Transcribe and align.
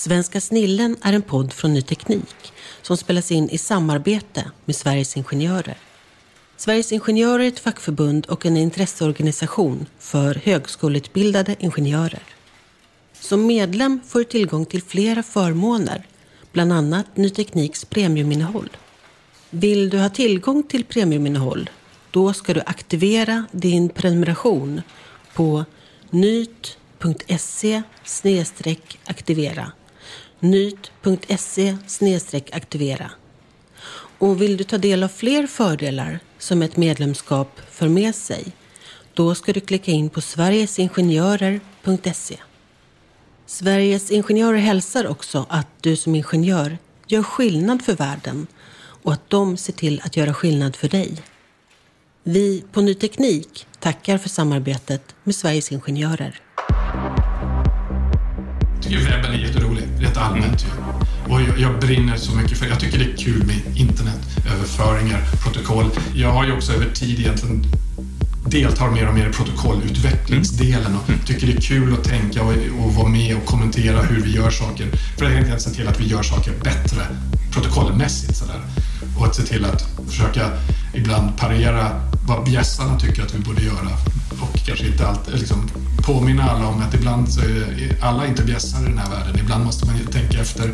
Svenska 0.00 0.40
snillen 0.40 0.96
är 1.02 1.12
en 1.12 1.22
podd 1.22 1.52
från 1.52 1.74
Ny 1.74 1.82
Teknik 1.82 2.52
som 2.82 2.96
spelas 2.96 3.32
in 3.32 3.50
i 3.50 3.58
samarbete 3.58 4.50
med 4.64 4.76
Sveriges 4.76 5.16
Ingenjörer. 5.16 5.78
Sveriges 6.56 6.92
Ingenjörer 6.92 7.44
är 7.44 7.48
ett 7.48 7.60
fackförbund 7.60 8.26
och 8.26 8.46
en 8.46 8.56
intresseorganisation 8.56 9.86
för 9.98 10.34
högskoleutbildade 10.34 11.56
ingenjörer. 11.58 12.22
Som 13.12 13.46
medlem 13.46 14.00
får 14.08 14.18
du 14.18 14.24
tillgång 14.24 14.66
till 14.66 14.82
flera 14.82 15.22
förmåner, 15.22 16.06
bland 16.52 16.72
annat 16.72 17.16
Ny 17.16 17.30
Tekniks 17.30 17.84
premiuminnehåll. 17.84 18.76
Vill 19.50 19.90
du 19.90 19.98
ha 19.98 20.08
tillgång 20.08 20.62
till 20.62 20.84
premiuminnehåll? 20.84 21.70
Då 22.10 22.32
ska 22.32 22.54
du 22.54 22.62
aktivera 22.66 23.44
din 23.52 23.88
prenumeration 23.88 24.82
på 25.34 25.64
nyt.se 26.10 27.82
aktivera 29.06 29.72
nyt.se 30.40 31.76
aktivera. 32.52 33.10
Och 34.18 34.42
vill 34.42 34.56
du 34.56 34.64
ta 34.64 34.78
del 34.78 35.02
av 35.02 35.08
fler 35.08 35.46
fördelar 35.46 36.18
som 36.38 36.62
ett 36.62 36.76
medlemskap 36.76 37.60
för 37.70 37.88
med 37.88 38.14
sig, 38.14 38.44
då 39.14 39.34
ska 39.34 39.52
du 39.52 39.60
klicka 39.60 39.90
in 39.90 40.10
på 40.10 40.20
sverigesingenjörer.se. 40.20 42.36
Sveriges 43.46 44.10
Ingenjörer 44.10 44.58
hälsar 44.58 45.06
också 45.06 45.46
att 45.48 45.68
du 45.80 45.96
som 45.96 46.14
ingenjör 46.14 46.78
gör 47.06 47.22
skillnad 47.22 47.82
för 47.82 47.96
världen 47.96 48.46
och 49.02 49.12
att 49.12 49.30
de 49.30 49.56
ser 49.56 49.72
till 49.72 50.00
att 50.04 50.16
göra 50.16 50.34
skillnad 50.34 50.76
för 50.76 50.88
dig. 50.88 51.14
Vi 52.22 52.64
på 52.72 52.80
Ny 52.80 52.94
Teknik 52.94 53.66
tackar 53.78 54.18
för 54.18 54.28
samarbetet 54.28 55.14
med 55.24 55.34
Sveriges 55.34 55.72
Ingenjörer. 55.72 56.40
Jag 58.74 58.82
tycker 58.82 58.98
webben 58.98 59.32
är 59.32 59.38
jätterolig, 59.38 59.69
allmänt 60.20 60.66
Mm. 60.80 61.32
Och 61.32 61.42
jag, 61.42 61.58
jag 61.58 61.80
brinner 61.80 62.16
så 62.16 62.36
mycket 62.36 62.58
för 62.58 62.66
Jag 62.66 62.80
tycker 62.80 62.98
det 62.98 63.04
är 63.04 63.16
kul 63.16 63.46
med 63.46 63.56
internetöverföringar, 63.74 65.24
protokoll. 65.42 65.90
Jag 66.14 66.32
har 66.32 66.46
ju 66.46 66.52
också 66.52 66.72
över 66.72 66.86
tid 66.94 67.20
egentligen 67.20 67.64
deltar 68.46 68.90
mer 68.90 69.08
och 69.08 69.14
mer 69.14 69.28
i 69.28 69.32
protokollutvecklingsdelen 69.32 70.96
och 70.96 71.26
tycker 71.26 71.46
det 71.46 71.52
är 71.52 71.60
kul 71.60 71.92
att 71.92 72.04
tänka 72.04 72.42
och, 72.42 72.52
och 72.84 72.94
vara 72.94 73.08
med 73.08 73.36
och 73.36 73.44
kommentera 73.44 74.02
hur 74.02 74.22
vi 74.22 74.30
gör 74.36 74.50
saker. 74.50 74.86
För 75.18 75.24
att 75.24 75.32
helt 75.32 75.44
enkelt 75.44 75.62
se 75.62 75.70
till 75.70 75.88
att 75.88 76.00
vi 76.00 76.06
gör 76.06 76.22
saker 76.22 76.52
bättre 76.64 77.06
protokollmässigt. 77.52 78.36
Sådär. 78.36 78.60
Och 79.18 79.26
att 79.26 79.34
se 79.34 79.42
till 79.42 79.64
att 79.64 79.88
försöka 80.08 80.50
ibland 80.94 81.36
parera 81.36 82.00
vad 82.26 82.44
bjässarna 82.44 82.98
tycker 83.00 83.22
att 83.22 83.34
vi 83.34 83.38
borde 83.38 83.62
göra 83.62 83.90
och 84.40 84.58
kanske 84.66 84.86
inte 84.86 85.06
alltid 85.06 85.38
liksom, 85.38 85.70
påminna 86.02 86.50
alla 86.50 86.66
om 86.66 86.82
att 86.82 86.94
ibland 86.94 87.32
så 87.32 87.40
är 87.40 87.96
alla 88.00 88.26
inte 88.26 88.44
bjässar 88.44 88.82
i 88.82 88.84
den 88.84 88.98
här 88.98 89.10
världen. 89.10 89.38
Ibland 89.38 89.64
måste 89.64 89.86
man 89.86 89.98
ju 89.98 90.04
tänka 90.04 90.40
efter 90.40 90.72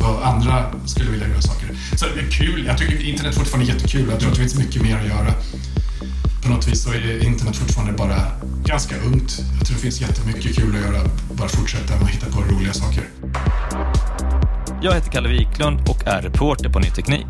vad 0.00 0.22
andra 0.22 0.64
skulle 0.86 1.10
vilja 1.10 1.28
göra 1.28 1.42
saker. 1.42 1.68
Så 1.96 2.06
det 2.14 2.20
är 2.20 2.30
kul. 2.30 2.64
Jag 2.66 2.78
tycker 2.78 3.02
internet 3.02 3.34
fortfarande 3.34 3.72
är 3.72 3.74
jättekul. 3.74 4.06
Jag 4.10 4.20
tror 4.20 4.30
att 4.30 4.36
det 4.36 4.40
finns 4.40 4.58
mycket 4.58 4.82
mer 4.82 4.96
att 4.96 5.08
göra. 5.08 5.34
På 6.44 6.50
något 6.50 6.68
vis 6.68 6.82
så 6.82 6.90
är 6.90 7.24
internet 7.26 7.56
fortfarande 7.56 7.92
bara 7.92 8.16
ganska 8.64 8.96
ungt. 8.96 9.42
Jag 9.58 9.66
tror 9.66 9.76
det 9.76 9.82
finns 9.82 10.00
jättemycket 10.00 10.56
kul 10.56 10.76
att 10.76 10.80
göra. 10.80 11.08
Bara 11.32 11.48
fortsätta 11.48 11.94
och 12.00 12.08
hitta 12.08 12.26
på 12.26 12.40
roliga 12.40 12.72
saker. 12.72 13.04
Jag 14.82 14.94
heter 14.94 15.10
Kalle 15.10 15.28
Wiklund 15.28 15.80
och 15.88 16.06
är 16.06 16.22
reporter 16.22 16.68
på 16.68 16.78
Ny 16.78 16.90
Teknik. 16.90 17.26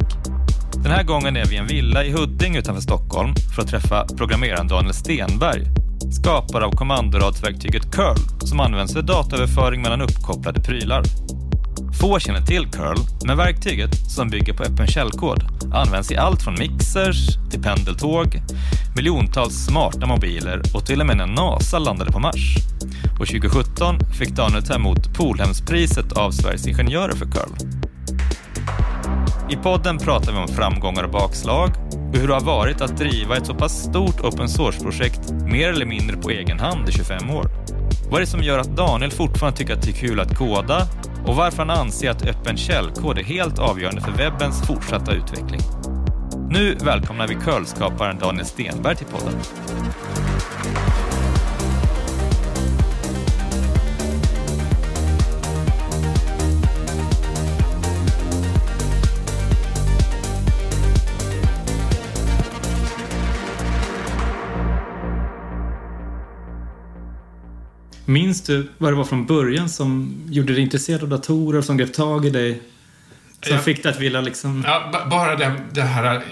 Den 0.72 0.92
här 0.92 1.02
gången 1.02 1.36
är 1.36 1.47
vi 1.47 1.54
i 1.54 1.58
en 1.58 1.66
villa 1.66 2.04
i 2.04 2.12
Huddinge 2.12 2.58
utanför 2.58 2.82
Stockholm 2.82 3.34
för 3.54 3.62
att 3.62 3.69
träffa 3.69 4.06
programmeraren 4.16 4.69
Daniel 4.69 4.94
Stenberg, 4.94 5.62
skapare 6.12 6.64
av 6.64 6.70
kommandoradsverktyget 6.70 7.92
curl 7.92 8.16
som 8.41 8.60
används 8.60 8.92
för 8.92 9.02
dataöverföring 9.02 9.82
mellan 9.82 10.00
uppkopplade 10.00 10.60
prylar. 10.60 11.02
Få 12.01 12.19
känner 12.19 12.41
till 12.41 12.67
curl, 12.67 12.97
men 13.27 13.37
verktyget, 13.37 14.11
som 14.11 14.31
bygger 14.31 14.53
på 14.53 14.62
öppen 14.62 14.87
källkod, 14.87 15.45
används 15.73 16.12
i 16.12 16.17
allt 16.17 16.43
från 16.43 16.55
mixers 16.55 17.29
till 17.51 17.62
pendeltåg, 17.62 18.43
miljontals 18.97 19.55
smarta 19.55 20.07
mobiler 20.07 20.62
och 20.75 20.87
till 20.87 21.01
och 21.01 21.07
med 21.07 21.17
när 21.17 21.27
NASA 21.27 21.79
landade 21.79 22.12
på 22.12 22.19
Mars. 22.19 22.57
Och 23.21 23.27
2017 23.27 23.99
fick 24.19 24.31
Daniel 24.31 24.62
ta 24.62 24.75
emot 24.75 25.15
Polhemspriset 25.15 26.12
av 26.12 26.31
Sveriges 26.31 26.67
Ingenjörer 26.67 27.15
för 27.15 27.27
curl. 27.27 27.51
I 29.51 29.56
podden 29.56 29.99
pratar 29.99 30.33
vi 30.33 30.39
om 30.39 30.49
framgångar 30.49 31.03
och 31.03 31.11
bakslag 31.11 31.71
och 32.12 32.17
hur 32.21 32.29
det 32.29 32.35
har 32.35 32.41
varit 32.41 32.81
att 32.81 32.97
driva 32.97 33.37
ett 33.37 33.47
så 33.47 33.55
pass 33.55 33.83
stort 33.83 34.21
open 34.21 34.49
source-projekt 34.49 35.33
mer 35.33 35.69
eller 35.69 35.87
mindre 35.87 36.17
på 36.17 36.31
egen 36.31 36.61
hand 36.61 36.89
i 36.89 36.93
25 36.93 37.31
år. 37.31 37.47
Vad 38.11 38.17
är 38.17 38.21
det 38.21 38.27
som 38.27 38.43
gör 38.43 38.59
att 38.59 38.77
Daniel 38.77 39.11
fortfarande 39.11 39.59
tycker 39.59 39.75
att 39.75 39.83
det 39.83 39.91
är 39.91 40.09
kul 40.09 40.21
att 40.21 40.39
koda 40.39 40.87
och 41.27 41.37
varför 41.37 41.59
han 41.59 41.71
anser 41.71 42.11
att 42.11 42.27
öppen 42.27 42.57
källkod 42.57 43.19
är 43.19 43.23
helt 43.23 43.59
avgörande 43.59 44.01
för 44.01 44.12
webbens 44.12 44.67
fortsatta 44.67 45.12
utveckling. 45.12 45.61
Nu 46.51 46.75
välkomnar 46.75 47.29
vi 47.29 47.35
curlskaparen 47.35 48.19
Daniel 48.19 48.47
Stenberg 48.47 48.97
till 48.97 49.07
podden. 49.07 49.35
Minns 68.05 68.41
du 68.43 68.69
vad 68.79 68.93
det 68.93 68.97
var 68.97 69.05
från 69.05 69.27
början 69.27 69.69
som 69.69 70.15
gjorde 70.31 70.53
dig 70.53 70.62
intresserad 70.62 71.03
av 71.03 71.09
datorer, 71.09 71.62
som 71.62 71.77
grep 71.77 71.93
tag 71.93 72.27
i 72.27 72.31
dig? 72.31 72.62
Som 73.43 73.53
Jag- 73.55 73.65
fick 73.65 73.83
dig 73.83 73.93
att 73.93 74.01
vilja 74.01 74.21
liksom... 74.21 74.65
Ja, 74.67 74.89
ba- 74.93 75.06
bara 75.11 75.37
det, 75.37 75.53
det 75.73 75.83
här... 75.83 76.23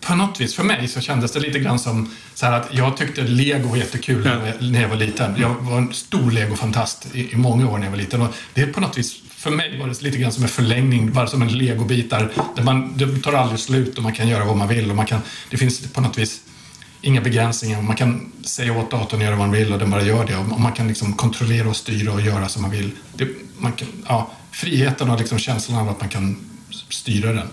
På 0.00 0.14
något 0.14 0.40
vis, 0.40 0.54
för 0.54 0.64
mig, 0.64 0.88
så 0.88 1.00
kändes 1.00 1.32
det 1.32 1.40
lite 1.40 1.58
grann 1.58 1.78
som 1.78 2.10
så 2.34 2.46
att 2.46 2.68
jag 2.72 2.96
tyckte 2.96 3.22
Lego 3.22 3.68
var 3.68 3.76
jättekul 3.76 4.24
när 4.24 4.46
jag- 4.60 4.70
när 4.70 4.80
jag 4.82 4.88
var 4.88 4.96
liten. 4.96 5.34
Jag 5.38 5.54
var 5.54 5.78
en 5.78 5.92
stor 5.92 6.30
Lego-fantast 6.30 7.08
i, 7.14 7.32
i 7.32 7.36
många 7.36 7.70
år 7.70 7.78
när 7.78 7.84
jag 7.86 7.90
var 7.90 7.98
liten. 7.98 8.22
Och 8.22 8.34
det 8.54 8.60
är 8.62 8.66
på 8.66 8.80
något 8.80 8.98
vis, 8.98 9.22
för 9.30 9.50
mig 9.50 9.78
var 9.78 9.88
det 9.88 10.02
lite 10.02 10.18
grann 10.18 10.32
som 10.32 10.42
en 10.42 10.48
förlängning, 10.48 11.12
bara 11.12 11.26
som 11.26 11.42
en 11.42 11.58
legobitar. 11.58 12.32
Där 12.56 12.62
man, 12.62 12.96
det 12.96 13.18
tar 13.22 13.32
aldrig 13.32 13.60
slut 13.60 13.96
och 13.96 14.02
man 14.02 14.12
kan 14.12 14.28
göra 14.28 14.44
vad 14.44 14.56
man 14.56 14.68
vill. 14.68 14.90
Och 14.90 14.96
man 14.96 15.06
kan, 15.06 15.20
det 15.50 15.56
finns 15.56 15.92
på 15.92 16.00
något 16.00 16.18
vis 16.18 16.40
inga 17.00 17.20
begränsningar. 17.20 17.82
Man 17.82 17.96
kan 17.96 18.32
säga 18.44 18.78
åt 18.78 18.90
datorn 18.90 19.20
att 19.20 19.26
göra 19.26 19.36
vad 19.36 19.48
man 19.48 19.56
vill 19.56 19.72
och 19.72 19.78
den 19.78 19.90
bara 19.90 20.02
gör 20.02 20.24
det. 20.26 20.36
Och 20.36 20.60
man 20.60 20.72
kan 20.72 20.88
liksom 20.88 21.12
kontrollera 21.12 21.68
och 21.68 21.76
styra 21.76 22.12
och 22.12 22.20
göra 22.20 22.48
som 22.48 22.62
man 22.62 22.70
vill. 22.70 22.90
Det, 23.14 23.28
man 23.58 23.72
kan, 23.72 23.88
ja, 24.06 24.30
friheten 24.50 25.10
och 25.10 25.18
liksom 25.18 25.38
känslan 25.38 25.78
av 25.78 25.88
att 25.88 26.00
man 26.00 26.08
kan 26.08 26.36
styra 26.88 27.32
den. 27.32 27.48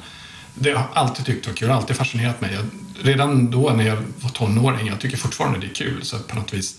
Det 0.53 0.69
har 0.69 0.77
jag 0.77 0.87
alltid 0.93 1.25
tyckt 1.25 1.47
var 1.47 1.53
kul, 1.53 1.71
alltid 1.71 1.95
fascinerat 1.95 2.41
mig. 2.41 2.53
Jag, 2.53 2.65
redan 3.05 3.51
då 3.51 3.69
när 3.69 3.87
jag 3.87 3.97
var 4.21 4.29
tonåring, 4.29 4.87
jag 4.87 4.99
tycker 4.99 5.17
fortfarande 5.17 5.59
det 5.59 5.67
är 5.67 5.73
kul. 5.73 6.05
Så 6.05 6.19
på 6.19 6.35
något 6.35 6.53
vis, 6.53 6.75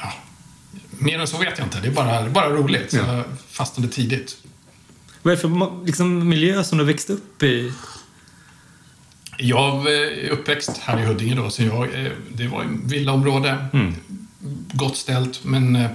ja, 0.00 0.12
mer 0.90 1.18
än 1.18 1.26
så 1.26 1.38
vet 1.38 1.58
jag 1.58 1.66
inte. 1.66 1.80
Det 1.80 1.88
är 1.88 1.92
bara, 1.92 2.28
bara 2.28 2.50
roligt. 2.50 2.90
Så 2.90 2.96
jag 2.96 3.24
fastnade 3.48 3.88
tidigt. 3.88 4.36
Vad 5.22 5.32
är 5.32 5.36
det 5.36 5.40
för 5.40 5.86
liksom, 5.86 6.28
miljö 6.28 6.64
som 6.64 6.78
du 6.78 6.84
växte 6.84 7.12
upp 7.12 7.42
i? 7.42 7.72
Jag 9.42 9.92
är 9.92 10.28
uppväxt 10.28 10.78
här 10.78 11.00
i 11.00 11.04
Huddinge 11.04 11.34
då, 11.34 11.50
så 11.50 11.62
jag, 11.62 11.82
eh, 11.82 12.12
det 12.34 12.46
var 12.46 12.62
ett 12.62 12.68
villaområde. 12.84 13.66
Mm. 13.72 13.94
Gott 14.72 14.96
ställt, 14.96 15.44
men 15.44 15.76
eh, 15.76 15.90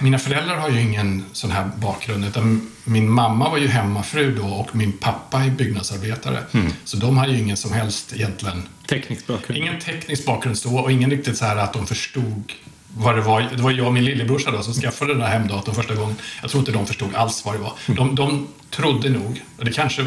mina 0.00 0.18
föräldrar 0.18 0.56
har 0.56 0.70
ju 0.70 0.80
ingen 0.80 1.24
sån 1.32 1.50
här 1.50 1.70
bakgrund. 1.76 2.24
Utan 2.24 2.70
min 2.84 3.10
mamma 3.10 3.50
var 3.50 3.58
ju 3.58 3.68
hemmafru 3.68 4.34
då 4.34 4.46
och 4.46 4.76
min 4.76 4.92
pappa 4.92 5.40
är 5.40 5.50
byggnadsarbetare. 5.50 6.42
Mm. 6.52 6.72
Så 6.84 6.96
de 6.96 7.16
har 7.16 7.28
ju 7.28 7.38
ingen 7.38 7.56
som 7.56 7.72
helst 7.72 8.12
egentligen... 8.12 8.62
Teknisk 8.88 9.26
bakgrund? 9.26 9.58
Ingen 9.58 9.80
teknisk 9.80 10.26
bakgrund 10.26 10.58
så 10.58 10.76
och 10.76 10.92
ingen 10.92 11.10
riktigt 11.10 11.36
så 11.36 11.44
här 11.44 11.56
att 11.56 11.72
de 11.72 11.86
förstod 11.86 12.52
vad 12.96 13.16
det 13.16 13.20
var. 13.20 13.48
Det 13.56 13.62
var 13.62 13.70
jag 13.70 13.86
och 13.86 13.92
min 13.92 14.04
lillebrorsa 14.04 14.50
då 14.50 14.62
som 14.62 14.74
skaffade 14.74 15.14
den 15.14 15.22
här 15.22 15.30
hemdatorn 15.30 15.74
första 15.74 15.94
gången. 15.94 16.16
Jag 16.42 16.50
tror 16.50 16.60
inte 16.60 16.72
de 16.72 16.86
förstod 16.86 17.14
alls 17.14 17.44
vad 17.44 17.54
det 17.54 17.58
var. 17.58 17.72
Mm. 17.86 17.96
De, 17.96 18.14
de 18.14 18.48
trodde 18.70 19.10
nog, 19.10 19.42
och 19.58 19.64
det 19.64 19.72
kanske 19.72 20.06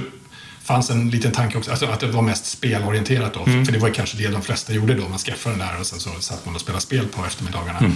fanns 0.64 0.90
en 0.90 1.10
liten 1.10 1.32
tanke 1.32 1.58
också, 1.58 1.72
alltså 1.72 1.86
att 1.86 2.00
det 2.00 2.08
var 2.08 2.22
mest 2.22 2.46
spelorienterat 2.46 3.34
då. 3.34 3.46
Mm. 3.46 3.66
För 3.66 3.72
det 3.72 3.80
var 3.80 3.90
kanske 3.90 4.18
det 4.18 4.28
de 4.28 4.42
flesta 4.42 4.74
gjorde 4.74 4.94
då. 4.94 5.10
Man 5.10 5.20
skaffade 5.20 5.56
den 5.56 5.68
där 5.68 5.80
och 5.80 5.86
sen 5.86 6.00
så 6.00 6.10
satt 6.20 6.46
man 6.46 6.56
och 6.56 6.62
spelade 6.62 6.82
spel 6.82 7.08
på 7.08 7.26
eftermiddagarna. 7.26 7.80
Mm. 7.80 7.92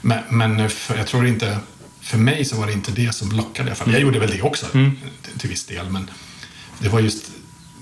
Men, 0.00 0.18
men 0.30 0.70
för, 0.70 0.96
jag 0.96 1.06
tror 1.06 1.26
inte, 1.26 1.58
för 2.00 2.18
mig 2.18 2.44
så 2.44 2.56
var 2.56 2.66
det 2.66 2.72
inte 2.72 2.92
det 2.92 3.14
som 3.14 3.32
lockade. 3.32 3.74
För 3.74 3.90
jag 3.90 4.00
gjorde 4.00 4.18
väl 4.18 4.30
det 4.30 4.42
också 4.42 4.66
mm. 4.74 4.98
till, 5.38 5.50
viss 5.50 5.66
del. 5.66 5.90
Men 5.90 6.10
det 6.78 6.88
var 6.88 7.00
just 7.00 7.30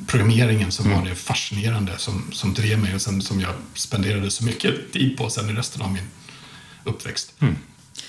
programmeringen 0.07 0.73
som 0.73 0.87
mm. 0.87 0.99
var 0.99 1.09
det 1.09 1.15
fascinerande 1.15 1.93
som, 1.99 2.25
som 2.33 2.55
drev 2.55 2.79
mig 2.79 2.95
och 2.95 3.03
sen, 3.03 3.23
som 3.23 3.41
jag 3.41 3.55
spenderade 3.75 4.31
så 4.31 4.45
mycket 4.45 4.93
tid 4.93 5.17
på 5.17 5.31
sen 5.31 5.51
i 5.51 5.53
resten 5.53 5.83
av 5.83 5.93
min 5.93 6.09
uppväxt. 6.85 7.33
Mm. 7.41 7.57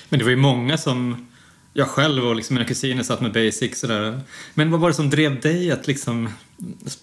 Men 0.08 0.18
det 0.18 0.24
var 0.24 0.30
ju 0.30 0.36
många 0.36 0.78
som 0.78 1.26
jag 1.72 1.88
själv 1.88 2.26
och 2.26 2.36
liksom 2.36 2.54
mina 2.54 2.66
kusiner 2.66 3.02
satt 3.02 3.20
med 3.20 3.32
basic 3.32 3.80
sådär. 3.80 4.20
Men 4.54 4.70
vad 4.70 4.80
var 4.80 4.88
det 4.88 4.94
som 4.94 5.10
drev 5.10 5.40
dig 5.40 5.72
att 5.72 5.86
liksom 5.86 6.28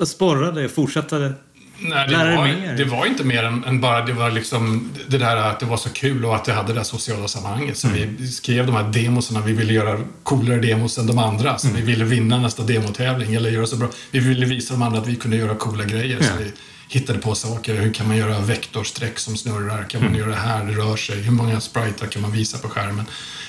sporra 0.05 0.51
dig 0.51 0.65
och 0.65 0.71
fortsätta 0.71 1.33
Nej, 1.81 2.07
det, 2.07 2.35
var, 2.35 2.43
mer. 2.43 2.77
det 2.77 2.83
var 2.83 3.05
inte 3.05 3.23
mer 3.23 3.43
än, 3.43 3.63
än, 3.63 3.81
bara 3.81 4.05
det 4.05 4.13
var 4.13 4.31
liksom 4.31 4.91
det 5.07 5.17
där 5.17 5.35
att 5.35 5.59
det 5.59 5.65
var 5.65 5.77
så 5.77 5.89
kul 5.89 6.25
och 6.25 6.35
att 6.35 6.45
det 6.45 6.53
hade 6.53 6.67
det 6.67 6.79
där 6.79 6.83
sociala 6.83 7.27
sammanhanget. 7.27 7.77
Så 7.77 7.87
mm. 7.87 8.15
vi 8.19 8.27
skrev 8.27 8.65
de 8.65 8.75
här 8.75 8.83
demosarna. 8.83 9.41
Vi 9.41 9.53
ville 9.53 9.73
göra 9.73 9.99
coolare 10.23 10.59
demos 10.59 10.97
än 10.97 11.07
de 11.07 11.17
andra. 11.17 11.57
Så 11.57 11.67
mm. 11.67 11.79
vi 11.79 11.85
ville 11.85 12.05
vinna 12.05 12.37
nästa 12.37 12.63
demotävling 12.63 13.35
eller 13.35 13.49
göra 13.49 13.65
så 13.65 13.75
bra. 13.75 13.87
Vi 14.11 14.19
ville 14.19 14.45
visa 14.45 14.73
de 14.73 14.81
andra 14.81 14.99
att 14.99 15.07
vi 15.07 15.15
kunde 15.15 15.37
göra 15.37 15.55
coola 15.55 15.83
grejer. 15.83 16.17
Ja. 16.21 16.27
Så 16.27 16.33
vi 16.43 16.51
hittade 16.89 17.19
på 17.19 17.35
saker. 17.35 17.75
Hur 17.75 17.93
kan 17.93 18.07
man 18.07 18.17
göra 18.17 18.39
vektorsträck 18.39 19.19
som 19.19 19.37
snurrar? 19.37 19.83
Kan 19.83 20.01
man 20.01 20.09
mm. 20.09 20.19
göra 20.19 20.29
det 20.29 20.35
här? 20.35 20.65
Det 20.65 20.73
rör 20.73 20.95
sig. 20.95 21.21
Hur 21.21 21.31
många 21.31 21.61
spritar 21.61 22.07
kan 22.07 22.21
man 22.21 22.31
visa 22.31 22.57
på 22.57 22.69
skärmen? 22.69 23.05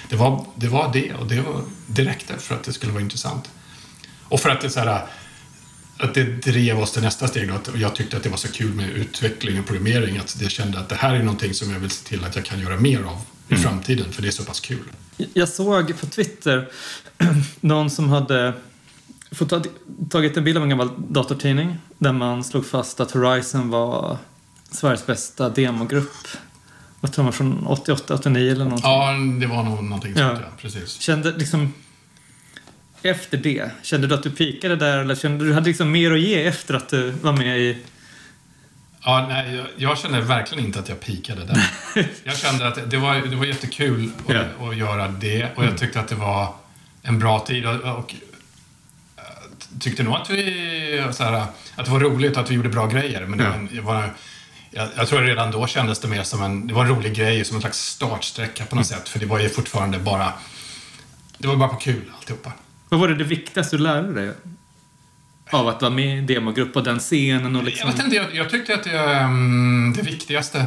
Det 0.09 0.17
var 0.17 0.47
det, 0.55 0.69
var 0.69 0.93
det 0.93 1.15
och 1.15 1.27
det, 1.27 1.41
var, 1.41 1.63
det 1.87 2.05
räckte 2.05 2.39
för 2.39 2.55
att 2.55 2.65
det 2.65 2.73
skulle 2.73 2.93
vara 2.93 3.03
intressant. 3.03 3.51
Och 4.29 4.41
för 4.41 4.51
att 4.51 4.61
det 4.61 4.71
så 4.71 4.81
här 4.81 5.07
att 5.99 6.15
det 6.15 6.25
drev 6.25 6.81
oss 6.81 6.93
till 6.93 7.03
nästa 7.03 7.29
steg. 7.29 7.51
Att 7.51 7.71
jag 7.75 7.95
tyckte 7.95 8.17
att 8.17 8.23
det 8.23 8.29
var 8.29 8.37
så 8.37 8.49
kul 8.49 8.75
med 8.75 8.91
utveckling 8.91 9.61
och 9.61 9.67
programmering 9.67 10.19
att 10.19 10.37
jag 10.41 10.51
kände 10.51 10.79
att 10.79 10.89
det 10.89 10.95
här 10.95 11.15
är 11.15 11.23
någonting 11.23 11.55
som 11.55 11.73
jag 11.73 11.81
vill 11.81 11.91
se 11.91 12.09
till 12.09 12.25
att 12.25 12.37
jag 12.37 12.45
kan 12.45 12.61
göra 12.61 12.77
mer 12.77 13.03
av 13.03 13.21
i 13.49 13.53
mm. 13.53 13.63
framtiden, 13.63 14.13
för 14.13 14.23
det 14.23 14.29
är 14.29 14.33
så 14.33 14.45
pass 14.45 14.61
kul. 14.61 14.85
Jag 15.33 15.49
såg 15.49 16.01
på 16.01 16.07
Twitter 16.07 16.69
någon 17.61 17.91
som 17.91 18.09
hade 18.09 18.55
tagit 20.11 20.37
en 20.37 20.45
bild 20.45 20.57
av 20.57 20.63
en 20.63 20.69
gammal 20.69 20.91
datortidning 20.99 21.79
där 21.99 22.13
man 22.13 22.45
slog 22.45 22.67
fast 22.67 23.01
att 23.01 23.11
Horizon 23.11 23.71
var 23.71 24.19
Sveriges 24.71 25.07
bästa 25.07 25.49
demogrupp. 25.49 26.29
Vad 27.01 27.13
tror 27.13 27.23
man, 27.23 27.33
från 27.33 27.67
88, 27.67 28.15
89 28.15 28.53
eller 28.53 28.65
någonting? 28.65 28.91
Ja, 28.91 29.13
det 29.41 29.47
var 29.47 29.63
nog 29.63 29.85
någonting 29.85 30.15
sånt, 30.15 30.41
ja. 30.43 30.49
Precis. 30.61 31.01
Kände 31.01 31.33
liksom 31.37 31.73
efter 33.03 33.39
det? 33.39 33.71
Kände 33.83 34.07
du 34.07 34.15
att 34.15 34.23
du 34.23 34.31
pikade 34.31 34.77
där 34.77 34.99
eller 34.99 35.15
kände 35.15 35.45
du 35.45 35.55
hade 35.55 35.67
liksom 35.67 35.91
mer 35.91 36.13
att 36.13 36.21
ge 36.21 36.47
efter 36.47 36.75
att 36.75 36.89
du 36.89 37.11
var 37.11 37.33
med 37.33 37.59
i... 37.59 37.79
Ja, 39.03 39.27
nej, 39.29 39.57
jag, 39.57 39.67
jag 39.77 39.99
kände 39.99 40.21
verkligen 40.21 40.65
inte 40.65 40.79
att 40.79 40.89
jag 40.89 41.01
pikade 41.01 41.45
där. 41.45 41.71
jag 42.25 42.37
kände 42.37 42.69
att 42.69 42.91
det 42.91 42.97
var, 42.97 43.15
det 43.15 43.37
var 43.37 43.45
jättekul 43.45 44.11
att, 44.27 44.31
yeah. 44.31 44.69
att 44.69 44.77
göra 44.77 45.09
det 45.09 45.49
och 45.57 45.65
jag 45.65 45.79
tyckte 45.79 46.01
att 46.01 46.09
det 46.09 46.15
var 46.15 46.55
en 47.03 47.19
bra 47.19 47.41
tid 47.41 47.67
och, 47.67 47.99
och 47.99 48.15
tyckte 49.79 50.03
nog 50.03 50.15
att, 50.15 50.31
vi, 50.31 51.05
så 51.13 51.25
här, 51.25 51.33
att 51.77 51.85
det 51.85 51.91
var 51.91 52.01
roligt 52.01 52.37
att 52.37 52.51
vi 52.51 52.55
gjorde 52.55 52.69
bra 52.69 52.87
grejer. 52.87 53.27
Men 53.27 53.39
det 53.39 53.55
ja. 53.71 53.83
var, 53.83 54.15
jag, 54.71 54.89
jag 54.97 55.09
tror 55.09 55.21
redan 55.21 55.51
då 55.51 55.67
kändes 55.67 55.99
det 55.99 56.09
mer 56.09 56.23
som 56.23 56.43
en, 56.43 56.67
det 56.67 56.75
var 56.75 56.85
en 56.85 56.91
rolig 56.91 57.15
grej, 57.15 57.45
som 57.45 57.57
en 57.57 57.61
slags 57.61 57.79
startsträcka 57.79 58.65
på 58.65 58.77
något 58.77 58.91
mm. 58.91 58.99
sätt. 58.99 59.09
För 59.09 59.19
det 59.19 59.27
var 59.27 59.39
ju 59.39 59.49
fortfarande 59.49 59.99
bara, 59.99 60.33
det 61.39 61.49
var 61.49 61.57
bara 61.57 61.69
på 61.69 61.77
kul 61.77 62.13
alltihopa. 62.19 62.53
Vad 62.89 63.01
var 63.01 63.09
det 63.09 63.15
det 63.15 63.25
viktigaste 63.25 63.77
du 63.77 63.83
lärde 63.83 64.13
dig? 64.13 64.33
Av 65.51 65.69
att 65.69 65.83
vara 65.83 65.93
med 65.93 66.07
i 66.07 66.19
en 66.19 66.27
demogrupp 66.27 66.77
och 66.77 66.85
den 66.85 66.99
scenen 66.99 67.57
och 67.57 67.65
liksom... 67.65 67.89
Jag 67.89 67.97
vet 67.97 68.05
inte, 68.05 68.17
jag, 68.17 68.35
jag 68.35 68.51
tyckte 68.51 68.75
att 68.75 68.85
det, 68.85 69.25
um, 69.25 69.95
det 69.97 70.03
viktigaste 70.03 70.67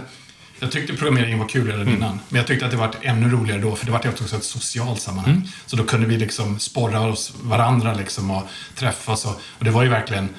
jag 0.63 0.71
tyckte 0.71 0.94
programmeringen 0.94 1.39
var 1.39 1.48
kul 1.48 1.65
redan 1.65 1.81
mm. 1.81 1.95
innan. 1.95 2.19
Men 2.30 2.38
jag 2.38 2.48
tyckte 2.48 2.65
att 2.65 2.71
det 2.71 2.77
var 2.77 2.92
ännu 3.01 3.30
roligare 3.30 3.62
då, 3.62 3.75
för 3.75 3.86
det 3.86 3.92
var 3.92 4.07
också 4.07 4.36
ett 4.36 4.44
socialt 4.44 5.01
sammanhang. 5.01 5.33
Mm. 5.33 5.48
Så 5.65 5.75
då 5.75 5.83
kunde 5.83 6.07
vi 6.07 6.18
liksom 6.18 6.60
sporra 6.60 7.01
oss 7.01 7.33
varandra 7.42 7.94
liksom 7.94 8.31
och 8.31 8.44
träffas. 8.75 9.25
Och, 9.25 9.42
och 9.60 9.65
det 9.65 9.71
var 9.71 9.83
ju 9.83 9.89
verkligen... 9.89 10.30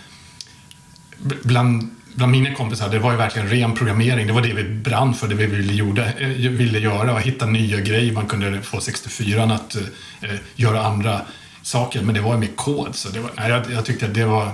Bland, 1.43 1.91
bland 2.15 2.33
mina 2.33 2.55
kompisar, 2.55 2.89
det 2.89 2.99
var 2.99 3.13
ju 3.13 3.19
verkligen 3.19 3.49
ren 3.49 3.75
programmering. 3.75 4.27
Det 4.27 4.33
var 4.33 4.43
det 4.43 4.53
vi 4.53 4.65
brann 4.65 5.15
för, 5.15 5.29
det 5.29 5.35
vi 5.35 5.47
ville, 5.47 5.73
gjorde, 5.73 6.05
eh, 6.19 6.29
ville 6.51 6.79
göra. 6.79 7.15
Och 7.15 7.21
hitta 7.21 7.47
nya 7.47 7.81
grejer. 7.81 8.13
Man 8.13 8.27
kunde 8.27 8.63
få 8.63 8.81
64 8.81 9.45
att 9.45 9.77
eh, 10.21 10.31
göra 10.55 10.87
andra 10.87 11.21
saker, 11.63 12.03
men 12.03 12.15
det 12.15 12.21
var 12.21 12.37
med 12.37 12.57
kod. 12.57 12.95
Så 12.95 13.09
det 13.09 13.21
var, 13.21 13.31
jag, 13.49 13.71
jag 13.73 13.85
tyckte 13.85 14.07
att 14.07 14.15
det 14.15 14.25
var... 14.25 14.53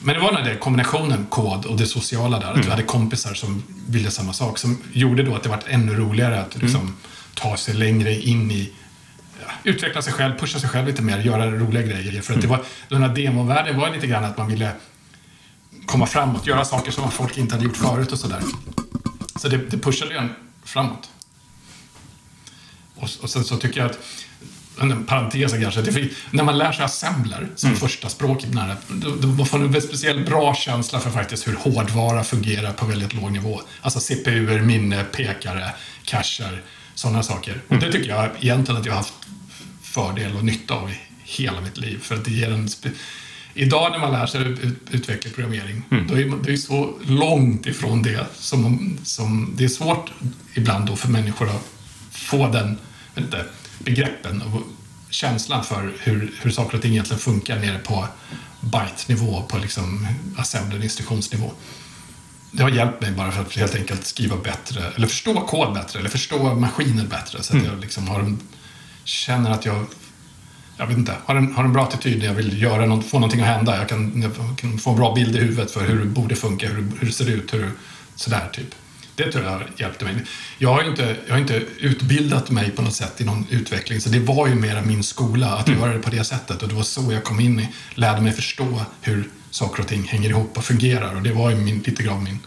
Men 0.00 0.14
det 0.14 0.20
var 0.20 0.32
den 0.32 0.44
där 0.44 0.54
kombinationen 0.54 1.26
kod 1.26 1.64
och 1.64 1.76
det 1.76 1.86
sociala 1.86 2.38
där. 2.38 2.46
Att 2.46 2.54
mm. 2.54 2.64
vi 2.64 2.70
hade 2.70 2.82
kompisar 2.82 3.34
som 3.34 3.62
ville 3.88 4.10
samma 4.10 4.32
sak. 4.32 4.58
Som 4.58 4.82
gjorde 4.92 5.22
då 5.22 5.34
att 5.34 5.42
det 5.42 5.48
var 5.48 5.62
ännu 5.66 5.94
roligare 5.94 6.40
att 6.40 6.56
liksom, 6.56 6.80
mm. 6.80 6.94
ta 7.34 7.56
sig 7.56 7.74
längre 7.74 8.14
in 8.14 8.50
i 8.50 8.72
ja, 9.40 9.46
utveckla 9.64 10.02
sig 10.02 10.12
själv, 10.12 10.38
pusha 10.38 10.58
sig 10.58 10.68
själv 10.68 10.86
lite 10.86 11.02
mer, 11.02 11.18
göra 11.18 11.50
roliga 11.50 11.82
grejer. 11.82 12.22
För 12.22 12.34
att 12.34 12.40
det 12.40 12.46
mm. 12.46 12.58
var, 12.58 12.66
den 12.88 13.02
här 13.02 13.14
demovärlden 13.14 13.76
var 13.76 13.90
lite 13.90 14.06
grann 14.06 14.24
att 14.24 14.38
man 14.38 14.48
ville 14.48 14.72
komma 15.86 16.06
framåt, 16.06 16.46
göra 16.46 16.64
saker 16.64 16.90
som 16.90 17.10
folk 17.10 17.38
inte 17.38 17.54
hade 17.54 17.64
gjort 17.64 17.76
förut 17.76 18.12
och 18.12 18.18
sådär. 18.18 18.42
Så 19.36 19.48
det, 19.48 19.56
det 19.56 19.78
pushade 19.78 20.14
en 20.14 20.28
framåt. 20.64 21.10
Och, 22.96 23.08
och 23.22 23.30
sen 23.30 23.44
så 23.44 23.56
tycker 23.56 23.80
jag 23.80 23.90
att 23.90 23.98
en 24.80 25.06
parentes 25.06 25.52
kanske, 25.52 25.82
det 25.82 26.08
när 26.30 26.44
man 26.44 26.58
lär 26.58 26.72
sig 26.72 26.84
assembler 26.84 27.48
som 27.54 27.68
mm. 27.68 27.80
första 27.80 28.08
språk, 28.08 28.44
då, 28.88 29.10
då 29.16 29.44
får 29.44 29.58
man 29.58 29.74
en 29.74 29.82
speciellt 29.82 30.26
bra 30.26 30.54
känsla 30.54 31.00
för 31.00 31.10
faktiskt 31.10 31.48
hur 31.48 31.54
hårdvara 31.54 32.24
fungerar 32.24 32.72
på 32.72 32.86
väldigt 32.86 33.14
låg 33.14 33.32
nivå. 33.32 33.60
Alltså 33.80 34.00
CPU, 34.00 34.62
minne, 34.62 35.04
pekare, 35.04 35.70
cacher, 36.04 36.62
sådana 36.94 37.22
saker. 37.22 37.52
Mm. 37.52 37.62
Och 37.68 37.78
det 37.78 37.92
tycker 37.92 38.08
jag 38.08 38.30
egentligen 38.40 38.80
att 38.80 38.86
jag 38.86 38.92
har 38.92 38.98
haft 38.98 39.14
fördel 39.82 40.36
och 40.36 40.44
nytta 40.44 40.74
av 40.74 40.90
i 40.90 41.00
hela 41.24 41.60
mitt 41.60 41.78
liv. 41.78 41.98
För 42.02 42.14
att 42.14 42.24
det 42.24 42.30
ger 42.30 42.52
en 42.52 42.68
Idag 43.54 43.92
när 43.92 43.98
man 43.98 44.12
lär 44.12 44.26
sig 44.26 44.42
ut, 44.42 44.60
utveckla 44.90 45.30
programmering, 45.30 45.82
mm. 45.90 46.06
då 46.06 46.14
är 46.14 46.26
man, 46.26 46.42
det 46.42 46.52
är 46.52 46.56
så 46.56 46.94
långt 47.06 47.66
ifrån 47.66 48.02
det 48.02 48.26
som, 48.34 48.96
som 49.02 49.54
det 49.56 49.64
är 49.64 49.68
svårt 49.68 50.10
ibland 50.54 50.86
då 50.86 50.96
för 50.96 51.08
människor 51.08 51.48
att 51.48 51.68
få 52.10 52.48
den, 52.48 52.78
inte, 53.16 53.44
begreppen 53.78 54.42
och 54.42 54.62
känslan 55.10 55.64
för 55.64 55.92
hur, 56.00 56.34
hur 56.42 56.50
saker 56.50 56.76
och 56.76 56.82
ting 56.82 56.92
egentligen 56.92 57.20
funkar 57.20 57.58
nere 57.58 57.78
på 57.78 58.08
byte-nivå, 58.60 59.42
på 59.42 59.58
liksom 59.58 60.06
assembler-instruktionsnivå. 60.36 61.50
Det 62.52 62.62
har 62.62 62.70
hjälpt 62.70 63.00
mig 63.00 63.12
bara 63.12 63.32
för 63.32 63.42
att 63.42 63.56
helt 63.56 63.74
enkelt 63.74 64.06
skriva 64.06 64.36
bättre, 64.36 64.92
eller 64.96 65.06
förstå 65.06 65.40
kod 65.40 65.74
bättre, 65.74 65.98
eller 65.98 66.08
förstå 66.08 66.54
maskiner 66.54 67.06
bättre. 67.06 67.42
Så 67.42 67.52
att 67.52 67.60
mm. 67.60 67.66
jag 67.66 67.80
liksom 67.80 68.08
har 68.08 68.20
en, 68.20 68.40
känner 69.04 69.50
att 69.50 69.64
jag 69.64 69.86
jag 70.78 70.86
vet 70.86 70.98
inte, 70.98 71.14
har 71.24 71.34
en, 71.34 71.54
har 71.54 71.64
en 71.64 71.72
bra 71.72 71.82
attityd 71.82 72.18
när 72.18 72.26
jag 72.26 72.34
vill 72.34 72.62
göra 72.62 72.86
något, 72.86 73.06
få 73.06 73.18
någonting 73.18 73.40
att 73.40 73.46
hända. 73.46 73.76
Jag 73.76 73.88
kan, 73.88 74.22
jag 74.22 74.58
kan 74.58 74.78
få 74.78 74.90
en 74.90 74.96
bra 74.96 75.14
bild 75.14 75.36
i 75.36 75.38
huvudet 75.38 75.70
för 75.70 75.86
hur 75.86 75.98
det 75.98 76.04
borde 76.04 76.36
funka, 76.36 76.68
hur, 76.68 76.86
hur 77.00 77.06
det 77.06 77.12
ser 77.12 77.30
ut, 77.30 77.54
hur, 77.54 77.70
sådär 78.14 78.48
typ. 78.52 78.74
Det 79.18 79.32
tror 79.32 79.44
jag 79.44 79.62
hjälpte 79.76 80.04
mig. 80.04 80.14
Jag 80.58 80.72
har 80.72 80.84
inte, 80.84 81.16
jag 81.26 81.34
har 81.34 81.40
inte 81.40 81.62
utbildat 81.78 82.50
mig 82.50 82.70
på 82.70 82.82
något 82.82 82.94
sätt 82.94 83.20
i 83.20 83.24
någon 83.24 83.46
utveckling, 83.50 84.00
så 84.00 84.08
det 84.08 84.18
var 84.18 84.48
ju 84.48 84.54
mera 84.54 84.82
min 84.82 85.02
skola 85.02 85.46
att 85.46 85.68
mm. 85.68 85.80
göra 85.80 85.92
det 85.92 85.98
på 85.98 86.10
det 86.10 86.24
sättet. 86.24 86.62
Och 86.62 86.68
det 86.68 86.74
var 86.74 86.82
så 86.82 87.12
jag 87.12 87.24
kom 87.24 87.40
in 87.40 87.60
i, 87.60 87.68
lärde 87.94 88.20
mig 88.20 88.32
förstå 88.32 88.80
hur 89.00 89.28
saker 89.50 89.82
och 89.82 89.88
ting 89.88 90.02
hänger 90.02 90.30
ihop 90.30 90.58
och 90.58 90.64
fungerar. 90.64 91.16
Och 91.16 91.22
det 91.22 91.32
var 91.32 91.50
ju 91.50 91.56
min, 91.56 91.78
lite 91.78 92.02
grann 92.02 92.24
min 92.24 92.38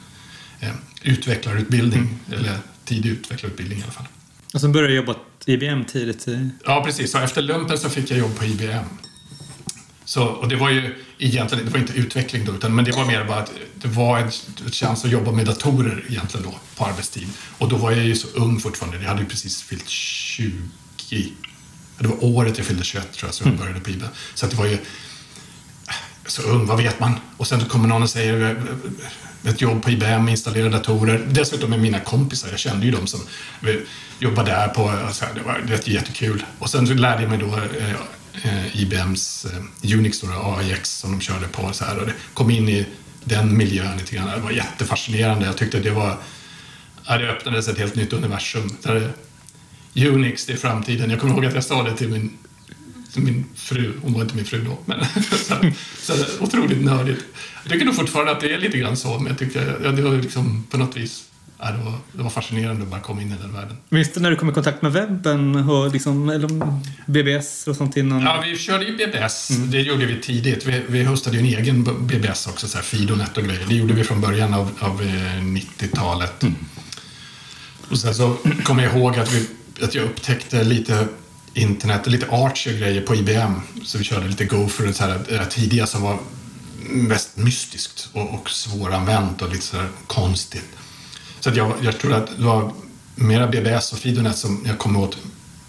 eh, 0.60 0.70
utvecklarutbildning, 1.02 2.20
eller 2.32 2.58
tidig 2.86 3.10
utvecklarutbildning 3.10 3.80
i 3.80 3.84
alla 3.84 3.92
fall. 3.92 4.08
Och 4.54 4.62
sen 4.62 4.72
började 4.72 4.94
du 4.94 4.96
jobba 4.96 5.14
på 5.14 5.20
IBM 5.46 5.86
tidigt? 5.86 6.26
Ja, 6.66 6.84
precis. 6.86 7.12
Så 7.12 7.18
efter 7.18 7.42
lumpen 7.42 7.78
så 7.78 7.90
fick 7.90 8.12
jag 8.12 8.20
jobb 8.20 8.38
på 8.40 8.46
IBM. 8.46 8.86
Så, 10.06 10.24
och 10.24 10.48
det 10.48 10.56
var 10.56 10.70
ju 10.70 10.96
egentligen, 11.26 11.66
det 11.66 11.72
var 11.72 11.80
inte 11.80 11.94
utveckling 11.94 12.46
då, 12.46 12.54
utan, 12.54 12.76
men 12.76 12.86
det 12.86 12.92
var 12.92 13.06
mer 13.06 13.24
bara 13.24 13.40
att 13.40 13.52
det 13.82 13.88
var 13.88 14.20
en 14.20 14.32
chans 14.72 15.06
att 15.06 15.12
jobba 15.12 15.32
med 15.32 15.46
datorer 15.46 16.06
egentligen 16.10 16.46
då, 16.46 16.60
på 16.76 16.86
arbetstid. 16.86 17.28
Och 17.58 17.70
då 17.70 17.76
var 17.76 17.92
jag 17.92 18.06
ju 18.06 18.16
så 18.16 18.28
ung 18.34 18.60
fortfarande, 18.60 18.98
jag 18.98 19.08
hade 19.10 19.22
ju 19.22 19.28
precis 19.28 19.62
fyllt 19.62 19.90
20. 19.90 20.62
Det 22.00 22.08
var 22.08 22.24
året 22.24 22.58
jag 22.58 22.68
fyllde 22.68 22.84
21 22.84 23.12
tror 23.12 23.28
jag, 23.28 23.34
så 23.34 23.44
jag 23.44 23.58
började 23.58 23.80
på 23.80 23.90
IBM. 23.90 24.08
Så 24.34 24.46
att 24.46 24.52
det 24.52 24.58
var 24.58 24.66
ju 24.66 24.78
så 26.26 26.42
ung, 26.42 26.66
vad 26.66 26.78
vet 26.78 27.00
man? 27.00 27.14
Och 27.38 27.48
sen 27.48 27.66
kommer 27.66 27.88
någon 27.88 28.04
och 28.04 28.10
säger 28.10 28.64
ett 29.44 29.62
jobb 29.62 29.84
på 29.84 29.90
IBM, 29.90 30.30
installera 30.30 30.70
datorer. 30.70 31.28
Dessutom 31.30 31.70
med 31.70 31.80
mina 31.80 32.00
kompisar, 32.00 32.50
jag 32.50 32.60
kände 32.60 32.86
ju 32.86 32.92
dem 32.92 33.08
som 33.08 33.20
jobbade 34.20 34.52
där 34.52 34.68
på, 34.68 34.90
alltså, 34.90 35.26
det 35.36 35.42
var 35.42 35.90
jättekul. 35.90 36.46
Och 36.60 36.70
sen 36.70 36.88
så 36.88 36.94
lärde 36.94 37.22
jag 37.22 37.30
mig 37.30 37.40
då 37.40 37.60
Eh, 38.44 38.82
IBMs 38.82 39.46
eh, 39.46 39.98
Unix, 39.98 40.22
då, 40.22 40.28
AIX, 40.58 40.90
som 40.90 41.12
de 41.12 41.22
körde 41.22 41.48
på. 41.48 41.74
Så 41.74 41.86
här, 41.86 41.98
och 41.98 42.06
det 42.06 42.14
kom 42.34 42.52
in 42.52 42.70
i 42.70 42.86
den 43.24 43.58
miljön 43.58 43.98
lite 43.98 44.16
grann. 44.16 44.28
Det 44.28 44.40
var 44.40 44.52
jättefascinerande. 44.52 45.46
Jag 45.46 45.58
tyckte 45.58 45.80
det 45.80 45.92
var... 45.92 46.18
Ja, 47.06 47.18
det 47.18 47.30
öppnades 47.30 47.68
ett 47.68 47.78
helt 47.78 47.96
nytt 47.96 48.14
universum. 48.14 48.78
Där 48.82 49.14
Unix, 49.96 50.46
det 50.46 50.54
är 50.54 50.58
framtiden. 50.58 51.10
Jag 51.10 51.20
kommer 51.20 51.34
ihåg 51.34 51.46
att 51.46 51.54
jag 51.54 51.64
sa 51.64 51.84
det 51.84 51.98
till 51.98 52.10
min, 52.10 52.38
till 53.14 53.22
min 53.22 53.46
fru. 53.56 53.94
Hon 54.02 54.14
var 54.14 54.22
inte 54.22 54.36
min 54.36 54.46
fru 54.46 54.64
då, 54.64 54.78
men 54.86 55.06
så, 56.00 56.14
så 56.14 56.14
otroligt 56.40 56.84
nördigt. 56.86 57.26
Jag 57.64 57.72
tycker 57.72 57.86
nog 57.86 57.96
fortfarande 57.96 58.32
att 58.32 58.40
det 58.40 58.54
är 58.54 58.58
lite 58.58 58.78
grann 58.78 58.98
så, 58.98 59.20
men 59.20 59.28
jag 59.28 59.38
tycker 59.38 59.80
ja, 59.84 59.92
det 59.92 60.02
var 60.02 60.18
liksom 60.18 60.64
på 60.70 60.78
något 60.78 60.98
vis 60.98 61.24
ja, 61.62 61.72
det, 61.72 61.84
var, 61.84 61.94
det 62.12 62.24
var 62.24 62.30
fascinerande 62.30 62.84
att 62.84 62.88
bara 62.88 63.00
komma 63.00 63.22
in 63.22 63.32
i 63.32 63.36
den 63.42 63.54
världen. 63.54 63.78
Du 63.90 64.20
när 64.20 64.30
du 64.30 64.36
kom 64.36 64.50
i 64.50 64.54
kontakt 64.54 64.82
med 64.82 64.92
webben 64.92 65.70
och 65.70 65.94
liksom, 65.94 66.30
eller 66.30 66.50
BBS 67.06 67.68
och 67.68 67.76
sånt 67.76 67.98
innan? 67.98 68.22
Ja, 68.22 68.44
vi 68.46 68.58
körde 68.58 68.86
ju 68.86 68.98
BBS. 68.98 69.50
Mm. 69.50 69.72
Det 69.72 69.82
gjorde 69.82 70.06
vi 70.06 70.22
tidigt. 70.22 70.66
Vi, 70.66 70.82
vi 70.88 71.04
hostade 71.04 71.38
ju 71.38 71.40
en 71.40 71.60
egen 71.60 72.08
BBS 72.08 72.48
också, 72.48 72.68
så 72.68 72.78
här 72.78 72.84
Fidonet 72.84 73.38
och 73.38 73.44
grejer. 73.44 73.66
Det 73.68 73.76
gjorde 73.76 73.94
vi 73.94 74.04
från 74.04 74.22
början 74.22 74.54
av, 74.54 74.70
av 74.80 75.02
90-talet. 75.02 76.44
Mm. 76.44 76.56
Och 77.90 77.98
sen 77.98 78.16
så 78.16 78.38
kommer 78.64 78.84
jag 78.84 78.96
ihåg 78.96 79.20
att, 79.20 79.34
vi, 79.34 79.48
att 79.84 79.96
jag 79.96 80.06
upptäckte 80.06 80.64
lite 80.64 81.08
internet, 81.54 82.08
lite 82.08 82.28
Archie 82.32 82.78
grejer 82.78 83.02
på 83.02 83.16
IBM. 83.16 83.54
Så 83.86 83.98
vi 83.98 84.04
körde 84.04 84.28
lite 84.28 84.46
Gopher, 84.46 84.86
det 85.30 85.38
här 85.38 85.46
tidiga 85.46 85.88
som 85.88 86.02
var 86.02 86.20
mest 86.90 87.38
mystiskt 87.38 88.10
och, 88.14 88.34
och 88.34 88.50
svåranvänt 88.50 89.42
och 89.42 89.50
lite 89.50 89.66
sådär 89.66 89.88
konstigt. 90.08 90.66
Så 91.42 91.50
att 91.50 91.56
jag, 91.56 91.74
jag 91.82 91.98
tror 92.00 92.14
att 92.14 92.38
det 92.38 92.44
var 92.44 92.72
mera 93.16 93.48
BBS 93.48 93.94
och 93.94 94.00
Fidonet 94.00 94.38
som 94.38 94.64
jag 94.66 94.78
kom 94.78 94.96
åt. 94.96 95.18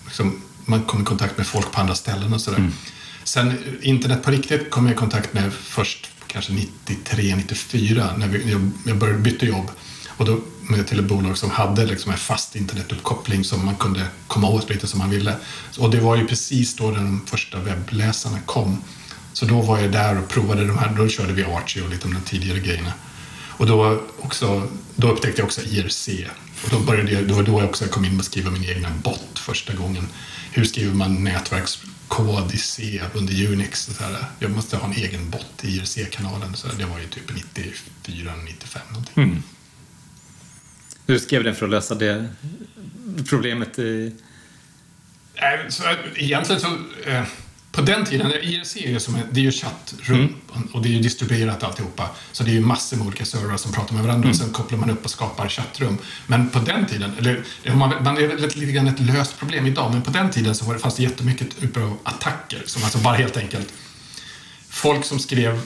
Liksom, 0.05 0.43
man 0.64 0.83
kom 0.83 1.02
i 1.02 1.05
kontakt 1.05 1.37
med 1.37 1.47
folk 1.47 1.73
på 1.73 1.81
andra 1.81 1.95
ställen 1.95 2.33
och 2.33 2.41
sådär. 2.41 2.59
Mm. 2.59 2.73
Sen 3.25 3.59
internet 3.83 4.23
på 4.23 4.31
riktigt 4.31 4.71
kom 4.71 4.87
jag 4.87 4.95
i 4.95 4.97
kontakt 4.97 5.35
med 5.35 5.52
först 5.52 6.11
kanske 6.26 6.52
93, 6.52 7.37
94 7.37 8.11
när 8.17 8.29
vi, 8.29 8.59
jag 8.87 8.97
började 8.97 9.19
byta 9.19 9.47
jobb. 9.47 9.71
Och 10.17 10.25
då 10.25 10.41
med 10.62 10.87
till 10.87 10.99
ett 10.99 11.05
bolag 11.05 11.38
som 11.38 11.50
hade 11.50 11.87
liksom 11.87 12.12
en 12.12 12.19
fast 12.19 12.57
internetuppkoppling 12.57 13.45
som 13.45 13.64
man 13.64 13.76
kunde 13.76 14.07
komma 14.26 14.49
åt 14.49 14.71
lite 14.71 14.87
som 14.87 14.99
man 14.99 15.11
ville. 15.11 15.37
Och 15.79 15.91
det 15.91 16.00
var 16.00 16.17
ju 16.17 16.26
precis 16.26 16.76
då 16.76 16.91
de 16.91 17.21
första 17.26 17.59
webbläsarna 17.59 18.41
kom. 18.47 18.83
Så 19.33 19.47
då 19.47 19.61
var 19.61 19.79
jag 19.79 19.93
där 19.93 20.19
och 20.19 20.29
provade 20.29 20.67
de 20.67 20.79
här, 20.79 20.95
då 20.97 21.09
körde 21.09 21.33
vi 21.33 21.45
Archie 21.45 21.83
och 21.83 21.91
lite 21.91 22.09
de 22.09 22.21
tidigare 22.21 22.59
grejerna. 22.59 22.93
Och 23.56 23.66
då, 23.66 24.02
också, 24.18 24.68
då 24.97 25.12
upptäckte 25.12 25.40
jag 25.40 25.47
också 25.47 25.61
IRC. 25.61 26.09
Och 26.64 26.71
då, 26.71 26.78
började 26.78 27.12
jag, 27.12 27.28
då 27.28 27.35
var 27.35 27.42
då 27.42 27.61
jag 27.61 27.68
också 27.68 27.85
kom 27.85 28.04
in 28.04 28.18
och 28.18 28.25
skriva 28.25 28.50
min 28.50 28.64
egna 28.64 28.90
bot 28.90 29.38
första 29.38 29.75
gången. 29.75 30.09
Hur 30.52 30.64
skriver 30.64 30.94
man 30.94 31.25
nätverkskod 31.25 32.54
i 32.54 32.59
C 32.59 33.02
under 33.14 33.47
Unix? 33.52 33.85
Så 33.85 34.02
här, 34.04 34.25
jag 34.38 34.50
måste 34.50 34.76
ha 34.76 34.87
en 34.87 34.92
egen 34.92 35.30
bot 35.30 35.64
i 35.64 35.68
IRC-kanalen. 35.68 36.54
Så 36.54 36.68
det 36.78 36.85
var 36.85 36.99
ju 36.99 37.06
typ 37.06 37.35
94, 37.35 38.32
95 38.44 38.82
någonting. 38.88 39.25
Mm. 39.25 39.42
Du 41.06 41.18
skrev 41.18 41.44
den 41.44 41.54
för 41.54 41.66
att 41.66 41.71
lösa 41.71 41.94
det 41.94 42.28
problemet 43.28 43.78
i... 43.78 44.14
Nej, 45.40 45.66
så 45.68 45.82
egentligen 46.14 46.61
så... 46.61 46.68
Eh, 47.06 47.25
på 47.73 47.81
den 47.81 48.05
tiden, 48.05 48.33
IRC 48.43 48.76
är 48.76 48.91
ju, 48.91 49.00
som 49.00 49.14
en, 49.14 49.23
det 49.31 49.41
är 49.41 49.45
ju 49.45 49.52
chattrum 49.52 50.19
mm. 50.19 50.69
och 50.73 50.83
det 50.83 50.88
är 50.88 50.93
ju 50.93 51.00
distribuerat 51.00 51.62
alltihopa. 51.62 52.11
Så 52.33 52.45
det 52.45 52.50
är 52.50 52.55
ju 52.55 52.61
massor 52.61 52.97
med 52.97 53.07
olika 53.07 53.25
servrar 53.25 53.57
som 53.57 53.73
pratar 53.73 53.95
med 53.95 54.02
varandra 54.05 54.25
mm. 54.25 54.31
och 54.31 54.37
sen 54.37 54.52
kopplar 54.52 54.79
man 54.79 54.91
upp 54.91 55.05
och 55.05 55.11
skapar 55.11 55.49
chattrum. 55.49 55.99
Men 56.26 56.49
på 56.49 56.59
den 56.59 56.87
tiden, 56.87 57.12
eller 57.19 57.45
man, 57.75 58.05
man 58.05 58.17
är 58.17 58.37
lite, 58.37 58.59
lite 58.59 58.73
grann 58.73 58.88
ett 58.88 59.00
löst 59.00 59.38
problem 59.38 59.67
idag, 59.67 59.93
men 59.93 60.02
på 60.02 60.11
den 60.11 60.31
tiden 60.31 60.55
så 60.55 60.64
var 60.64 60.75
det, 60.75 60.81
fanns 60.81 60.97
det 60.97 61.02
jättemycket 61.02 61.76
av 61.76 61.99
attacker 62.02 62.62
som 62.67 62.85
alltså 62.85 62.99
bara 62.99 63.14
helt 63.14 63.37
enkelt 63.37 63.73
folk 64.73 65.05
som 65.05 65.19
skrev 65.19 65.61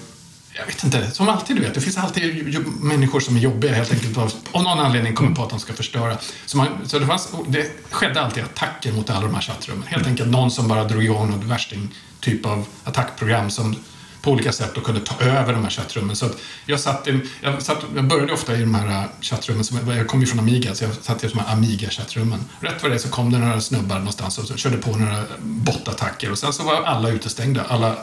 jag 0.58 0.66
vet 0.66 0.84
inte, 0.84 1.10
som 1.10 1.28
alltid 1.28 1.56
du 1.56 1.62
vet, 1.62 1.74
det 1.74 1.80
finns 1.80 1.96
alltid 1.96 2.56
människor 2.80 3.20
som 3.20 3.36
är 3.36 3.40
jobbiga 3.40 3.74
helt 3.74 3.92
enkelt 3.92 4.18
av 4.18 4.32
någon 4.52 4.78
anledning 4.78 5.14
kommer 5.14 5.34
på 5.34 5.42
att 5.42 5.50
de 5.50 5.60
ska 5.60 5.72
förstöra. 5.72 6.18
Så, 6.46 6.56
man, 6.56 6.68
så 6.84 6.98
det, 6.98 7.06
fanns, 7.06 7.28
det 7.48 7.70
skedde 7.90 8.20
alltid 8.20 8.44
attacker 8.44 8.92
mot 8.92 9.10
alla 9.10 9.20
de 9.20 9.34
här 9.34 9.42
chattrummen. 9.42 9.86
Helt 9.86 10.06
enkelt 10.06 10.28
någon 10.28 10.50
som 10.50 10.68
bara 10.68 10.84
drog 10.84 11.04
igång 11.04 11.30
något 11.30 11.44
värsting 11.44 11.94
typ 12.20 12.46
av 12.46 12.66
attackprogram 12.84 13.50
som 13.50 13.76
på 14.22 14.32
olika 14.32 14.52
sätt 14.52 14.70
då 14.74 14.80
kunde 14.80 15.00
ta 15.00 15.24
över 15.24 15.52
de 15.52 15.62
här 15.62 15.70
chattrummen. 15.70 16.16
Så 16.16 16.26
att 16.26 16.36
jag, 16.66 16.80
satt 16.80 17.08
i, 17.08 17.20
jag, 17.40 17.62
satt, 17.62 17.84
jag 17.94 18.04
började 18.04 18.32
ofta 18.32 18.56
i 18.56 18.60
de 18.60 18.74
här 18.74 19.02
äh, 19.02 19.04
chattrummen, 19.20 19.64
som, 19.64 19.90
jag 19.90 20.06
kom 20.06 20.20
ju 20.20 20.26
från 20.26 20.40
Amiga, 20.40 20.74
så 20.74 20.84
jag 20.84 20.94
satt 20.94 21.24
i 21.24 21.28
de 21.28 21.38
här 21.38 21.52
Amiga-chattrummen. 21.52 22.40
Rätt 22.60 22.82
vad 22.82 22.92
det 22.92 22.98
så 22.98 23.08
kom 23.08 23.32
det 23.32 23.38
några 23.38 23.60
snubbar 23.60 23.98
någonstans 23.98 24.38
och 24.38 24.46
så 24.46 24.56
körde 24.56 24.76
på 24.76 24.96
några 24.96 25.24
bottattacker 25.40 26.30
och 26.30 26.38
sen 26.38 26.52
så 26.52 26.62
var 26.62 26.74
alla 26.74 27.08
utestängda. 27.08 27.64
Alla, 27.68 27.96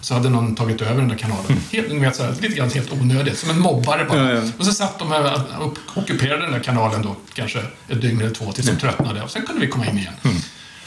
så 0.00 0.14
hade 0.14 0.28
någon 0.28 0.54
tagit 0.54 0.82
över 0.82 1.00
den 1.00 1.08
där 1.08 1.16
kanalen. 1.16 1.46
Mm. 1.48 1.62
Helt, 1.72 2.02
vet, 2.02 2.16
så 2.16 2.22
här, 2.22 2.34
lite 2.40 2.54
grann 2.54 2.70
helt 2.70 2.92
onödigt, 2.92 3.38
som 3.38 3.50
en 3.50 3.58
mobbare 3.58 4.04
bara. 4.04 4.32
Ja, 4.32 4.32
ja. 4.32 4.50
Och 4.58 4.64
så 4.64 4.72
satt 4.72 4.98
de 4.98 5.12
här 5.12 5.40
och 5.60 5.78
ockuperade 5.94 6.42
den 6.42 6.52
där 6.52 6.60
kanalen 6.60 7.02
då, 7.02 7.16
kanske 7.34 7.58
ett 7.88 8.00
dygn 8.00 8.20
eller 8.20 8.34
två, 8.34 8.52
tills 8.52 8.66
de 8.66 8.70
mm. 8.70 8.80
tröttnade. 8.80 9.22
Och 9.22 9.30
sen 9.30 9.46
kunde 9.46 9.60
vi 9.60 9.68
komma 9.68 9.86
in 9.86 9.98
igen. 9.98 10.14
Mm. 10.22 10.36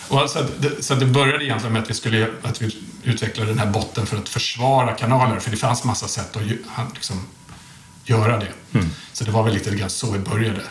Och 0.07 0.29
så, 0.29 0.39
det, 0.59 0.83
så 0.83 0.95
det 0.95 1.05
började 1.05 1.45
egentligen 1.45 1.73
med 1.73 1.81
att 1.81 1.89
vi, 1.89 1.93
skulle, 1.93 2.29
att 2.41 2.61
vi 2.61 2.77
utvecklade 3.03 3.49
den 3.49 3.59
här 3.59 3.65
botten 3.65 4.05
för 4.05 4.17
att 4.17 4.29
försvara 4.29 4.93
kanaler, 4.93 5.39
för 5.39 5.51
det 5.51 5.57
fanns 5.57 5.83
massa 5.83 6.07
sätt 6.07 6.35
att 6.35 6.43
liksom, 6.93 7.27
göra 8.05 8.37
det. 8.37 8.51
Mm. 8.73 8.89
Så 9.13 9.23
det 9.23 9.31
var 9.31 9.43
väl 9.43 9.53
lite 9.53 9.75
grann 9.75 9.89
så 9.89 10.11
vi 10.11 10.19
började. 10.19 10.61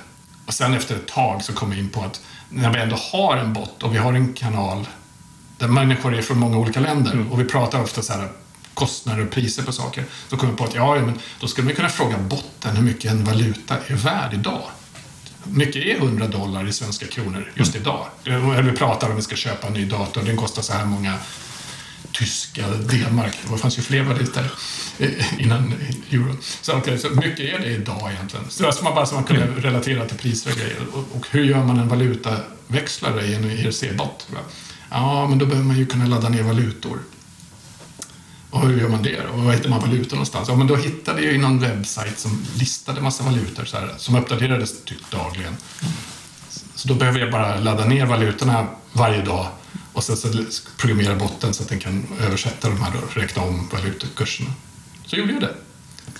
Och 0.46 0.54
sen 0.54 0.74
efter 0.74 0.94
ett 0.94 1.06
tag 1.06 1.44
så 1.44 1.52
kom 1.52 1.70
vi 1.70 1.78
in 1.78 1.88
på 1.88 2.02
att 2.02 2.20
när 2.48 2.72
vi 2.72 2.80
ändå 2.80 2.96
har 2.96 3.36
en 3.36 3.52
bot 3.52 3.82
och 3.82 3.94
vi 3.94 3.98
har 3.98 4.12
en 4.12 4.32
kanal 4.32 4.86
där 5.60 5.68
människor 5.68 6.14
är 6.14 6.22
från 6.22 6.38
många 6.38 6.58
olika 6.58 6.80
länder 6.80 7.12
mm. 7.12 7.32
och 7.32 7.40
vi 7.40 7.44
pratar 7.44 7.82
ofta 7.82 8.02
så 8.02 8.12
här 8.12 8.28
kostnader 8.74 9.24
och 9.24 9.30
priser 9.30 9.62
på 9.62 9.72
saker. 9.72 10.04
Då 10.28 10.36
kommer 10.36 10.52
vi 10.52 10.58
på 10.58 10.64
att 10.64 10.74
ja, 10.74 10.94
men 10.94 11.18
då 11.40 11.46
skulle 11.46 11.64
man 11.64 11.74
kunna 11.74 11.88
fråga 11.88 12.18
botten 12.18 12.76
hur 12.76 12.82
mycket 12.82 13.10
en 13.10 13.24
valuta 13.24 13.76
är 13.86 13.94
värd 13.94 14.34
idag. 14.34 14.62
Mycket 15.44 15.76
är 15.76 15.96
100 15.96 16.26
dollar 16.26 16.68
i 16.68 16.72
svenska 16.72 17.06
kronor 17.06 17.52
just 17.54 17.74
mm. 17.74 17.82
idag. 17.82 18.06
Eller 18.24 18.62
vi 18.62 18.72
pratar 18.72 19.10
om 19.10 19.16
vi 19.16 19.22
ska 19.22 19.36
köpa 19.36 19.66
en 19.66 19.72
ny 19.72 19.84
dator, 19.84 20.22
den 20.22 20.36
kostar 20.36 20.62
så 20.62 20.72
här 20.72 20.84
många 20.84 21.14
tyska 22.12 22.68
D-mark. 22.68 23.36
Det 23.50 23.58
fanns 23.58 23.78
ju 23.78 23.82
fler 23.82 24.02
valutor 24.02 24.44
innan 25.38 25.74
euro. 26.10 26.36
Så, 26.60 26.76
okay, 26.76 26.98
så 26.98 27.10
mycket 27.10 27.40
är 27.40 27.58
det 27.58 27.66
idag 27.66 28.10
egentligen. 28.12 28.50
Så 28.50 28.62
det 28.62 28.82
var 28.82 28.94
bara 28.94 29.06
så 29.06 29.14
man 29.14 29.24
kunde 29.24 29.42
mm. 29.42 29.60
relatera 29.60 30.06
till 30.06 30.18
priser 30.18 30.50
och 30.50 30.56
grejer. 30.56 30.80
Och, 30.92 31.16
och 31.16 31.26
hur 31.30 31.44
gör 31.44 31.64
man 31.64 31.78
en 31.78 31.88
valutaväxlare 31.88 33.26
i 33.26 33.34
en 33.34 33.44
ERC-bot? 33.44 34.28
Ja, 34.90 35.28
men 35.28 35.38
då 35.38 35.46
behöver 35.46 35.66
man 35.66 35.76
ju 35.76 35.86
kunna 35.86 36.06
ladda 36.06 36.28
ner 36.28 36.42
valutor. 36.42 36.98
Och 38.50 38.60
hur 38.60 38.80
gör 38.80 38.88
man 38.88 39.02
det 39.02 39.26
Och 39.26 39.44
var 39.44 39.52
hittar 39.52 39.70
man 39.70 39.80
valutor 39.80 40.16
någonstans? 40.16 40.48
Ja, 40.48 40.56
men 40.56 40.66
då 40.66 40.76
hittade 40.76 41.22
jag 41.22 41.40
någon 41.40 41.58
webbsajt 41.58 42.18
som 42.18 42.44
listade 42.54 43.00
massa 43.00 43.24
valutor 43.24 43.64
så 43.64 43.76
här, 43.76 43.94
som 43.96 44.16
uppdaterades 44.16 44.84
typ 44.84 45.10
dagligen. 45.10 45.56
Så 46.74 46.88
då 46.88 46.94
behöver 46.94 47.18
jag 47.18 47.30
bara 47.30 47.60
ladda 47.60 47.84
ner 47.84 48.06
valutorna 48.06 48.66
varje 48.92 49.22
dag 49.22 49.46
och 49.92 50.04
sen 50.04 50.16
så 50.16 50.28
programmera 50.76 51.14
botten 51.14 51.54
så 51.54 51.62
att 51.62 51.68
den 51.68 51.78
kan 51.78 52.06
översätta 52.20 52.68
de 52.68 52.82
här 52.82 52.92
och 53.04 53.16
räkna 53.16 53.42
om 53.42 53.68
valutakurserna. 53.72 54.50
Så 55.06 55.16
gjorde 55.16 55.32
jag 55.32 55.42
det. 55.42 55.54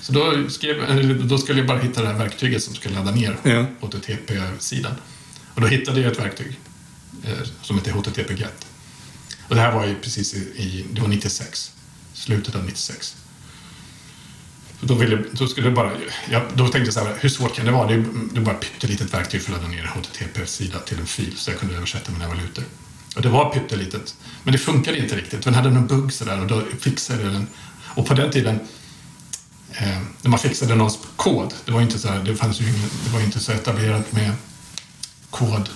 Så 0.01 0.13
då, 0.13 0.49
skrev, 0.49 1.29
då 1.29 1.39
skulle 1.39 1.59
jag 1.59 1.67
bara 1.67 1.79
hitta 1.79 2.03
det 2.03 2.09
här 2.09 2.19
verktyget 2.19 2.63
som 2.63 2.75
skulle 2.75 2.95
ladda 2.95 3.11
ner 3.11 3.37
ja. 3.43 3.67
HTTP-sidan. 3.81 4.93
Och 5.55 5.61
då 5.61 5.67
hittade 5.67 6.01
jag 6.01 6.13
ett 6.13 6.21
verktyg 6.21 6.59
Eh, 7.25 7.47
som 7.63 7.79
heter 7.79 7.93
HTTP 7.93 8.35
GET. 8.35 8.67
Och 9.49 9.55
det 9.55 9.61
här 9.61 9.73
var 9.73 9.87
ju 9.87 9.95
precis 9.95 10.35
i, 10.35 10.87
det 10.93 11.01
var 11.01 11.09
96, 11.09 11.73
slutet 12.13 12.55
av 12.55 12.65
96. 12.65 13.17
Så 14.81 14.87
då, 14.87 14.95
ville, 14.95 15.25
då, 15.33 15.47
skulle 15.47 15.67
jag 15.67 15.75
bara, 15.75 15.93
ja, 16.31 16.43
då 16.55 16.63
tänkte 16.63 16.79
jag 16.79 16.95
så 16.95 17.01
här, 17.01 17.17
hur 17.21 17.29
svårt 17.29 17.55
kan 17.55 17.67
det 17.67 17.73
vara? 17.73 17.87
Det 17.87 17.95
är, 17.95 17.99
mm, 17.99 18.31
det 18.33 18.41
är 18.41 18.45
bara 18.45 18.55
ett 18.55 18.61
pyttelitet 18.61 19.15
verktyg 19.15 19.43
för 19.43 19.53
att 19.53 19.59
ladda 19.59 19.73
ner 19.73 19.83
en 19.83 19.89
HTTP-sida 19.89 20.79
till 20.79 20.99
en 20.99 21.07
fil 21.07 21.37
så 21.37 21.51
jag 21.51 21.59
kunde 21.59 21.77
översätta 21.77 22.13
mina 22.13 22.29
valutor. 22.29 22.65
Och 23.17 23.23
det 23.23 23.29
var 23.29 23.53
pyttelitet. 23.53 24.15
Men 24.43 24.53
det 24.53 24.59
funkade 24.59 24.99
inte 24.99 25.17
riktigt. 25.17 25.43
Den 25.43 25.55
hade 25.55 25.71
någon 25.71 25.87
bugg 25.87 26.13
sådär 26.13 26.41
och 26.41 26.47
då 26.47 26.63
fixade 26.81 27.23
jag 27.23 27.33
den. 27.33 27.47
Och 27.95 28.07
på 28.07 28.15
den 28.15 28.31
tiden 28.31 28.61
eh, 29.73 29.99
när 30.23 30.31
man 30.31 30.39
fixade 30.39 30.75
någons 30.75 30.99
kod. 31.17 31.55
Det 31.65 31.73
var 31.73 31.81
inte 31.81 31.99
så, 31.99 32.09
här, 32.09 32.25
det 32.25 32.37
fanns 32.37 32.61
ju 32.61 32.65
ingen, 32.65 32.91
det 33.05 33.11
var 33.11 33.21
inte 33.21 33.41
så 33.41 33.53
etablerat 33.53 34.13
med 34.13 34.33
kod 35.31 35.69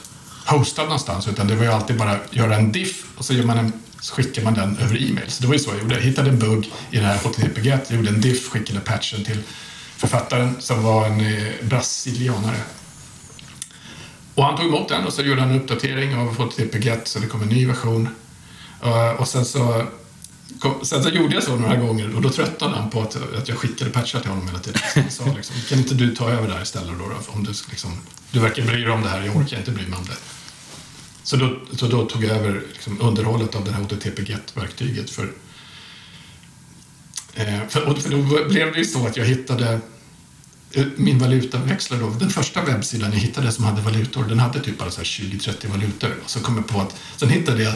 hostad 0.45 0.85
någonstans 0.85 1.29
utan 1.29 1.47
det 1.47 1.55
var 1.55 1.65
ju 1.65 1.71
alltid 1.71 1.97
bara 1.97 2.17
göra 2.31 2.57
en 2.57 2.73
diff 2.73 3.05
och 3.17 3.25
så, 3.25 3.35
gör 3.35 3.45
man 3.45 3.59
en, 3.59 3.73
så 4.01 4.15
skickar 4.15 4.43
man 4.43 4.55
den 4.55 4.79
över 4.79 5.11
e-mail. 5.11 5.31
Så 5.31 5.43
det 5.43 5.47
var 5.47 5.55
ju 5.55 5.61
så 5.61 5.71
jag 5.71 5.79
gjorde. 5.79 5.95
Jag 5.95 6.03
hittade 6.03 6.31
en 6.31 6.39
bugg 6.39 6.73
i 6.91 6.97
det 6.97 7.07
här 7.07 7.19
HTTP-get, 7.19 7.95
gjorde 7.95 8.09
en 8.09 8.21
diff, 8.21 8.49
skickade 8.49 8.81
patchen 8.81 9.25
till 9.25 9.39
författaren 9.97 10.57
som 10.59 10.83
var 10.83 11.07
en 11.07 11.21
eh, 11.21 11.53
brasilianare. 11.63 12.61
Och 14.35 14.45
han 14.45 14.57
tog 14.57 14.67
emot 14.67 14.89
den 14.89 15.07
och 15.07 15.13
så 15.13 15.23
gjorde 15.23 15.41
han 15.41 15.51
en 15.51 15.61
uppdatering 15.61 16.15
av 16.15 16.37
HTTP-get 16.37 17.01
så 17.05 17.19
det 17.19 17.27
kom 17.27 17.43
en 17.43 17.49
ny 17.49 17.67
version. 17.67 18.09
Uh, 18.85 19.21
och 19.21 19.29
sen 19.29 19.45
så, 19.45 19.87
kom, 20.59 20.75
sen 20.83 21.03
så 21.03 21.09
gjorde 21.09 21.35
jag 21.35 21.43
så 21.43 21.57
några 21.57 21.77
gånger 21.77 22.17
och 22.17 22.23
då 22.23 22.31
tröttnade 22.31 22.75
han 22.75 22.91
på 22.91 23.03
att, 23.03 23.17
att 23.39 23.49
jag 23.49 23.59
skickade 23.59 23.91
patchar 23.91 24.21
till 24.21 24.31
honom 24.31 24.47
hela 24.47 24.59
tiden. 24.59 24.81
Så 24.95 25.01
han 25.01 25.11
sa 25.11 25.37
liksom, 25.37 25.57
kan 25.69 25.79
inte 25.79 25.95
du 25.95 26.15
ta 26.17 26.31
över 26.31 26.49
det 26.49 26.55
här 26.55 26.63
istället 26.63 26.99
då? 26.99 27.05
då 27.09 27.33
om 27.33 27.45
du, 27.45 27.51
liksom, 27.71 27.91
du 28.35 28.41
verkar 28.41 28.63
bry 28.63 28.83
dig 28.83 28.91
om 28.91 29.03
det 29.03 29.09
här, 29.09 29.23
jag 29.23 29.37
orkar 29.37 29.59
inte 29.59 29.71
bry 29.71 29.87
mig 29.87 29.99
om 29.99 30.05
det. 30.05 30.17
Så 31.23 31.37
då, 31.37 31.59
så 31.77 31.87
då 31.87 32.07
tog 32.07 32.25
jag 32.25 32.37
över 32.37 32.63
liksom, 32.73 33.01
underhållet 33.01 33.55
av 33.55 33.65
det 33.65 33.73
här 33.73 33.83
http 33.83 34.37
verktyget 34.55 35.11
för 35.11 35.33
eh, 37.35 37.69
för, 37.69 37.95
för 37.95 38.11
då 38.11 38.49
blev 38.49 38.73
det 38.73 38.79
ju 38.79 38.85
så 38.85 39.07
att 39.07 39.17
jag 39.17 39.25
hittade 39.25 39.81
eh, 40.73 40.85
min 40.97 41.19
valutaväxlare 41.19 42.01
då, 42.01 42.11
den 42.11 42.31
första 42.31 42.65
webbsidan 42.65 43.13
jag 43.13 43.19
hittade 43.19 43.53
som 43.53 43.65
hade 43.65 43.83
valutor, 43.83 44.25
den 44.25 44.39
hade 44.39 44.61
typ 44.61 44.79
bara 44.79 44.89
20-30 44.89 45.69
valutor. 45.69 46.15
Och 46.25 46.31
så 46.31 46.41
kom 46.41 46.57
jag 46.57 46.67
på 46.69 46.81
att, 46.81 46.97
sen 47.17 47.29
hittade 47.29 47.63
jag 47.63 47.75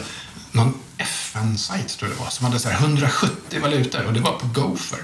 någon 0.51 0.73
FN-sajt 0.97 1.97
tror 1.97 2.11
jag 2.11 2.17
det 2.17 2.23
var, 2.23 2.29
som 2.29 2.45
hade 2.45 2.59
så 2.59 2.69
170 2.69 3.61
valutor 3.61 4.05
och 4.05 4.13
det 4.13 4.19
var 4.19 4.39
på 4.39 4.47
Gopher. 4.47 4.99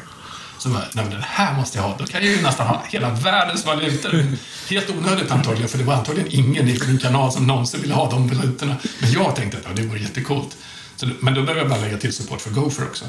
Så 0.58 0.70
bara, 0.70 0.80
nej 0.80 1.06
men 1.06 1.10
den 1.10 1.24
här 1.24 1.54
måste 1.54 1.78
jag 1.78 1.84
ha, 1.84 1.96
då 1.98 2.06
kan 2.06 2.26
jag 2.26 2.36
ju 2.36 2.42
nästan 2.42 2.68
ha 2.68 2.84
hela 2.90 3.10
världens 3.10 3.66
valutor. 3.66 4.26
Helt 4.70 4.90
onödigt 4.90 5.32
antagligen, 5.32 5.70
för 5.70 5.78
det 5.78 5.84
var 5.84 5.94
antagligen 5.94 6.32
ingen 6.32 6.70
i 6.70 6.80
min 6.88 6.98
kanal 6.98 7.32
som 7.32 7.48
någonsin 7.48 7.82
ville 7.82 7.94
ha 7.94 8.10
de 8.10 8.28
valutorna. 8.28 8.76
Men 9.00 9.12
jag 9.12 9.36
tänkte 9.36 9.58
att 9.58 9.64
ja, 9.68 9.72
det 9.76 9.88
var 9.88 9.96
jättecoolt. 9.96 10.58
Så, 10.96 11.10
men 11.20 11.34
då 11.34 11.42
behöver 11.42 11.62
jag 11.62 11.70
bara 11.70 11.82
lägga 11.82 11.98
till 11.98 12.14
support 12.14 12.42
för 12.42 12.50
Gopher 12.50 12.84
också. 12.84 13.06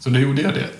Så 0.00 0.10
då 0.10 0.18
gjorde 0.18 0.42
jag 0.42 0.54
det. 0.54 0.70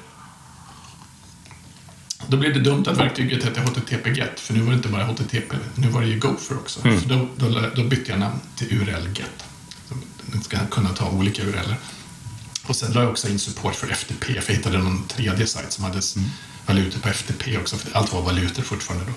Då 2.27 2.37
blev 2.37 2.55
det 2.55 2.61
dumt 2.61 2.85
att 2.87 2.99
verktyget 2.99 3.45
hette 3.45 3.61
HTTP-GET, 3.61 4.41
för 4.41 4.55
nu 4.55 4.61
var 4.61 4.71
det 4.71 4.77
inte 4.77 4.89
bara 4.89 5.05
HTTP, 5.05 5.57
nu 5.75 5.89
var 5.89 6.01
det 6.01 6.07
ju 6.07 6.19
Gopher 6.19 6.57
också. 6.57 6.81
Mm. 6.85 7.01
Så 7.01 7.09
då, 7.09 7.29
då, 7.37 7.61
då, 7.77 7.85
bytte 7.85 8.11
jag 8.11 8.21
namn 8.21 8.41
till 8.57 8.81
URL-GET. 8.81 9.45
Den 10.27 10.43
ska 10.43 10.57
kunna 10.71 10.89
ta 10.89 11.11
olika 11.11 11.43
URLer. 11.43 11.77
Och 12.63 12.77
sen 12.77 12.93
la 12.93 13.01
jag 13.01 13.11
också 13.11 13.29
in 13.29 13.39
support 13.39 13.75
för 13.75 13.87
FTP, 13.87 14.41
för 14.41 14.51
jag 14.51 14.57
hittade 14.57 14.79
någon 14.79 15.09
tredje 15.09 15.47
sajt 15.47 15.73
som 15.73 15.85
hade 15.85 16.01
mm. 16.17 16.31
valutor 16.67 17.01
på 17.01 17.09
FTP 17.09 17.59
också, 17.59 17.77
för 17.77 17.97
allt 17.97 18.13
var 18.13 18.23
valutor 18.23 18.63
fortfarande 18.63 19.07
då. 19.07 19.13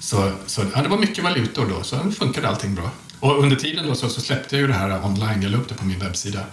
Så, 0.00 0.32
så 0.46 0.64
ja, 0.74 0.82
det 0.82 0.88
var 0.88 0.98
mycket 0.98 1.24
valutor 1.24 1.66
då, 1.66 1.82
så 1.82 2.10
funkade 2.10 2.48
allting 2.48 2.74
bra. 2.74 2.90
Och 3.20 3.42
under 3.42 3.56
tiden 3.56 3.86
då 3.86 3.94
så, 3.94 4.08
så 4.08 4.20
släppte 4.20 4.56
jag 4.56 4.60
ju 4.60 4.66
det 4.66 4.74
här 4.74 5.04
online, 5.04 5.42
jag 5.42 5.52
la 5.52 5.58
upp 5.58 5.68
det 5.68 5.74
på 5.74 5.84
min 5.84 5.98
webbsida. 5.98 6.44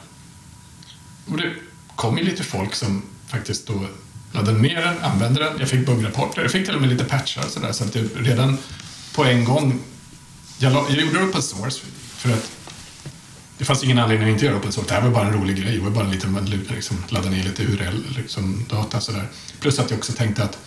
Och 1.25 1.37
det 1.37 1.53
kom 1.95 2.17
ju 2.17 2.23
lite 2.23 2.43
folk 2.43 2.75
som 2.75 3.03
faktiskt 3.27 3.67
då 3.67 3.87
laddade 4.31 4.59
ner 4.59 4.81
den, 4.81 4.97
använde 5.03 5.43
den, 5.43 5.59
jag 5.59 5.69
fick 5.69 5.85
buggrapporter, 5.85 6.41
jag 6.41 6.51
fick 6.51 6.65
till 6.65 6.75
och 6.75 6.81
med 6.81 6.89
lite 6.89 7.03
patchar 7.03 7.45
och 7.45 7.51
sådär. 7.51 7.71
Så 7.71 7.83
att 7.83 7.95
jag 7.95 8.09
redan 8.15 8.57
på 9.15 9.25
en 9.25 9.43
gång, 9.43 9.79
jag, 10.57 10.73
jag 10.73 10.91
gjorde 10.91 11.19
det 11.19 11.25
open 11.25 11.41
source 11.41 11.81
för 12.17 12.33
att 12.33 12.51
det 13.61 13.65
fanns 13.65 13.83
ingen 13.83 13.99
anledning 13.99 14.27
att 14.27 14.33
inte 14.33 14.45
göra 14.45 14.57
open 14.57 14.71
source. 14.71 14.89
Det 14.89 14.95
här 14.95 15.01
var 15.01 15.09
bara 15.09 15.27
en 15.27 15.33
rolig 15.33 15.55
grej. 15.55 15.75
Det 15.75 15.83
var 15.83 15.89
bara 15.89 16.05
en 16.05 16.11
liten, 16.11 16.61
liksom, 16.69 16.97
ladda 17.09 17.29
ner 17.29 17.43
lite 17.43 17.63
URL, 17.63 18.03
liksom, 18.17 18.65
data 18.69 18.99
sådär. 18.99 19.27
Plus 19.59 19.79
att 19.79 19.89
jag 19.89 19.97
också 19.97 20.13
tänkte 20.13 20.43
att 20.43 20.57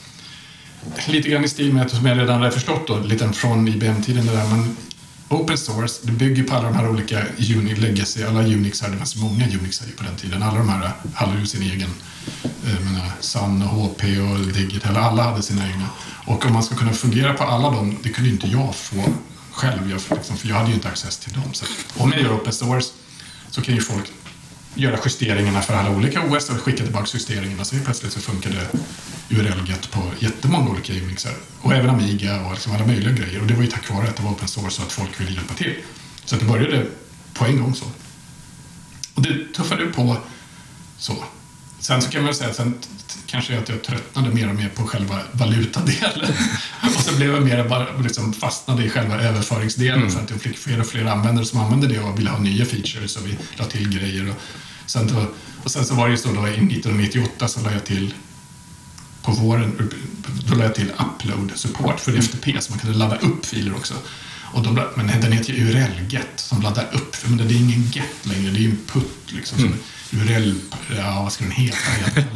lite 1.06 1.28
grann 1.28 1.44
i 1.44 1.48
stil 1.48 1.72
med, 1.72 1.90
som 1.90 2.06
jag 2.06 2.18
redan 2.18 2.40
hade 2.40 2.52
förstått 2.52 2.86
då, 2.86 2.98
lite 2.98 3.32
från 3.32 3.68
IBM-tiden, 3.68 4.26
där 4.26 4.48
man 4.48 4.76
open 5.28 5.58
source, 5.58 6.00
det 6.02 6.12
bygger 6.12 6.44
på 6.44 6.54
alla 6.54 6.68
de 6.68 6.74
här 6.74 6.88
olika 6.88 7.22
Unix, 7.56 7.80
legacy, 7.80 8.24
alla 8.24 8.40
Unixar, 8.40 8.90
det 8.90 8.96
fanns 8.96 9.16
många 9.16 9.46
Unixar 9.46 9.86
på 9.96 10.02
den 10.02 10.16
tiden. 10.16 10.42
Alla 10.42 10.58
de 10.58 10.68
här 10.68 10.90
hade 11.14 11.40
ju 11.40 11.46
sin 11.46 11.62
egen, 11.62 11.90
eh, 12.44 12.72
jag 12.74 12.84
menar, 12.84 13.10
Sun 13.20 13.62
och 13.62 13.68
HP 13.68 14.02
och 14.20 14.38
Digital, 14.38 14.96
alla 14.96 15.22
hade 15.22 15.42
sina 15.42 15.66
egna. 15.70 15.88
Och 16.26 16.46
om 16.46 16.52
man 16.52 16.62
ska 16.62 16.74
kunna 16.74 16.92
fungera 16.92 17.34
på 17.34 17.44
alla 17.44 17.70
dem, 17.70 17.96
det 18.02 18.08
kunde 18.08 18.30
inte 18.30 18.46
jag 18.46 18.74
få 18.74 19.04
själv, 19.54 19.90
jag, 19.90 20.16
liksom, 20.16 20.36
för 20.36 20.48
jag 20.48 20.56
hade 20.56 20.68
ju 20.68 20.74
inte 20.74 20.88
access 20.88 21.18
till 21.18 21.32
dem. 21.32 21.54
Så 21.54 21.66
om 21.96 22.12
jag 22.12 22.22
gör 22.22 22.36
open 22.36 22.52
source 22.52 22.88
så 23.50 23.62
kan 23.62 23.74
ju 23.74 23.80
folk 23.80 24.12
göra 24.74 24.98
justeringarna 25.04 25.62
för 25.62 25.74
alla 25.74 25.90
olika 25.90 26.22
OS 26.22 26.50
och 26.50 26.56
skicka 26.56 26.84
tillbaka 26.84 27.06
justeringarna. 27.12 27.64
Så 27.64 27.76
plötsligt 27.84 28.12
så 28.12 28.20
funkar 28.20 28.50
det 28.50 28.68
URL-get 29.36 29.90
på 29.90 30.10
jättemånga 30.18 30.70
olika 30.70 30.92
Unixar. 30.92 31.34
Och 31.60 31.72
även 31.72 31.90
Amiga 31.90 32.40
och 32.40 32.52
liksom 32.52 32.72
alla 32.72 32.86
möjliga 32.86 33.12
grejer. 33.12 33.40
Och 33.40 33.46
det 33.46 33.54
var 33.54 33.62
ju 33.62 33.68
tack 33.68 33.90
vare 33.90 34.08
att 34.08 34.16
det 34.16 34.22
var 34.22 34.30
open 34.30 34.48
source 34.48 34.82
och 34.82 34.86
att 34.86 34.92
folk 34.92 35.20
ville 35.20 35.32
hjälpa 35.32 35.54
till. 35.54 35.74
Så 36.24 36.36
det 36.36 36.44
började 36.44 36.86
på 37.34 37.44
en 37.44 37.60
gång 37.62 37.74
så. 37.74 37.84
Och 39.14 39.22
det 39.22 39.54
tuffade 39.56 39.86
på 39.86 40.16
så. 40.98 41.24
Sen 41.84 42.02
så 42.02 42.10
kan 42.10 42.24
man 42.24 42.34
säga 42.34 42.50
att 42.50 42.56
sen 42.56 42.74
kanske 43.26 43.58
att 43.58 43.68
jag 43.68 43.82
tröttnade 43.82 44.30
mer 44.30 44.48
och 44.48 44.54
mer 44.54 44.68
på 44.68 44.86
själva 44.86 45.20
valutadelen. 45.32 46.34
och 46.96 47.02
så 47.02 47.16
blev 47.16 47.34
jag 47.34 47.42
mer 47.42 47.68
bara 47.68 47.96
liksom 47.96 48.32
fastnade 48.32 48.84
i 48.84 48.90
själva 48.90 49.20
överföringsdelen 49.20 50.00
mm. 50.00 50.10
för 50.10 50.20
att 50.20 50.30
jag 50.30 50.40
fick 50.40 50.58
fler 50.58 50.80
och 50.80 50.86
fler 50.86 51.04
användare 51.04 51.46
som 51.46 51.60
använde 51.60 51.86
det 51.86 52.00
och 52.00 52.18
ville 52.18 52.30
ha 52.30 52.38
nya 52.38 52.64
features 52.64 53.16
och 53.16 53.26
vi 53.26 53.38
la 53.56 53.64
till 53.64 53.98
grejer. 53.98 54.30
Och 54.30 54.36
sen, 54.86 55.06
då, 55.06 55.26
och 55.64 55.70
sen 55.70 55.84
så 55.84 55.94
var 55.94 56.06
det 56.06 56.10
ju 56.10 56.18
så 56.18 56.28
då 56.28 56.46
1998 56.46 57.48
så 57.48 57.60
la 57.60 57.72
jag 57.72 57.84
till 57.84 58.14
på 59.22 59.32
våren, 59.32 59.90
då 60.48 60.54
la 60.54 60.64
jag 60.64 60.74
till 60.74 60.90
upload 60.90 61.52
support 61.54 62.00
för 62.00 62.16
FTP 62.18 62.60
så 62.60 62.72
man 62.72 62.78
kunde 62.78 62.98
ladda 62.98 63.16
upp 63.16 63.46
filer 63.46 63.74
också. 63.76 63.94
Och 64.52 64.62
de, 64.62 64.80
men 64.94 65.20
den 65.20 65.32
heter 65.32 65.52
ju 65.52 65.70
URL-get 65.70 66.32
som 66.36 66.62
laddar 66.62 66.88
upp, 66.92 67.16
men 67.24 67.36
det 67.36 67.54
är 67.54 67.56
ingen 67.56 67.82
get 67.82 68.26
längre, 68.26 68.50
det 68.50 68.58
är 68.58 68.62
ju 68.62 68.70
en 68.70 68.78
put 68.86 69.32
liksom. 69.32 69.58
Mm. 69.58 69.78
URL, 70.14 70.54
ja 70.96 71.22
vad 71.22 71.32
ska 71.32 71.44
den 71.44 71.52
heta 71.52 71.78
egentligen? 71.98 72.28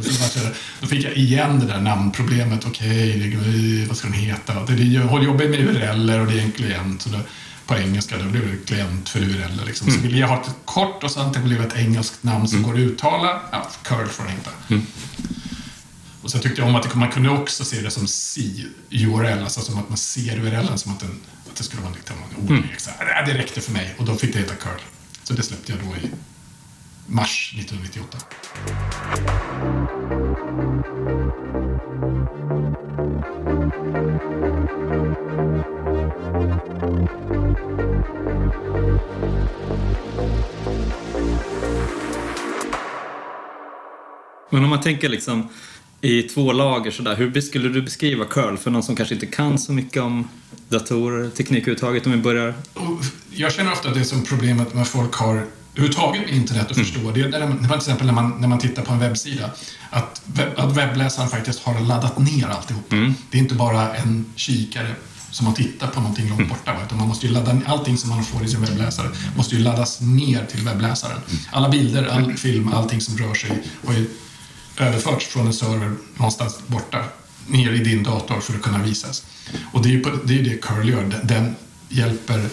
då 0.79 0.87
fick 0.87 1.05
jag 1.05 1.13
igen 1.13 1.59
det 1.59 1.65
där 1.65 1.81
namnproblemet, 1.81 2.65
okej, 2.65 3.37
okay, 3.37 3.85
vad 3.85 3.97
ska 3.97 4.07
den 4.07 4.17
heta? 4.17 4.53
Det 4.53 4.73
är, 4.73 4.77
jag 4.77 5.23
jobbar 5.23 5.45
med 5.45 5.59
URL 5.59 6.19
och 6.19 6.27
det 6.27 6.39
är 6.39 6.43
en 6.43 6.51
klient. 6.51 7.01
Så 7.01 7.09
det, 7.09 7.21
på 7.65 7.75
engelska, 7.75 8.17
då 8.17 8.23
blev 8.23 8.47
det 8.47 8.65
klient 8.65 9.09
för 9.09 9.19
URL. 9.19 9.65
Liksom. 9.65 9.87
Mm. 9.87 9.99
Så 9.99 10.07
ville 10.07 10.19
jag 10.19 10.27
ha 10.27 10.41
ett 10.41 10.55
kort 10.65 11.03
och 11.03 11.11
sen 11.11 11.31
det 11.31 11.39
blev 11.39 11.61
ett 11.61 11.75
engelskt 11.75 12.23
namn 12.23 12.47
som 12.47 12.57
mm. 12.57 12.69
går 12.69 12.77
att 12.77 12.85
uttala. 12.85 13.41
Ja, 13.51 13.69
curl 13.83 14.07
får 14.07 14.23
den 14.23 14.33
heta. 14.33 14.51
Mm. 14.69 14.85
Och 16.21 16.31
sen 16.31 16.41
tyckte 16.41 16.61
jag 16.61 16.69
om 16.69 16.75
att 16.75 16.95
man 16.95 17.11
kunde 17.11 17.29
också 17.29 17.65
se 17.65 17.81
det 17.81 17.91
som 17.91 18.07
C-URL, 18.07 19.43
alltså 19.43 19.61
som 19.61 19.79
att 19.79 19.89
man 19.89 19.97
ser 19.97 20.39
URLen 20.39 20.77
som 20.77 20.91
att, 20.91 20.99
den, 20.99 21.19
att 21.49 21.55
det 21.55 21.63
skulle 21.63 21.81
vara 21.81 21.93
liksom 21.93 22.15
en 22.17 22.43
ordlek. 22.43 22.71
Mm. 22.99 23.25
Det 23.25 23.33
räckte 23.33 23.61
för 23.61 23.71
mig 23.71 23.95
och 23.97 24.05
då 24.05 24.15
fick 24.15 24.33
det 24.33 24.39
heta 24.39 24.55
curl. 24.55 24.79
Så 25.23 25.33
det 25.33 25.43
släppte 25.43 25.71
jag 25.71 25.81
då 25.81 26.07
i 26.07 26.11
mars 27.09 27.53
1998. 27.57 28.17
Men 44.51 44.63
om 44.63 44.69
man 44.69 44.81
tänker 44.81 45.09
liksom 45.09 45.49
i 46.01 46.23
två 46.23 46.51
lager 46.51 46.91
sådär, 46.91 47.15
hur 47.15 47.41
skulle 47.41 47.69
du 47.69 47.81
beskriva 47.81 48.25
curl 48.25 48.57
för 48.57 48.71
någon 48.71 48.83
som 48.83 48.95
kanske 48.95 49.15
inte 49.15 49.27
kan 49.27 49.59
så 49.59 49.73
mycket 49.73 50.01
om 50.01 50.27
datorer, 50.69 51.29
teknik 51.29 51.61
överhuvudtaget 51.61 52.05
om 52.05 52.11
vi 52.11 52.17
börjar? 52.17 52.53
Jag 53.29 53.53
känner 53.53 53.71
ofta 53.71 53.89
det 53.89 54.05
som 54.05 54.25
problemet 54.25 54.73
med 54.73 54.87
folk 54.87 55.13
har 55.13 55.45
överhuvudtaget 55.79 56.21
med 56.21 56.35
internet 56.35 56.71
och 56.71 56.77
mm. 56.77 56.85
förstå. 56.85 57.11
Det 57.11 57.21
är 57.21 57.29
när 57.29 57.47
man, 57.47 57.57
till 57.59 57.77
exempel 57.77 58.05
när 58.05 58.13
man, 58.13 58.33
när 58.39 58.47
man 58.47 58.59
tittar 58.59 58.81
på 58.83 58.93
en 58.93 58.99
webbsida. 58.99 59.49
Att, 59.89 60.21
webb, 60.25 60.49
att 60.57 60.77
webbläsaren 60.77 61.29
faktiskt 61.29 61.59
har 61.59 61.79
laddat 61.79 62.17
ner 62.17 62.47
alltihop. 62.47 62.91
Mm. 62.91 63.13
Det 63.31 63.37
är 63.37 63.41
inte 63.41 63.55
bara 63.55 63.95
en 63.95 64.25
kikare 64.35 64.95
som 65.31 65.45
man 65.45 65.53
tittar 65.53 65.87
på 65.87 65.99
någonting 65.99 66.29
långt 66.29 66.39
mm. 66.39 66.49
borta. 66.49 66.75
Utan 66.85 66.97
man 66.97 67.07
måste 67.07 67.27
ju 67.27 67.33
ladda, 67.33 67.61
allting 67.65 67.97
som 67.97 68.09
man 68.09 68.23
får 68.23 68.43
i 68.43 68.47
sin 68.47 68.61
webbläsare 68.61 69.07
måste 69.35 69.55
ju 69.55 69.61
laddas 69.61 70.01
ner 70.01 70.45
till 70.45 70.65
webbläsaren. 70.65 71.17
Mm. 71.27 71.41
Alla 71.51 71.69
bilder, 71.69 72.05
all 72.05 72.33
film, 72.33 72.73
allting 72.73 73.01
som 73.01 73.17
rör 73.17 73.33
sig 73.33 73.63
har 73.85 73.93
ju 73.93 74.09
överförts 74.77 75.25
från 75.27 75.47
en 75.47 75.53
server 75.53 75.95
någonstans 76.15 76.59
borta 76.67 77.03
ner 77.47 77.71
i 77.71 77.83
din 77.83 78.03
dator 78.03 78.39
för 78.39 78.53
att 78.53 78.61
kunna 78.61 78.83
visas. 78.83 79.23
Och 79.71 79.81
det 79.81 79.89
är 79.89 79.91
ju 79.91 80.03
det, 80.23 80.39
är 80.39 80.43
det 80.43 80.61
Curl 80.61 80.89
gör. 80.89 81.21
Den, 81.23 81.55
hjälper 81.89 82.49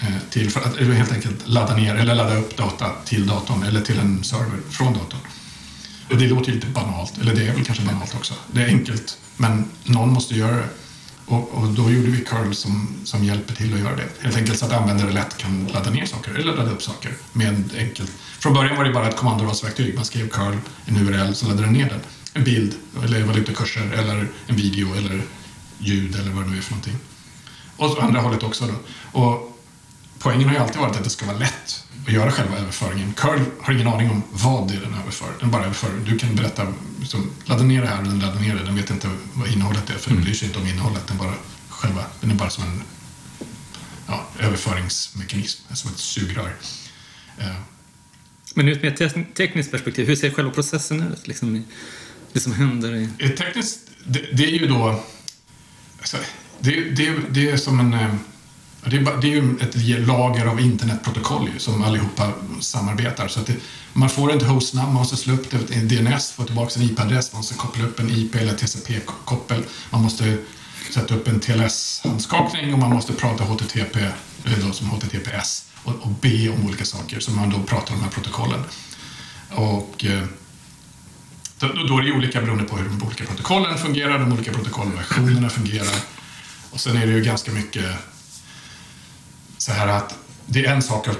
Eh, 0.00 0.06
till 0.30 0.50
för 0.50 0.60
att 0.60 0.76
helt 0.76 1.12
enkelt 1.12 1.48
ladda 1.48 1.76
ner 1.76 1.94
eller 1.94 2.14
ladda 2.14 2.36
upp 2.36 2.56
data 2.56 2.90
till 3.04 3.26
datorn 3.26 3.62
eller 3.62 3.80
till 3.80 3.98
en 3.98 4.24
server 4.24 4.60
från 4.70 4.92
datorn. 4.92 5.20
Och 6.10 6.16
det 6.16 6.28
låter 6.28 6.48
ju 6.48 6.54
lite 6.54 6.66
banalt, 6.66 7.18
eller 7.20 7.34
det 7.34 7.46
är 7.46 7.54
väl 7.54 7.64
kanske 7.64 7.84
banalt 7.84 8.14
också. 8.14 8.34
Det 8.52 8.62
är 8.62 8.66
enkelt, 8.66 9.18
men 9.36 9.64
någon 9.84 10.12
måste 10.12 10.34
göra 10.34 10.56
det. 10.56 10.68
Och, 11.26 11.50
och, 11.54 11.68
då 11.68 11.90
gjorde 11.90 12.10
vi 12.10 12.24
curl 12.24 12.52
som, 12.52 12.96
som 13.04 13.24
hjälper 13.24 13.54
till 13.54 13.74
att 13.74 13.80
göra 13.80 13.96
det. 13.96 14.08
Helt 14.20 14.36
enkelt 14.36 14.58
så 14.58 14.64
att 14.64 14.72
användare 14.72 15.12
lätt 15.12 15.38
kan 15.38 15.66
ladda 15.74 15.90
ner 15.90 16.06
saker 16.06 16.34
eller 16.34 16.54
ladda 16.54 16.70
upp 16.70 16.82
saker 16.82 17.12
med 17.32 17.70
enkelt. 17.78 18.12
Från 18.38 18.54
början 18.54 18.76
var 18.76 18.84
det 18.84 18.92
bara 18.92 19.08
ett 19.08 19.16
kommandoradsverktyg. 19.16 19.94
Man 19.94 20.04
skrev 20.04 20.28
curl, 20.28 20.56
en 20.84 20.96
URL, 20.96 21.34
så 21.34 21.46
laddade 21.46 21.66
den 21.66 21.72
ner 21.72 21.88
den. 21.88 22.00
en 22.32 22.44
bild, 22.44 22.74
eller 23.04 23.22
valutakurser, 23.22 23.92
eller 23.92 24.28
en 24.46 24.56
video, 24.56 24.94
eller 24.94 25.22
ljud, 25.78 26.14
eller 26.14 26.30
vad 26.30 26.44
det 26.44 26.50
nu 26.50 26.58
är 26.58 26.62
för 26.62 26.70
någonting. 26.70 26.96
Och 27.76 27.90
så 27.90 28.00
andra 28.00 28.20
hållet 28.20 28.42
också 28.42 28.66
då. 28.66 28.74
Och 29.20 29.57
poängen 30.18 30.48
har 30.48 30.54
ju 30.54 30.60
alltid 30.60 30.80
varit 30.80 30.96
att 30.96 31.04
det 31.04 31.10
ska 31.10 31.26
vara 31.26 31.38
lätt 31.38 31.84
att 32.06 32.12
göra 32.12 32.32
själva 32.32 32.58
överföringen. 32.58 33.12
Curl 33.12 33.40
har 33.60 33.74
ingen 33.74 33.88
aning 33.88 34.10
om 34.10 34.22
vad 34.30 34.68
det 34.68 34.74
är 34.74 34.80
den 34.80 34.94
överför. 34.94 35.28
Den 35.40 35.50
bara 35.50 35.64
överför. 35.64 35.88
Du 36.06 36.18
kan 36.18 36.34
berätta, 36.34 36.66
liksom, 37.00 37.30
ladda 37.44 37.62
ner 37.62 37.82
det 37.82 37.88
här 37.88 37.98
och 37.98 38.04
den 38.04 38.18
laddar 38.18 38.40
ner 38.40 38.54
det. 38.54 38.64
Den 38.64 38.76
vet 38.76 38.90
inte 38.90 39.08
vad 39.34 39.48
innehållet 39.48 39.90
är, 39.90 39.94
för 39.94 40.10
den 40.10 40.22
bryr 40.22 40.34
sig 40.34 40.48
inte 40.48 40.58
om 40.60 40.66
innehållet. 40.66 41.06
Den, 41.06 41.16
bara, 41.18 41.34
själva, 41.68 42.04
den 42.20 42.30
är 42.30 42.34
bara 42.34 42.50
som 42.50 42.64
en 42.64 42.82
ja, 44.06 44.26
överföringsmekanism, 44.38 45.74
som 45.74 45.90
ett 45.90 45.98
sugrör. 45.98 46.52
Eh, 47.38 47.46
Men 48.54 48.68
ur 48.68 48.72
ett 48.76 48.82
mer 48.82 49.08
te- 49.08 49.24
tekniskt 49.34 49.70
perspektiv, 49.70 50.06
hur 50.06 50.16
ser 50.16 50.30
själva 50.30 50.50
processen 50.52 51.12
ut? 51.12 51.26
Liksom, 51.28 51.64
det 52.32 52.40
som 52.40 52.52
händer 52.52 52.94
i... 52.94 53.28
Tekniskt, 53.36 53.78
det, 54.06 54.18
det 54.32 54.44
är 54.44 54.58
ju 54.58 54.66
då... 54.66 55.04
Alltså, 55.98 56.16
det, 56.60 56.90
det, 56.90 57.14
det 57.30 57.50
är 57.50 57.56
som 57.56 57.80
en... 57.80 58.18
Det 58.84 58.96
är, 58.96 59.00
bara- 59.00 59.16
det 59.16 59.26
är 59.26 59.30
ju 59.30 59.56
ett 59.60 60.06
lager 60.06 60.46
av 60.46 60.60
internetprotokoll 60.60 61.50
ju, 61.54 61.58
som 61.58 61.82
allihopa 61.84 62.32
samarbetar. 62.60 63.28
Så 63.28 63.40
att 63.40 63.46
det, 63.46 63.54
man 63.92 64.10
får 64.10 64.36
ett 64.36 64.42
hostnamn, 64.42 64.86
man 64.86 64.94
måste 64.94 65.16
slå 65.16 65.34
upp 65.34 65.50
det, 65.50 65.74
en 65.74 65.88
DNS, 65.88 66.32
få 66.32 66.44
tillbaka 66.44 66.80
en 66.80 66.86
IP-adress, 66.86 67.32
man 67.32 67.38
måste 67.38 67.54
koppla 67.54 67.84
upp 67.84 68.00
en 68.00 68.10
IP 68.10 68.34
eller 68.34 68.52
TCP-koppel. 68.54 69.62
Man 69.90 70.02
måste 70.02 70.38
sätta 70.94 71.14
upp 71.14 71.28
en 71.28 71.40
TLS-handskakning 71.40 72.72
och 72.72 72.78
man 72.78 72.90
måste 72.90 73.12
prata 73.12 73.44
HTTP, 73.44 73.98
eller 74.44 74.58
eh, 74.58 74.66
då 74.66 74.72
som 74.72 74.88
HTTPS, 74.90 75.64
och, 75.84 75.94
och 76.02 76.10
be 76.10 76.48
om 76.48 76.66
olika 76.66 76.84
saker 76.84 77.20
som 77.20 77.36
man 77.36 77.50
då 77.50 77.58
pratar 77.62 77.94
om 77.94 77.98
de 78.00 78.04
här 78.04 78.10
protokollen. 78.12 78.60
Och... 79.50 80.04
eh, 80.04 80.22
då, 81.60 81.66
då 81.66 81.82
då 81.86 81.98
är 81.98 82.02
det 82.02 82.08
ju 82.08 82.14
olika 82.16 82.40
beroende 82.40 82.64
på 82.64 82.76
hur 82.76 82.84
de 82.88 83.02
olika 83.06 83.24
protokollen 83.24 83.78
fungerar, 83.78 84.18
de 84.18 84.32
olika 84.32 84.52
protokollversionerna 84.52 85.48
fungerar. 85.50 85.94
Och 86.70 86.80
sen 86.80 86.96
är 86.96 87.06
det 87.06 87.12
ju 87.12 87.20
ganska 87.22 87.52
mycket 87.52 87.84
så 89.68 89.74
här 89.74 89.88
att 89.88 90.14
det 90.46 90.66
är 90.66 90.74
en 90.74 90.82
sak 90.82 91.08
att 91.08 91.18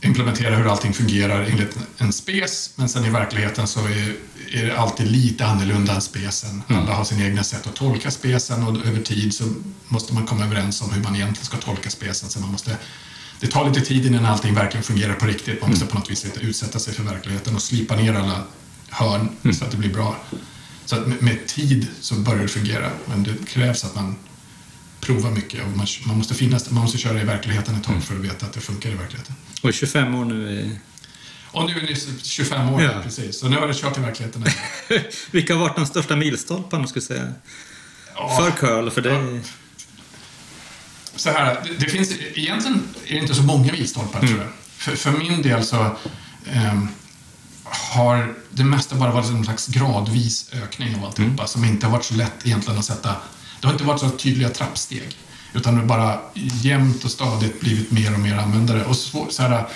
implementera 0.00 0.56
hur 0.56 0.70
allting 0.70 0.92
fungerar 0.92 1.42
enligt 1.42 1.78
en 1.98 2.12
spes, 2.12 2.70
men 2.76 2.88
sen 2.88 3.04
i 3.04 3.10
verkligheten 3.10 3.66
så 3.66 3.80
är, 3.80 4.16
är 4.52 4.66
det 4.66 4.78
alltid 4.78 5.10
lite 5.10 5.46
annorlunda 5.46 5.94
än 5.94 6.00
spesen. 6.00 6.62
Alla 6.68 6.94
har 6.94 7.04
sina 7.04 7.24
egna 7.24 7.44
sätt 7.44 7.66
att 7.66 7.74
tolka 7.74 8.10
spesen 8.10 8.62
och 8.62 8.86
över 8.86 9.02
tid 9.02 9.34
så 9.34 9.44
måste 9.88 10.14
man 10.14 10.26
komma 10.26 10.44
överens 10.44 10.82
om 10.82 10.90
hur 10.90 11.02
man 11.02 11.16
egentligen 11.16 11.46
ska 11.46 11.56
tolka 11.56 11.90
spesen. 11.90 12.28
Så 12.28 12.40
man 12.40 12.52
måste, 12.52 12.76
det 13.40 13.46
tar 13.46 13.68
lite 13.68 13.80
tid 13.80 14.06
innan 14.06 14.24
allting 14.24 14.54
verkligen 14.54 14.84
fungerar 14.84 15.14
på 15.14 15.26
riktigt. 15.26 15.60
Man 15.60 15.70
måste 15.70 15.86
på 15.86 15.98
något 15.98 16.10
vis 16.10 16.26
utsätta 16.40 16.78
sig 16.78 16.94
för 16.94 17.02
verkligheten 17.02 17.54
och 17.54 17.62
slipa 17.62 17.96
ner 17.96 18.14
alla 18.14 18.42
hörn 18.88 19.28
så 19.52 19.64
att 19.64 19.70
det 19.70 19.76
blir 19.76 19.92
bra. 19.92 20.16
Så 20.84 20.96
att 20.96 21.06
med, 21.06 21.22
med 21.22 21.46
tid 21.46 21.86
så 22.00 22.14
börjar 22.14 22.42
det 22.42 22.48
fungera, 22.48 22.90
men 23.06 23.22
det 23.22 23.46
krävs 23.48 23.84
att 23.84 23.94
man 23.94 24.16
provar 25.06 25.30
mycket 25.30 25.64
och 25.64 25.76
man, 25.76 25.86
man, 26.06 26.18
måste 26.18 26.34
finnas, 26.34 26.70
man 26.70 26.82
måste 26.82 26.98
köra 26.98 27.20
i 27.20 27.24
verkligheten 27.24 27.74
ett 27.74 27.84
tag 27.84 28.02
för 28.04 28.14
att 28.14 28.20
veta 28.20 28.46
att 28.46 28.52
det 28.52 28.60
funkar 28.60 28.90
i 28.90 28.94
verkligheten. 28.94 29.34
Och 29.62 29.74
25 29.74 30.14
år 30.14 30.24
nu 30.24 30.50
i... 30.50 30.78
Och 31.50 31.66
nu 31.66 31.78
är 31.78 31.82
ni 31.82 31.96
25 32.22 32.68
år, 32.68 32.82
Ja. 32.82 33.00
precis. 33.02 33.38
Så 33.40 33.48
nu 33.48 33.56
har 33.56 33.66
det 33.68 33.74
kört 33.74 33.98
i 33.98 34.00
verkligheten. 34.00 34.44
Vilka 35.30 35.54
har 35.54 35.60
varit 35.60 35.76
de 35.76 35.86
största 35.86 36.16
milstolparna, 36.16 36.86
skulle 36.86 37.04
säga? 37.04 37.32
Ja. 38.14 38.36
För 38.36 38.50
curl, 38.50 38.90
för 38.90 39.02
dig? 39.02 39.40
så 41.16 41.30
här, 41.30 41.60
det, 41.64 41.74
det 41.78 41.88
finns, 41.88 42.12
egentligen 42.34 42.82
är 43.06 43.14
det 43.14 43.20
inte 43.20 43.34
så 43.34 43.42
många 43.42 43.72
milstolpar 43.72 44.20
tror 44.20 44.38
jag. 44.38 44.48
För, 44.76 44.96
för 44.96 45.10
min 45.10 45.42
del 45.42 45.64
så 45.64 45.96
ehm, 46.52 46.88
har 47.64 48.34
det 48.50 48.64
mesta 48.64 48.96
bara 48.96 49.10
varit 49.10 49.28
en 49.28 49.44
slags 49.44 49.66
gradvis 49.66 50.50
ökning 50.52 50.96
av 50.96 51.04
alltihopa 51.04 51.46
som 51.46 51.64
inte 51.64 51.86
har 51.86 51.92
varit 51.92 52.04
så 52.04 52.14
lätt 52.14 52.46
egentligen 52.46 52.78
att 52.78 52.84
sätta. 52.84 53.16
Det 53.60 53.66
har 53.66 53.72
inte 53.72 53.84
varit 53.84 54.00
så 54.00 54.10
tydliga 54.10 54.48
trappsteg. 54.48 55.16
Utan 55.54 55.74
det 55.74 55.80
har 55.80 55.86
bara 55.86 56.18
jämnt 56.34 57.04
och 57.04 57.10
stadigt 57.10 57.60
blivit 57.60 57.90
mer 57.90 58.14
och 58.14 58.20
mer 58.20 58.36
användare. 58.36 58.84
Och 58.84 58.96
så, 58.96 59.26
så 59.30 59.42
här, 59.42 59.66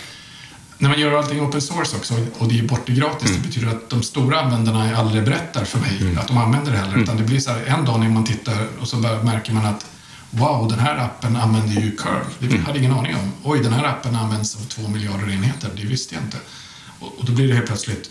när 0.78 0.88
man 0.88 1.00
gör 1.00 1.12
allting 1.12 1.40
open 1.40 1.60
source 1.60 1.96
också 1.96 2.14
och 2.38 2.48
det 2.48 2.58
är 2.58 2.62
borta 2.62 2.92
gratis, 2.92 3.30
det 3.30 3.48
betyder 3.48 3.68
att 3.68 3.90
de 3.90 4.02
stora 4.02 4.40
användarna 4.40 4.96
aldrig 4.96 5.24
berättar 5.24 5.64
för 5.64 5.78
mig 5.78 6.16
att 6.18 6.28
de 6.28 6.38
använder 6.38 6.72
det 6.72 6.78
heller. 6.78 6.98
Utan 6.98 7.16
det 7.16 7.22
blir 7.22 7.40
så 7.40 7.50
här, 7.50 7.64
en 7.66 7.84
dag 7.84 8.00
när 8.00 8.08
man 8.08 8.24
tittar 8.24 8.68
och 8.80 8.88
så 8.88 8.96
märker 8.96 9.52
man 9.52 9.66
att 9.66 9.86
Wow, 10.30 10.68
den 10.68 10.78
här 10.78 10.96
appen 10.96 11.36
använder 11.36 11.80
ju 11.80 11.96
curl. 11.96 12.24
Det 12.38 12.56
hade 12.56 12.68
jag 12.68 12.76
ingen 12.76 12.92
aning 12.92 13.14
om. 13.16 13.32
Oj, 13.42 13.60
den 13.62 13.72
här 13.72 13.84
appen 13.84 14.16
används 14.16 14.56
av 14.56 14.60
två 14.60 14.88
miljarder 14.88 15.30
enheter. 15.30 15.70
Det 15.76 15.82
visste 15.82 16.14
jag 16.14 16.24
inte. 16.24 16.36
Och, 16.98 17.18
och 17.18 17.24
då 17.24 17.32
blir 17.32 17.48
det 17.48 17.54
helt 17.54 17.66
plötsligt 17.66 18.10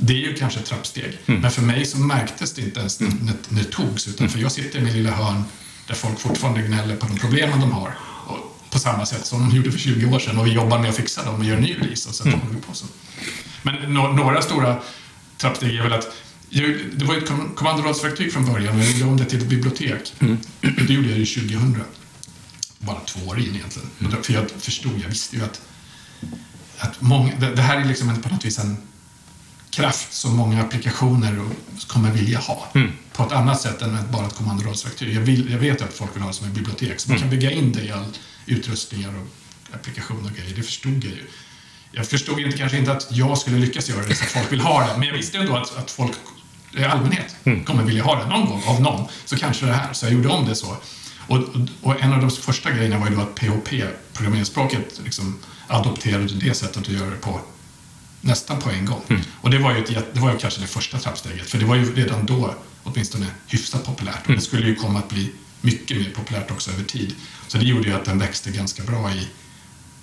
det 0.00 0.12
är 0.12 0.16
ju 0.28 0.34
kanske 0.34 0.60
ett 0.60 0.66
trappsteg. 0.66 1.18
Men 1.26 1.50
för 1.50 1.62
mig 1.62 1.84
så 1.86 1.98
märktes 1.98 2.52
det 2.52 2.62
inte 2.62 2.80
ens 2.80 3.00
när, 3.00 3.08
när, 3.08 3.34
när 3.48 3.62
det 3.62 3.70
togs. 3.70 4.08
Utan 4.08 4.28
för 4.28 4.38
jag 4.38 4.52
sitter 4.52 4.78
i 4.78 4.82
min 4.82 4.92
lilla 4.92 5.10
hörn 5.10 5.42
där 5.86 5.94
folk 5.94 6.20
fortfarande 6.20 6.62
gnäller 6.62 6.96
på 6.96 7.06
de 7.06 7.18
problemen 7.18 7.60
de 7.60 7.72
har. 7.72 7.94
Och 8.26 8.56
på 8.70 8.78
samma 8.78 9.06
sätt 9.06 9.26
som 9.26 9.48
de 9.48 9.56
gjorde 9.56 9.72
för 9.72 9.78
20 9.78 10.06
år 10.14 10.18
sedan. 10.18 10.38
Och 10.38 10.46
vi 10.46 10.50
jobbar 10.52 10.78
med 10.78 10.90
att 10.90 10.96
fixa 10.96 11.24
dem 11.24 11.34
och 11.34 11.44
gör 11.44 11.56
en 11.56 11.62
ny 11.62 11.74
release. 11.74 12.08
Och 12.08 12.14
så 12.14 12.24
håller 12.24 12.36
vi 12.54 12.60
på 12.60 12.74
så. 12.74 12.86
Men 13.62 13.94
no, 13.94 14.12
några 14.12 14.42
stora 14.42 14.82
trappsteg 15.36 15.76
är 15.76 15.82
väl 15.82 15.92
att 15.92 16.06
jag, 16.48 16.76
det 16.92 17.04
var 17.04 17.14
ett 17.16 17.28
kom- 17.28 17.50
kommandoradsverktyg 17.54 18.32
från 18.32 18.46
början 18.52 18.74
och 18.78 18.80
jag 18.84 18.90
gjorde 18.92 19.10
om 19.10 19.16
det 19.16 19.24
till 19.24 19.38
ett 19.38 19.48
bibliotek. 19.48 20.12
Det 20.60 20.92
gjorde 20.94 21.08
jag 21.08 21.18
ju 21.18 21.26
2000. 21.26 21.82
Bara 22.78 23.00
två 23.00 23.26
år 23.28 23.38
in 23.40 23.54
egentligen. 23.54 23.88
Då- 23.98 24.22
För 24.22 24.32
jag 24.32 24.50
förstod, 24.50 24.92
jag 25.02 25.08
visste 25.08 25.36
ju 25.36 25.42
att, 25.44 25.60
att 26.78 27.00
många, 27.00 27.32
det, 27.38 27.54
det 27.54 27.62
här 27.62 27.80
är 27.80 27.84
liksom 27.84 28.08
en, 28.08 28.22
på 28.22 28.28
något 28.28 28.44
vis 28.44 28.58
en 28.58 28.76
kraft 29.70 30.12
som 30.12 30.36
många 30.36 30.60
applikationer 30.62 31.40
kommer 31.86 32.10
vilja 32.10 32.38
ha. 32.38 32.68
På 33.12 33.22
ett 33.22 33.32
annat 33.32 33.60
sätt 33.60 33.82
än 33.82 33.98
bara 34.10 34.26
ett 34.26 34.34
kommandoradsverktyg. 34.34 35.14
Jag, 35.14 35.20
vill, 35.20 35.50
jag 35.50 35.58
vet 35.58 35.82
att 35.82 35.92
folk 35.92 36.16
vill 36.16 36.22
ha 36.22 36.28
det 36.28 36.34
som 36.34 36.46
ett 36.46 36.54
bibliotek, 36.54 37.00
så 37.00 37.10
man 37.10 37.18
kan 37.18 37.30
bygga 37.30 37.50
in 37.50 37.72
det 37.72 37.82
i 37.82 37.90
all 37.90 38.04
utrustningar 38.46 39.08
och 39.08 39.74
applikationer 39.74 40.30
och 40.30 40.36
grejer. 40.36 40.56
Det 40.56 40.62
förstod 40.62 41.04
jag 41.04 41.12
ju. 41.12 41.26
Jag 41.92 42.06
förstod 42.06 42.40
inte, 42.40 42.58
kanske 42.58 42.78
inte 42.78 42.92
att 42.92 43.06
jag 43.10 43.38
skulle 43.38 43.58
lyckas 43.58 43.88
göra 43.88 44.06
det 44.06 44.14
så 44.14 44.24
att 44.24 44.30
folk 44.30 44.52
vill 44.52 44.60
ha 44.60 44.86
det, 44.86 44.98
men 44.98 45.08
jag 45.08 45.14
visste 45.14 45.38
ändå 45.38 45.56
att, 45.56 45.76
att 45.76 45.90
folk 45.90 46.12
i 46.78 46.84
allmänhet 46.84 47.36
kommer 47.64 47.82
vilja 47.82 48.02
ha 48.02 48.22
det 48.22 48.28
någon 48.28 48.46
gång 48.46 48.62
av 48.66 48.82
någon. 48.82 49.08
Så 49.24 49.36
kanske 49.36 49.66
det 49.66 49.72
här, 49.72 49.92
så 49.92 50.06
jag 50.06 50.12
gjorde 50.12 50.28
om 50.28 50.44
det 50.44 50.54
så. 50.54 50.76
Och, 51.26 51.36
och, 51.36 51.44
och 51.82 52.00
en 52.00 52.12
av 52.12 52.20
de 52.20 52.30
första 52.30 52.70
grejerna 52.70 52.98
var 52.98 53.08
ju 53.08 53.14
då 53.14 53.22
att 53.22 53.34
PHP, 53.34 53.84
programmeringsspråket, 54.12 55.00
liksom 55.04 55.38
adopterade 55.66 56.34
det 56.34 56.54
sättet 56.54 56.76
att 56.76 56.88
göra 56.88 57.10
det 57.10 57.16
på 57.16 57.40
nästan 58.20 58.58
på 58.60 58.70
en 58.70 58.84
gång. 58.86 59.02
Och 59.40 59.50
det 59.50 59.58
var 59.58 59.72
ju, 59.74 59.78
ett, 59.78 60.14
det 60.14 60.20
var 60.20 60.32
ju 60.32 60.38
kanske 60.38 60.60
det 60.60 60.66
första 60.66 60.98
trappsteget, 60.98 61.50
för 61.50 61.58
det 61.58 61.64
var 61.64 61.76
ju 61.76 61.94
redan 61.94 62.26
då 62.26 62.54
åtminstone 62.82 63.26
hyfsat 63.46 63.84
populärt. 63.86 64.26
Och 64.28 64.32
det 64.34 64.40
skulle 64.40 64.66
ju 64.66 64.74
komma 64.74 64.98
att 64.98 65.08
bli 65.08 65.32
mycket 65.60 65.96
mer 65.96 66.10
populärt 66.10 66.50
också 66.50 66.70
över 66.70 66.84
tid. 66.84 67.14
Så 67.48 67.58
det 67.58 67.64
gjorde 67.64 67.88
ju 67.88 67.94
att 67.94 68.04
den 68.04 68.18
växte 68.18 68.50
ganska 68.50 68.82
bra 68.82 69.12
i 69.12 69.28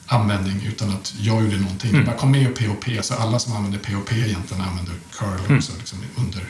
användning 0.05 0.61
utan 0.67 0.89
att 0.89 1.13
jag 1.19 1.43
gjorde 1.43 1.57
någonting. 1.57 1.93
Det 1.93 2.01
bara 2.03 2.15
kom 2.15 2.31
med 2.31 2.41
i 2.41 2.45
PHP, 2.45 3.03
så 3.03 3.13
alla 3.13 3.39
som 3.39 3.53
använder 3.55 3.79
PHP 3.79 4.11
egentligen 4.15 4.63
använder 4.63 4.93
curl 5.17 5.57
också 5.57 5.71
liksom 5.77 5.99
under 6.15 6.43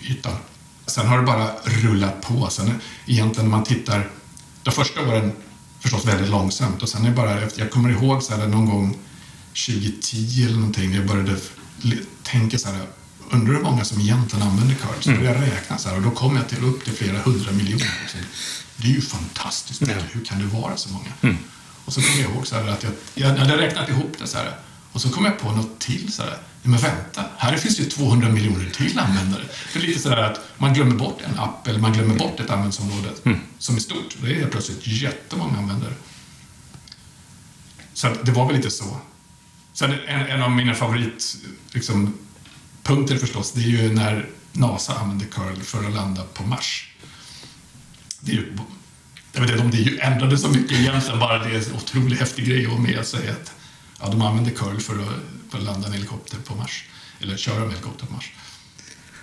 ytan. 0.00 0.36
Sen 0.86 1.06
har 1.06 1.18
det 1.18 1.24
bara 1.24 1.50
rullat 1.64 2.20
på. 2.22 2.48
Sen 2.50 2.80
egentligen 3.06 3.50
när 3.50 3.56
man 3.56 3.64
tittar, 3.64 4.10
de 4.62 4.70
första 4.70 5.00
åren 5.08 5.32
förstås 5.80 6.04
väldigt 6.04 6.30
långsamt 6.30 6.82
och 6.82 6.88
sen 6.88 7.04
är 7.04 7.08
det 7.10 7.16
bara, 7.16 7.40
efter- 7.40 7.60
jag 7.60 7.70
kommer 7.70 7.90
ihåg 7.90 8.22
så 8.22 8.36
här 8.36 8.46
någon 8.46 8.66
gång 8.66 8.96
2010 9.54 10.44
eller 10.44 10.54
någonting, 10.56 10.90
när 10.90 10.96
jag 10.96 11.06
började 11.06 11.36
tänka 12.22 12.58
så 12.58 12.68
här, 12.68 12.86
undrar 13.30 13.54
hur 13.54 13.62
många 13.62 13.84
som 13.84 14.00
egentligen 14.00 14.46
använder 14.46 14.74
curl? 14.74 15.00
Så 15.00 15.10
började 15.10 15.38
jag 15.38 15.52
räkna 15.56 15.78
så 15.78 15.88
här 15.88 15.96
och 15.96 16.02
då 16.02 16.10
kom 16.10 16.36
jag 16.36 16.48
till 16.48 16.64
upp 16.64 16.84
till 16.84 16.92
flera 16.92 17.18
hundra 17.18 17.52
miljoner. 17.52 17.90
Så 18.08 18.18
det 18.76 18.88
är 18.88 18.92
ju 18.92 19.00
fantastiskt 19.00 19.80
mycket. 19.80 20.04
Hur 20.12 20.24
kan 20.24 20.38
det 20.38 20.44
vara 20.46 20.76
så 20.76 20.88
många? 20.88 21.36
Och 21.84 21.92
så 21.92 22.00
kom 22.00 22.20
jag 22.20 22.30
ihåg 22.30 22.46
så 22.46 22.56
att 22.56 22.82
jag, 22.82 22.92
jag 23.14 23.36
hade 23.36 23.56
räknat 23.56 23.88
ihop 23.88 24.16
det 24.18 24.26
så 24.26 24.38
här. 24.38 24.56
Och 24.92 25.00
så 25.00 25.08
kom 25.08 25.24
jag 25.24 25.38
på 25.38 25.52
något 25.52 25.78
till 25.78 26.12
så 26.12 26.22
här. 26.22 26.38
Men 26.62 26.80
vänta, 26.80 27.24
här 27.36 27.56
finns 27.56 27.80
ju 27.80 27.84
200 27.84 28.28
miljoner 28.28 28.70
till 28.70 28.98
användare. 28.98 29.42
Det 29.72 29.78
är 29.78 29.82
lite 29.82 30.00
så 30.00 30.08
där 30.08 30.16
att 30.16 30.40
man 30.58 30.74
glömmer 30.74 30.94
bort 30.94 31.20
en 31.24 31.38
app 31.38 31.66
eller 31.66 31.78
man 31.80 31.92
glömmer 31.92 32.14
bort 32.14 32.40
ett 32.40 32.50
användningsområde 32.50 33.10
som 33.58 33.76
är 33.76 33.80
stort. 33.80 34.16
Det 34.22 34.30
är 34.30 34.34
helt 34.34 34.50
plötsligt 34.50 34.86
jättemånga 34.86 35.58
användare. 35.58 35.92
Så 37.94 38.08
det 38.22 38.32
var 38.32 38.46
väl 38.46 38.56
lite 38.56 38.70
så. 38.70 39.00
Sen 39.74 39.94
en, 40.06 40.26
en 40.26 40.42
av 40.42 40.50
mina 40.50 40.74
favorit 40.74 41.36
liksom, 41.72 42.18
punkter 42.82 43.16
förstås, 43.16 43.52
det 43.52 43.60
är 43.60 43.68
ju 43.68 43.94
när 43.94 44.26
NASA 44.52 44.94
använde 44.94 45.24
curl 45.24 45.60
för 45.62 45.84
att 45.84 45.94
landa 45.94 46.24
på 46.24 46.42
Mars. 46.42 46.94
Det 48.20 48.32
är 48.32 48.36
ju, 48.36 48.56
jag 49.32 49.40
vet 49.40 49.50
inte 49.50 49.64
om 49.64 49.70
det 49.70 49.76
är 49.76 49.82
ju 49.82 49.98
ändrade 49.98 50.38
så 50.38 50.48
mycket 50.48 50.78
egentligen, 50.78 51.18
bara 51.18 51.38
det 51.38 51.50
är 51.50 51.54
en 51.54 51.76
otroligt 51.76 52.20
häftig 52.20 52.46
grej 52.46 52.66
att 52.66 52.72
ha 52.72 52.78
med 52.78 53.06
sig 53.06 53.28
att 53.28 53.52
ja, 54.00 54.08
de 54.10 54.22
använde 54.22 54.50
curl 54.50 54.80
för 54.80 54.94
att, 55.02 55.08
för 55.50 55.58
att 55.58 55.64
landa 55.64 55.86
en 55.86 55.92
helikopter 55.92 56.36
på 56.38 56.54
Mars. 56.54 56.84
Eller 57.20 57.36
köra 57.36 57.62
en 57.62 57.70
helikopter 57.70 58.06
på 58.06 58.12
Mars. 58.12 58.32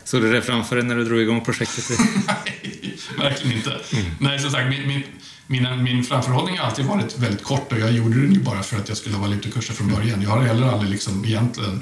Såg 0.03 0.21
du 0.21 0.31
det 0.31 0.41
framför 0.41 0.75
dig 0.75 0.85
när 0.85 0.95
du 0.95 1.05
drog 1.05 1.21
igång 1.21 1.45
projektet? 1.45 1.99
Nej, 2.27 2.97
verkligen 3.17 3.57
inte. 3.57 3.81
Nej, 4.19 4.39
som 4.39 4.51
sagt, 4.51 4.69
min, 4.69 4.87
min, 4.87 5.03
mina, 5.51 5.75
min 5.75 6.03
framförhållning 6.03 6.57
har 6.57 6.65
alltid 6.65 6.85
varit 6.85 7.17
väldigt 7.17 7.43
kort 7.43 7.71
och 7.71 7.79
jag 7.79 7.91
gjorde 7.91 8.21
den 8.21 8.33
ju 8.33 8.39
bara 8.39 8.63
för 8.63 8.77
att 8.77 8.89
jag 8.89 8.97
skulle 8.97 9.15
ha 9.15 9.21
valutakurser 9.21 9.73
från 9.73 9.93
början. 9.93 10.21
Jag 10.21 10.29
har 10.29 10.41
heller 10.41 10.67
aldrig 10.67 10.91
liksom 10.91 11.25
egentligen 11.25 11.81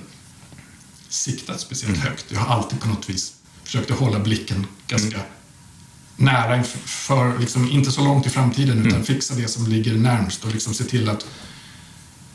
siktat 1.10 1.60
speciellt 1.60 1.98
högt. 1.98 2.26
Jag 2.30 2.40
har 2.40 2.56
alltid 2.56 2.80
på 2.80 2.88
något 2.88 3.10
vis 3.10 3.34
försökt 3.64 3.92
att 3.92 4.00
hålla 4.00 4.20
blicken 4.20 4.68
ganska 4.88 5.20
nära, 6.16 6.58
inför- 6.58 6.80
för, 6.80 7.40
liksom, 7.40 7.70
inte 7.72 7.92
så 7.92 8.04
långt 8.04 8.26
i 8.26 8.30
framtiden, 8.30 8.86
utan 8.86 9.04
fixa 9.04 9.36
det 9.36 9.48
som 9.48 9.68
ligger 9.68 9.94
närmst 9.94 10.46
och 10.46 10.52
liksom 10.54 10.74
se 10.74 10.84
till 10.84 11.10
att 11.10 11.26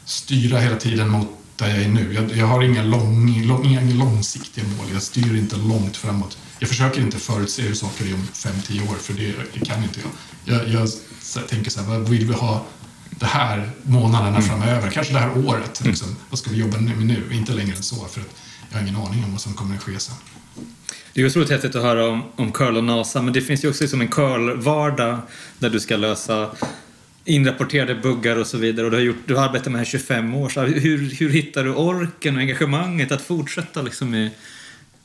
styra 0.05 0.59
hela 0.59 0.77
tiden 0.77 1.09
mot 1.09 1.29
där 1.57 1.69
jag 1.69 1.79
är 1.79 1.89
nu. 1.89 2.15
Jag, 2.15 2.37
jag 2.37 2.47
har 2.47 2.63
inga, 2.63 2.83
lång, 2.83 3.43
lång, 3.47 3.65
inga 3.65 3.81
långsiktiga 3.81 4.65
mål, 4.65 4.87
jag 4.93 5.03
styr 5.03 5.37
inte 5.37 5.57
långt 5.57 5.97
framåt. 5.97 6.39
Jag 6.59 6.69
försöker 6.69 7.01
inte 7.01 7.19
förutse 7.19 7.63
hur 7.63 7.75
saker 7.75 8.05
är 8.05 8.15
om 8.15 8.29
5-10 8.33 8.91
år, 8.91 8.95
för 8.95 9.13
det, 9.13 9.35
det 9.55 9.67
kan 9.67 9.83
inte 9.83 10.01
jag. 10.01 10.11
Jag, 10.55 10.69
jag 10.69 10.89
så 11.21 11.41
här, 11.41 11.47
tänker 11.47 11.71
så 11.71 11.83
här, 11.83 11.89
vad 11.89 12.09
vill 12.09 12.27
vi 12.27 12.35
ha 12.35 12.65
det 13.11 13.27
här 13.27 13.71
månaderna 13.83 14.41
framöver? 14.41 14.91
Kanske 14.91 15.13
det 15.13 15.19
här 15.19 15.47
året. 15.47 15.85
Liksom. 15.85 16.17
Vad 16.31 16.39
ska 16.39 16.51
vi 16.51 16.57
jobba 16.57 16.79
med 16.79 17.07
nu? 17.07 17.23
Inte 17.33 17.53
längre 17.53 17.77
än 17.77 17.83
så, 17.83 17.97
för 17.97 18.21
att 18.21 18.37
jag 18.71 18.79
har 18.79 18.83
ingen 18.83 18.97
aning 18.97 19.25
om 19.25 19.33
vad 19.33 19.41
som 19.41 19.55
kommer 19.55 19.77
att 19.77 19.83
ske 19.83 19.99
sen. 19.99 20.15
Det 21.13 21.21
är 21.21 21.27
otroligt 21.27 21.51
häftigt 21.51 21.75
att 21.75 21.83
höra 21.83 22.09
om, 22.09 22.23
om 22.37 22.53
curl 22.53 22.77
och 22.77 22.85
NASA, 22.85 23.23
men 23.23 23.33
det 23.33 23.41
finns 23.41 23.65
ju 23.65 23.69
också 23.69 23.85
liksom 23.85 24.01
en 24.01 24.09
curl-vardag 24.09 25.19
där 25.59 25.71
du 25.71 25.81
ska 25.81 25.97
lösa 25.97 26.51
inrapporterade 27.25 27.95
buggar 27.95 28.37
och 28.37 28.47
så 28.47 28.59
vidare. 28.59 28.87
Och 28.87 28.91
du 28.91 28.97
har, 28.97 29.05
gjort, 29.05 29.23
du 29.27 29.35
har 29.35 29.45
arbetat 29.45 29.67
med 29.67 29.75
det 29.75 29.79
här 29.79 29.87
i 29.87 29.91
25 29.91 30.35
år. 30.35 30.49
Så 30.49 30.61
hur, 30.61 31.11
hur 31.11 31.31
hittar 31.31 31.65
du 31.65 31.75
orken 31.75 32.35
och 32.35 32.41
engagemanget 32.41 33.13
att 33.13 33.23
fortsätta 33.23 33.83
liksom 33.83 34.15
i... 34.15 34.31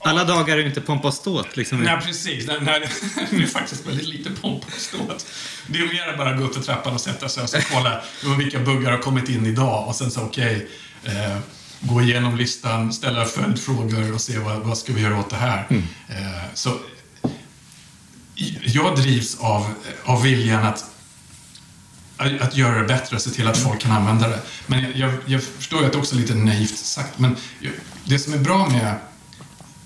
Alla 0.02 0.24
dagar 0.24 0.58
är 0.58 0.62
ju 0.62 0.68
inte 0.68 0.82
pompa 0.82 1.08
och 1.08 1.14
ståt. 1.14 1.58
Liksom. 1.58 1.84
Nej, 1.84 2.00
precis. 2.06 2.48
Nej, 2.48 2.58
nej, 2.62 2.90
det 3.30 3.36
är 3.36 3.46
faktiskt 3.46 3.88
väldigt 3.88 4.08
lite 4.08 4.30
pompa 4.42 4.68
och 4.68 4.82
ståt. 4.82 5.28
Det 5.68 5.80
är 5.80 5.84
mer 5.84 6.18
bara 6.18 6.30
att 6.30 6.38
gå 6.38 6.44
upp 6.44 6.56
för 6.56 6.62
trappan 6.62 6.94
och 6.94 7.02
sätta 7.02 7.30
sig 7.30 7.44
och 7.44 7.50
så 7.50 7.58
kolla 7.74 8.02
vilka 8.38 8.60
buggar 8.60 8.92
har 8.92 8.98
kommit 8.98 9.30
in 9.30 9.46
idag 9.46 9.88
och 9.88 9.96
sen 9.96 10.12
så 10.12 10.22
okej, 10.22 10.68
eh, 11.04 11.38
gå 11.82 12.02
igenom 12.02 12.38
listan, 12.38 12.94
ställa 12.94 13.26
följdfrågor 13.26 14.14
och 14.14 14.22
se 14.22 14.38
vad, 14.38 14.58
vad 14.58 14.78
ska 14.78 14.94
vi 14.94 15.02
göra 15.02 15.20
åt 15.20 15.30
det 15.30 15.36
här. 15.36 15.66
Eh, 16.10 16.54
så 16.54 16.72
jag 18.62 18.96
drivs 18.96 19.40
av, 19.40 19.74
av 20.04 20.24
viljan 20.24 20.66
att 20.66 20.89
att 22.20 22.56
göra 22.56 22.82
det 22.82 22.88
bättre, 22.88 23.20
se 23.20 23.30
till 23.30 23.48
att 23.48 23.58
folk 23.58 23.82
kan 23.82 23.92
använda 23.92 24.28
det. 24.28 24.40
Men 24.68 24.82
jag, 24.82 24.96
jag, 24.96 25.12
jag 25.26 25.44
förstår 25.44 25.80
ju 25.80 25.86
att 25.86 25.92
det 25.92 25.98
också 25.98 26.16
är 26.16 26.20
lite 26.20 26.36
naivt 26.36 26.78
sagt, 26.78 27.20
men 27.20 27.36
det 28.04 28.20
som 28.20 28.34
är 28.34 28.38
bra 28.38 28.70
med 28.70 28.96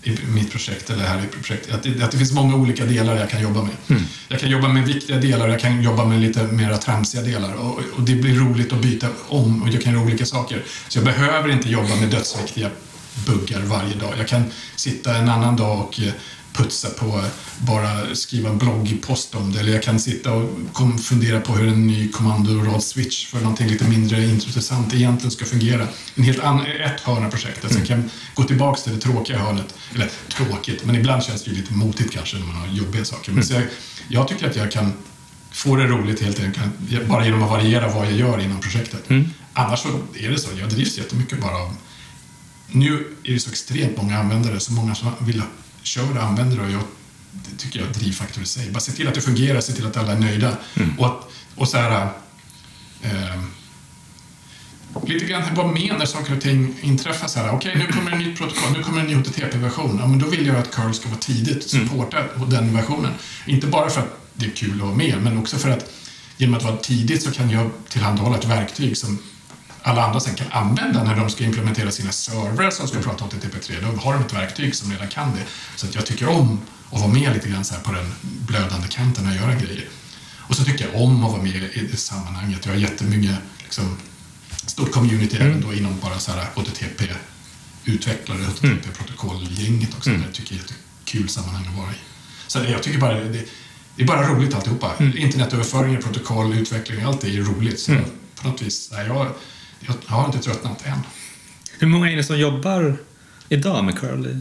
i 0.04 0.17
mitt 0.28 0.52
projekt, 0.52 0.89
eller 0.89 1.06
här 1.06 1.24
i 1.24 1.28
projektet, 1.28 1.74
att 1.74 1.84
det, 1.84 2.04
att 2.04 2.12
det 2.12 2.17
finns 2.17 2.32
många 2.32 2.56
olika 2.56 2.86
delar 2.86 3.15
jag 3.15 3.30
kan 3.30 3.41
jobba 3.41 3.62
med. 3.62 3.74
Jag 4.28 4.39
kan 4.39 4.50
jobba 4.50 4.67
med 4.67 4.86
viktiga 4.86 5.17
delar, 5.17 5.48
jag 5.48 5.60
kan 5.60 5.84
jobba 5.84 6.06
med 6.06 6.22
lite 6.22 6.43
mera 6.43 6.78
tramsiga 6.78 7.22
delar 7.22 7.54
och, 7.54 7.80
och 7.96 8.02
det 8.02 8.15
blir 8.15 8.36
roligt 8.36 8.74
att 8.74 8.82
byta 8.82 9.08
om 9.28 9.63
och 9.63 9.69
jag 9.69 9.82
kan 9.82 9.93
göra 9.93 10.04
olika 10.04 10.26
saker. 10.26 10.63
Så 10.88 10.98
jag 10.98 11.06
behöver 11.06 11.50
inte 11.50 11.69
jobba 11.69 11.96
med 11.96 12.10
dödsviktiga 12.10 12.69
buggar 13.26 13.62
varje 13.62 13.96
dag. 13.96 14.13
Jag 14.17 14.28
kan 14.28 14.43
sitta 14.76 15.15
en 15.17 15.30
annan 15.30 15.56
dag 15.56 15.80
och 15.80 16.00
eh, 16.00 16.13
putsa 16.54 16.89
på, 16.89 17.24
bara 17.58 18.16
skriva 18.16 18.50
en 18.50 18.58
bloggpost 18.58 19.36
om 19.36 19.52
det. 19.52 19.60
Eller 19.60 19.74
jag 19.74 19.84
kan 19.84 20.00
sitta 20.00 20.34
och 20.34 20.50
fundera 21.02 21.42
på 21.42 21.54
hur 21.54 21.68
en 21.68 21.88
ny 21.88 22.12
kommandorad-switch 22.12 23.28
för 23.28 23.39
någonting 23.39 23.68
lite 23.68 23.89
mindre 23.89 24.24
intressant 24.24 24.94
egentligen 24.94 25.32
ska 25.32 25.46
fungera. 25.46 25.88
En 26.16 26.24
helt 26.24 26.39
an, 26.39 26.66
ett 26.66 27.02
hörn 27.02 27.26
av 27.26 27.30
projektet. 27.30 27.74
Så 27.74 27.80
jag 27.80 27.88
kan 27.88 28.10
gå 28.34 28.44
tillbaka 28.44 28.82
till 28.82 28.94
det 28.94 29.00
tråkiga 29.00 29.38
hörnet. 29.38 29.76
Eller 29.96 30.10
tråkigt, 30.32 30.86
men 30.86 30.96
ibland 30.96 31.24
känns 31.24 31.44
det 31.44 31.52
ju 31.52 31.58
lite 31.58 31.74
motigt 31.74 32.12
kanske 32.13 32.38
när 32.38 32.46
man 32.46 32.56
har 32.56 32.68
jobbiga 32.68 33.06
saker. 33.06 33.32
Men 33.32 33.46
så 33.46 33.54
jag, 33.54 33.63
jag 34.08 34.28
tycker 34.28 34.50
att 34.50 34.56
jag 34.56 34.72
kan 34.72 34.94
få 35.52 35.76
det 35.76 35.88
roligt 35.88 36.22
helt 36.22 36.39
enkelt 36.39 37.08
bara 37.08 37.26
genom 37.26 37.44
att 37.44 37.50
variera 37.50 37.94
vad 37.94 38.06
jag 38.06 38.13
gör 38.13 38.42
inom 38.42 38.60
projektet. 38.60 39.10
Annars 39.54 39.80
så 39.80 39.89
är 40.20 40.30
det 40.30 40.39
så, 40.39 40.50
jag 40.60 40.70
drivs 40.70 40.98
jättemycket 40.98 41.42
bara 41.42 41.56
av 41.56 41.76
nu 42.68 43.08
är 43.24 43.34
det 43.34 43.39
så 43.39 43.50
extremt 43.50 43.98
många 43.98 44.20
användare, 44.20 44.60
så 44.60 44.74
många 44.74 44.96
som 44.96 45.12
vill 45.20 45.42
användare 46.19 46.62
och 46.62 46.72
jag 46.72 46.84
det 47.34 47.58
tycker 47.58 47.80
jag 47.80 47.89
är 47.89 47.93
drivfaktor 47.93 48.43
i 48.43 48.46
sig. 48.46 48.72
Bara 48.72 48.80
se 48.80 48.91
till 48.91 49.08
att 49.08 49.13
det 49.13 49.22
fungerar, 49.22 49.62
se 49.62 49.74
till 49.74 49.86
att 49.86 49.98
alla 49.98 50.12
är 50.12 50.19
nöjda. 50.19 50.58
Och, 50.98 51.06
att, 51.06 51.30
och 51.56 51.67
så 51.67 51.78
här... 51.78 52.10
Eh, 53.02 53.41
lite 55.06 55.26
grann 55.26 55.56
vara 55.56 55.67
med 55.67 55.96
när 56.00 56.06
saker 56.06 56.36
och 56.36 56.41
ting 56.41 56.76
inträffar. 56.82 57.28
Så 57.28 57.39
här, 57.39 57.52
Okej, 57.52 57.76
nu 57.76 57.93
kommer 57.93 58.12
en 58.12 58.19
nytt 58.19 58.38
protokoll, 58.38 58.72
nu 58.74 58.84
kommer 58.84 59.02
en 59.02 59.08
ny 59.08 59.15
HTTP-version. 59.15 59.98
Ja, 60.00 60.08
men 60.08 60.19
då 60.19 60.28
vill 60.28 60.48
jag 60.48 60.56
att 60.56 60.72
curl 60.72 60.93
ska 60.93 61.10
vara 61.10 61.19
tidigt, 61.19 61.69
supporta 61.69 62.24
den 62.48 62.74
versionen. 62.76 63.12
Inte 63.46 63.67
bara 63.67 63.89
för 63.89 64.02
att 64.02 64.19
det 64.34 64.46
är 64.46 64.50
kul 64.50 64.74
att 64.74 64.82
vara 64.82 64.96
med, 64.96 65.22
men 65.22 65.38
också 65.38 65.58
för 65.58 65.69
att 65.69 65.91
genom 66.38 66.56
att 66.56 66.63
vara 66.63 66.78
tidigt 66.78 67.24
så 67.24 67.32
kan 67.32 67.50
jag 67.50 67.72
tillhandahålla 67.89 68.38
ett 68.38 68.46
verktyg 68.46 68.98
som 68.98 69.19
alla 69.84 70.06
andra 70.06 70.19
sen 70.19 70.36
kan 70.36 70.52
använda 70.52 71.04
när 71.04 71.15
de 71.15 71.30
ska 71.30 71.43
implementera 71.43 71.91
sina 71.91 72.12
servrar 72.12 72.72
som 72.72 72.88
ska 72.88 73.00
prata 73.00 73.26
HTTP3. 73.26 73.74
Då 73.82 74.02
har 74.02 74.13
de 74.13 74.24
ett 74.24 74.34
verktyg 74.34 74.76
som 74.76 74.91
redan 74.91 75.08
kan 75.08 75.32
det. 75.36 75.43
Så 75.76 75.88
jag 75.91 76.06
tycker 76.06 76.30
om 76.30 76.62
att 76.91 77.00
vara 77.00 77.12
med 77.12 77.34
lite 77.34 77.50
grann 77.50 77.63
på 77.84 77.91
den 77.91 78.13
blödande 78.22 78.88
kanten 78.88 79.28
och 79.28 79.36
göra 79.36 79.54
grejer. 79.54 79.88
Och 80.39 80.56
så 80.56 80.63
tycker 80.63 80.86
jag 80.86 81.02
om 81.02 81.24
att 81.24 81.32
vara 81.32 81.41
med 81.41 81.56
i 81.56 81.88
det 81.91 81.98
sammanhanget. 81.98 82.65
Jag 82.65 82.74
har 82.74 82.80
jättemycket, 82.80 83.36
liksom, 83.63 83.98
stort 84.65 84.91
community 84.91 85.38
även 85.38 85.62
då 85.62 85.74
inom 85.74 86.00
bara 86.00 86.19
så 86.19 86.32
här 86.32 86.46
HTTP-utvecklare, 86.56 88.39
HTTP-protokollgänget 88.46 89.98
också. 89.98 90.10
Det 90.10 90.32
tycker 90.34 90.56
jag 90.56 90.62
är 90.62 90.65
ett 90.65 90.72
jättekul 90.72 91.30
sammanhang 91.30 91.67
att 91.67 91.78
vara 91.78 91.91
i. 91.91 91.96
Så 92.48 92.60
jag 92.60 92.84
tycker 92.84 93.00
bara 93.00 93.13
det, 93.13 93.46
det 93.96 94.04
är 94.04 94.08
bara 94.08 94.28
roligt 94.28 94.54
alltihopa. 94.54 94.91
Internetöverföringar, 95.00 96.02
protokoll, 96.02 96.54
utveckling, 96.54 97.02
allt 97.02 97.22
det 97.22 97.28
är 97.28 97.41
roligt. 97.41 97.80
Så 97.80 97.96
på 98.36 98.48
något 98.48 98.62
vis, 98.62 98.89
nej, 98.91 99.08
jag, 99.08 99.28
jag 99.88 99.96
har 100.15 100.26
inte 100.26 100.39
tröttnat 100.39 100.86
än. 100.86 101.00
Hur 101.80 101.88
många 101.88 102.12
är 102.12 102.15
det 102.17 102.24
som 102.24 102.39
jobbar 102.39 102.98
idag 103.50 103.84
med 103.86 104.00
curl? 104.00 104.26
i- 104.28 104.39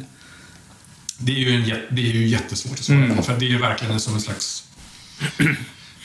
Det 1.19 1.33
är 1.33 1.37
ju, 1.37 1.55
en, 1.55 1.69
det 1.97 2.03
är 2.11 2.13
ju 2.13 2.27
jättesvårt 2.29 2.73
att 2.79 2.85
svara 2.85 3.15
på, 3.17 3.23
för 3.23 3.39
det 3.39 3.45
är 3.45 3.49
ju 3.51 3.59
verkligen 3.59 4.01
som 4.01 4.15
en 4.15 4.21
slags... 4.21 4.65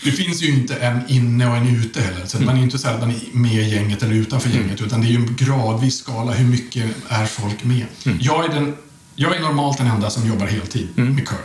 Det 0.04 0.12
finns 0.12 0.42
ju 0.42 0.48
inte 0.50 0.76
en 0.76 1.08
inne 1.08 1.48
och 1.50 1.58
en 1.58 1.76
ute 1.76 2.02
heller, 2.02 2.26
så 2.26 2.38
att 2.38 2.44
man 2.44 2.54
är 2.56 2.60
ju 2.60 2.64
inte 2.64 2.78
är 2.90 3.36
med 3.38 3.52
i 3.68 3.70
gänget 3.76 4.04
eller 4.04 4.14
utanför 4.16 4.50
gänget, 4.50 4.82
utan 4.82 5.02
det 5.02 5.08
är 5.08 5.10
ju 5.10 5.16
en 5.16 5.36
gradvis 5.36 5.98
skala. 5.98 6.32
Hur 6.34 6.48
mycket 6.48 6.86
är 7.08 7.26
folk 7.26 7.64
med? 7.64 7.86
Jag, 8.20 8.46
är 8.46 8.50
den, 8.50 8.76
jag 9.16 9.36
är 9.36 9.40
normalt 9.42 9.78
den 9.78 9.88
enda 9.88 10.10
som 10.10 10.28
jobbar 10.28 10.48
heltid 10.48 10.88
med 10.96 11.28
curl. 11.28 11.38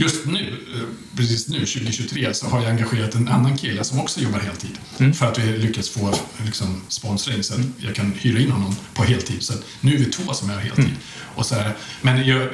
Just 0.00 0.26
nu, 0.26 0.66
eh, 0.74 1.16
precis 1.16 1.48
nu, 1.48 1.58
2023, 1.58 2.34
så 2.34 2.46
har 2.46 2.62
jag 2.62 2.70
engagerat 2.70 3.14
en 3.14 3.28
annan 3.28 3.56
kille 3.56 3.84
som 3.84 4.00
också 4.00 4.20
jobbar 4.20 4.38
heltid. 4.38 4.78
För 5.14 5.26
att 5.26 5.38
vi 5.38 5.58
lyckats 5.58 5.90
få 5.90 6.14
liksom, 6.44 6.82
sponsring 6.88 7.42
så 7.42 7.54
att 7.54 7.60
jag 7.78 7.94
kan 7.94 8.12
hyra 8.18 8.40
in 8.40 8.50
honom 8.50 8.76
på 8.94 9.04
heltid. 9.04 9.42
Så 9.42 9.54
nu 9.80 9.94
är 9.94 9.98
vi 9.98 10.04
två 10.04 10.32
som 10.32 10.50
är 10.50 10.58
heltid. 10.58 10.94
Och, 11.34 11.46
så 11.46 11.54
här, 11.54 11.76
men 12.02 12.26
jag, 12.26 12.48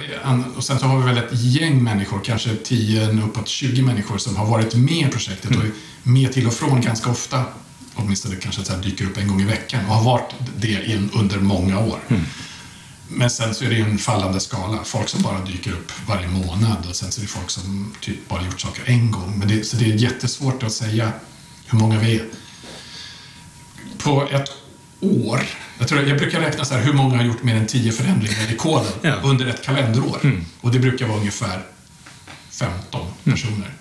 och 0.56 0.64
sen 0.64 0.78
så 0.78 0.86
har 0.86 0.98
vi 0.98 1.04
väl 1.04 1.18
ett 1.18 1.30
gäng 1.32 1.82
människor, 1.84 2.20
kanske 2.24 2.56
10, 2.56 3.08
uppåt 3.22 3.48
20 3.48 3.82
människor 3.82 4.18
som 4.18 4.36
har 4.36 4.46
varit 4.46 4.74
med 4.74 5.08
i 5.08 5.10
projektet 5.10 5.56
och 5.56 5.64
är 5.64 5.70
med 6.02 6.32
till 6.32 6.46
och 6.46 6.54
från 6.54 6.80
ganska 6.80 7.10
ofta. 7.10 7.44
Åtminstone 7.94 8.36
kanske 8.36 8.64
så 8.64 8.72
här 8.72 8.82
dyker 8.82 9.04
upp 9.04 9.18
en 9.18 9.28
gång 9.28 9.40
i 9.40 9.44
veckan 9.44 9.86
och 9.86 9.94
har 9.94 10.04
varit 10.04 10.34
det 10.56 10.84
in, 10.92 11.10
under 11.14 11.38
många 11.38 11.78
år. 11.78 11.98
Men 13.08 13.30
sen 13.30 13.54
så 13.54 13.64
är 13.64 13.68
det 13.68 13.74
ju 13.74 13.82
en 13.82 13.98
fallande 13.98 14.40
skala. 14.40 14.84
Folk 14.84 15.08
som 15.08 15.22
bara 15.22 15.40
dyker 15.44 15.72
upp 15.72 15.92
varje 16.08 16.28
månad 16.28 16.86
och 16.88 16.96
sen 16.96 17.12
så 17.12 17.20
är 17.20 17.22
det 17.22 17.28
folk 17.28 17.50
som 17.50 17.94
typ 18.00 18.28
bara 18.28 18.42
gjort 18.44 18.60
saker 18.60 18.82
en 18.86 19.10
gång. 19.10 19.38
Men 19.38 19.48
det, 19.48 19.64
så 19.64 19.76
det 19.76 19.84
är 19.84 19.94
jättesvårt 19.96 20.62
att 20.62 20.72
säga 20.72 21.12
hur 21.66 21.78
många 21.78 21.98
vi 21.98 22.16
är. 22.16 22.24
På 23.98 24.28
ett 24.32 24.50
år, 25.00 25.40
jag, 25.78 25.88
tror, 25.88 26.02
jag 26.08 26.18
brukar 26.18 26.40
räkna 26.40 26.64
så 26.64 26.74
här, 26.74 26.82
hur 26.82 26.92
många 26.92 27.16
har 27.16 27.24
gjort 27.24 27.42
mer 27.42 27.54
än 27.56 27.66
10 27.66 27.92
förändringar 27.92 28.52
i 28.52 28.56
koden 28.56 28.92
Ja. 29.02 29.14
under 29.22 29.46
ett 29.46 29.62
kalenderår? 29.64 30.42
Och 30.60 30.70
det 30.72 30.78
brukar 30.78 31.06
vara 31.06 31.18
ungefär 31.18 31.62
15 32.50 33.06
personer. 33.24 33.74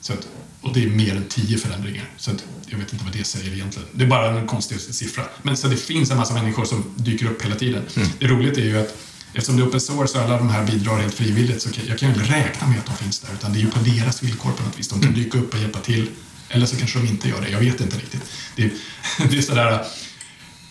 Så 0.00 0.12
att, 0.12 0.28
och 0.62 0.74
det 0.74 0.84
är 0.84 0.88
mer 0.88 1.16
än 1.16 1.24
10 1.28 1.58
förändringar. 1.58 2.04
Så 2.16 2.30
jag 2.66 2.78
vet 2.78 2.92
inte 2.92 3.04
vad 3.04 3.12
det 3.12 3.24
säger 3.24 3.52
egentligen. 3.52 3.88
Det 3.92 4.04
är 4.04 4.08
bara 4.08 4.40
en 4.40 4.46
konstig 4.46 4.80
siffra. 4.80 5.24
Men 5.42 5.56
så 5.56 5.68
det 5.68 5.76
finns 5.76 6.10
en 6.10 6.16
massa 6.16 6.34
människor 6.34 6.64
som 6.64 6.84
dyker 6.96 7.26
upp 7.26 7.44
hela 7.44 7.54
tiden. 7.54 7.82
Det 8.18 8.26
roliga 8.26 8.52
är 8.52 8.66
ju 8.66 8.80
att 8.80 8.96
eftersom 9.32 9.56
det 9.56 9.62
är 9.62 9.68
open 9.68 9.80
source 9.80 10.18
och 10.18 10.24
alla 10.24 10.38
de 10.38 10.48
här 10.48 10.66
bidrar 10.66 10.98
helt 10.98 11.14
frivilligt 11.14 11.62
så 11.62 11.70
kan 11.70 11.84
jag 11.88 11.98
kan 11.98 12.08
ju 12.08 12.14
inte 12.14 12.32
räkna 12.34 12.66
med 12.66 12.78
att 12.78 12.86
de 12.86 12.96
finns 12.96 13.20
där. 13.20 13.34
Utan 13.34 13.52
det 13.52 13.58
är 13.58 13.60
ju 13.60 13.70
på 13.70 13.78
deras 13.78 14.22
villkor 14.22 14.52
på 14.52 14.62
något 14.62 14.78
vis. 14.78 14.88
De 14.88 15.00
kan 15.00 15.14
dyka 15.14 15.38
upp 15.38 15.54
och 15.54 15.60
hjälpa 15.60 15.78
till. 15.78 16.10
Eller 16.48 16.66
så 16.66 16.76
kanske 16.76 16.98
de 16.98 17.08
inte 17.08 17.28
gör 17.28 17.40
det. 17.40 17.48
Jag 17.48 17.60
vet 17.60 17.80
inte 17.80 17.96
riktigt. 17.96 18.22
Det 18.56 18.62
är, 18.62 18.70
det 19.30 19.38
är 19.38 19.42
sådär... 19.42 19.84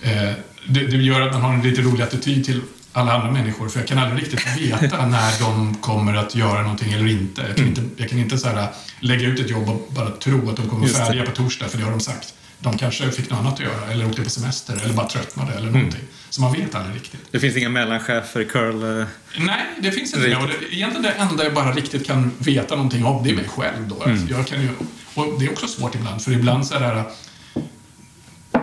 Eh, 0.01 0.34
det, 0.67 0.88
det 0.88 0.97
gör 0.97 1.21
att 1.21 1.34
man 1.34 1.41
har 1.41 1.54
en 1.54 1.62
lite 1.62 1.82
rolig 1.82 2.04
attityd 2.04 2.45
till 2.45 2.62
alla 2.93 3.13
andra 3.13 3.32
människor. 3.32 3.69
För 3.69 3.80
jag 3.80 3.88
kan 3.88 3.97
aldrig 3.97 4.21
riktigt 4.23 4.58
veta 4.58 5.06
när 5.08 5.39
de 5.39 5.75
kommer 5.75 6.13
att 6.13 6.36
göra 6.36 6.62
någonting 6.62 6.93
eller 6.93 7.08
inte. 7.08 7.41
Jag 7.47 7.56
kan 7.58 7.67
inte, 7.67 7.82
jag 7.97 8.10
kan 8.10 8.19
inte 8.19 8.38
så 8.38 8.47
här, 8.47 8.67
lägga 8.99 9.27
ut 9.27 9.39
ett 9.39 9.49
jobb 9.49 9.69
och 9.69 9.88
bara 9.93 10.10
tro 10.10 10.49
att 10.49 10.56
de 10.58 10.69
kommer 10.69 10.88
färdiga 10.88 11.25
på 11.25 11.32
torsdag, 11.32 11.67
för 11.67 11.77
det 11.77 11.84
har 11.84 11.91
de 11.91 11.99
sagt. 11.99 12.34
De 12.60 12.77
kanske 12.77 13.12
fick 13.12 13.30
något 13.30 13.39
annat 13.39 13.54
att 13.54 13.60
göra, 13.60 13.91
eller 13.91 14.06
åkte 14.10 14.21
på 14.21 14.30
semester, 14.30 14.82
eller 14.84 14.93
bara 14.93 15.08
tröttnade, 15.08 15.54
eller 15.54 15.71
någonting. 15.71 16.01
Så 16.30 16.41
man 16.41 16.54
vet 16.54 16.75
aldrig 16.75 16.95
riktigt. 16.95 17.21
Det 17.32 17.39
finns 17.39 17.58
inga 17.58 17.69
mellanchefer 17.69 18.43
curl? 18.43 18.99
eh, 18.99 19.06
Nej, 19.39 19.62
det 19.80 19.91
finns 19.91 20.13
inte. 20.13 20.36
Och 20.36 20.47
det. 20.47 20.75
Egentligen 20.75 21.01
det 21.04 21.10
enda 21.12 21.43
jag 21.43 21.54
bara 21.54 21.71
riktigt 21.71 22.08
kan 22.08 22.32
veta 22.38 22.75
någonting 22.75 23.06
om, 23.06 23.23
det 23.23 23.30
är 23.30 23.36
mig 23.36 23.47
själv 23.47 23.88
då. 23.88 24.04
Alltså, 24.04 24.27
jag 24.30 24.47
kan 24.47 24.62
ju, 24.62 24.69
och 25.13 25.39
det 25.39 25.45
är 25.45 25.51
också 25.51 25.67
svårt 25.67 25.95
ibland, 25.95 26.21
för 26.21 26.32
ibland 26.32 26.67
så 26.67 26.75
är 26.75 26.80
det 26.80 26.86
här, 26.86 27.04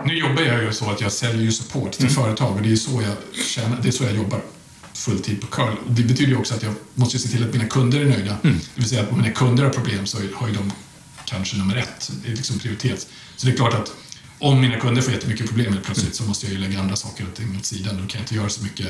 nu 0.09 0.17
jobbar 0.17 0.41
jag 0.41 0.63
ju 0.63 0.73
så 0.73 0.89
att 0.91 1.01
jag 1.01 1.11
säljer 1.11 1.41
ju 1.43 1.51
support 1.51 1.91
till 1.91 2.01
Mm. 2.05 2.15
företag 2.15 2.55
och 2.55 2.61
det 2.61 2.71
är 2.71 2.75
så 2.75 3.01
jag 3.01 3.43
tjänar, 3.45 3.79
det 3.81 3.87
är 3.87 3.91
så 3.91 4.03
jag 4.03 4.15
jobbar 4.15 4.41
fulltid 4.93 5.41
på 5.41 5.47
Curl. 5.47 5.75
Det 5.89 6.03
betyder 6.03 6.31
ju 6.31 6.37
också 6.37 6.53
att 6.55 6.63
jag 6.63 6.73
måste 6.95 7.19
se 7.19 7.27
till 7.29 7.43
att 7.43 7.53
mina 7.53 7.65
kunder 7.67 7.99
är 7.99 8.05
nöjda. 8.05 8.37
Mm. 8.43 8.57
Det 8.57 8.81
vill 8.81 8.89
säga 8.89 9.01
att 9.03 9.11
om 9.11 9.17
mina 9.17 9.31
kunder 9.33 9.63
har 9.63 9.71
problem 9.71 10.05
så 10.05 10.17
har 10.35 10.47
ju 10.47 10.53
de 10.53 10.71
kanske 11.25 11.57
nummer 11.57 11.75
ett. 11.75 12.11
Det 12.23 12.31
är 12.31 12.35
liksom 12.35 12.59
prioritet. 12.59 13.07
Så 13.35 13.47
det 13.47 13.53
är 13.53 13.57
klart 13.57 13.73
att 13.73 13.91
om 14.39 14.61
mina 14.61 14.79
kunder 14.79 15.01
får 15.01 15.13
jättemycket 15.13 15.47
problem 15.47 15.73
helt 15.73 15.85
plötsligt 15.85 16.15
så 16.15 16.23
måste 16.23 16.45
jag 16.45 16.53
ju 16.53 16.59
lägga 16.59 16.79
andra 16.79 16.95
saker 16.95 17.25
och 17.31 17.35
ting 17.35 17.57
åt 17.57 17.65
sidan. 17.65 17.95
Då 17.97 18.01
kan 18.07 18.09
jag 18.19 18.21
inte 18.21 18.35
göra 18.35 18.49
så 18.49 18.63
mycket 18.63 18.87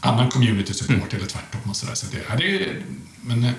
annan 0.00 0.30
community 0.30 0.74
support 0.74 0.96
Mm. 0.96 1.08
eller 1.16 1.26
tvärtom. 1.26 1.60
Och 1.70 1.76
så 1.76 1.86
det, 1.86 2.24
ja, 2.28 2.36
det 2.36 2.56
är, 2.64 2.82
men 3.22 3.44
eh, 3.44 3.50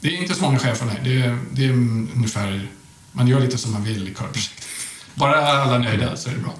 det 0.00 0.08
är 0.08 0.22
inte 0.22 0.34
så 0.34 0.42
många 0.42 0.58
chefer, 0.58 0.86
nej. 0.86 1.00
Det 1.04 1.20
är, 1.20 1.38
det 1.52 1.64
är 1.66 1.70
ungefär... 1.70 2.68
Man 3.12 3.28
gör 3.28 3.40
lite 3.40 3.58
som 3.58 3.72
man 3.72 3.84
vill 3.84 4.08
i 4.08 4.14
Curl-projektet. 4.14 4.66
Bara 5.14 5.36
alla 5.36 5.74
är 5.74 5.78
nöjda 5.78 6.16
så 6.16 6.30
är 6.30 6.34
det 6.34 6.40
bra. 6.40 6.54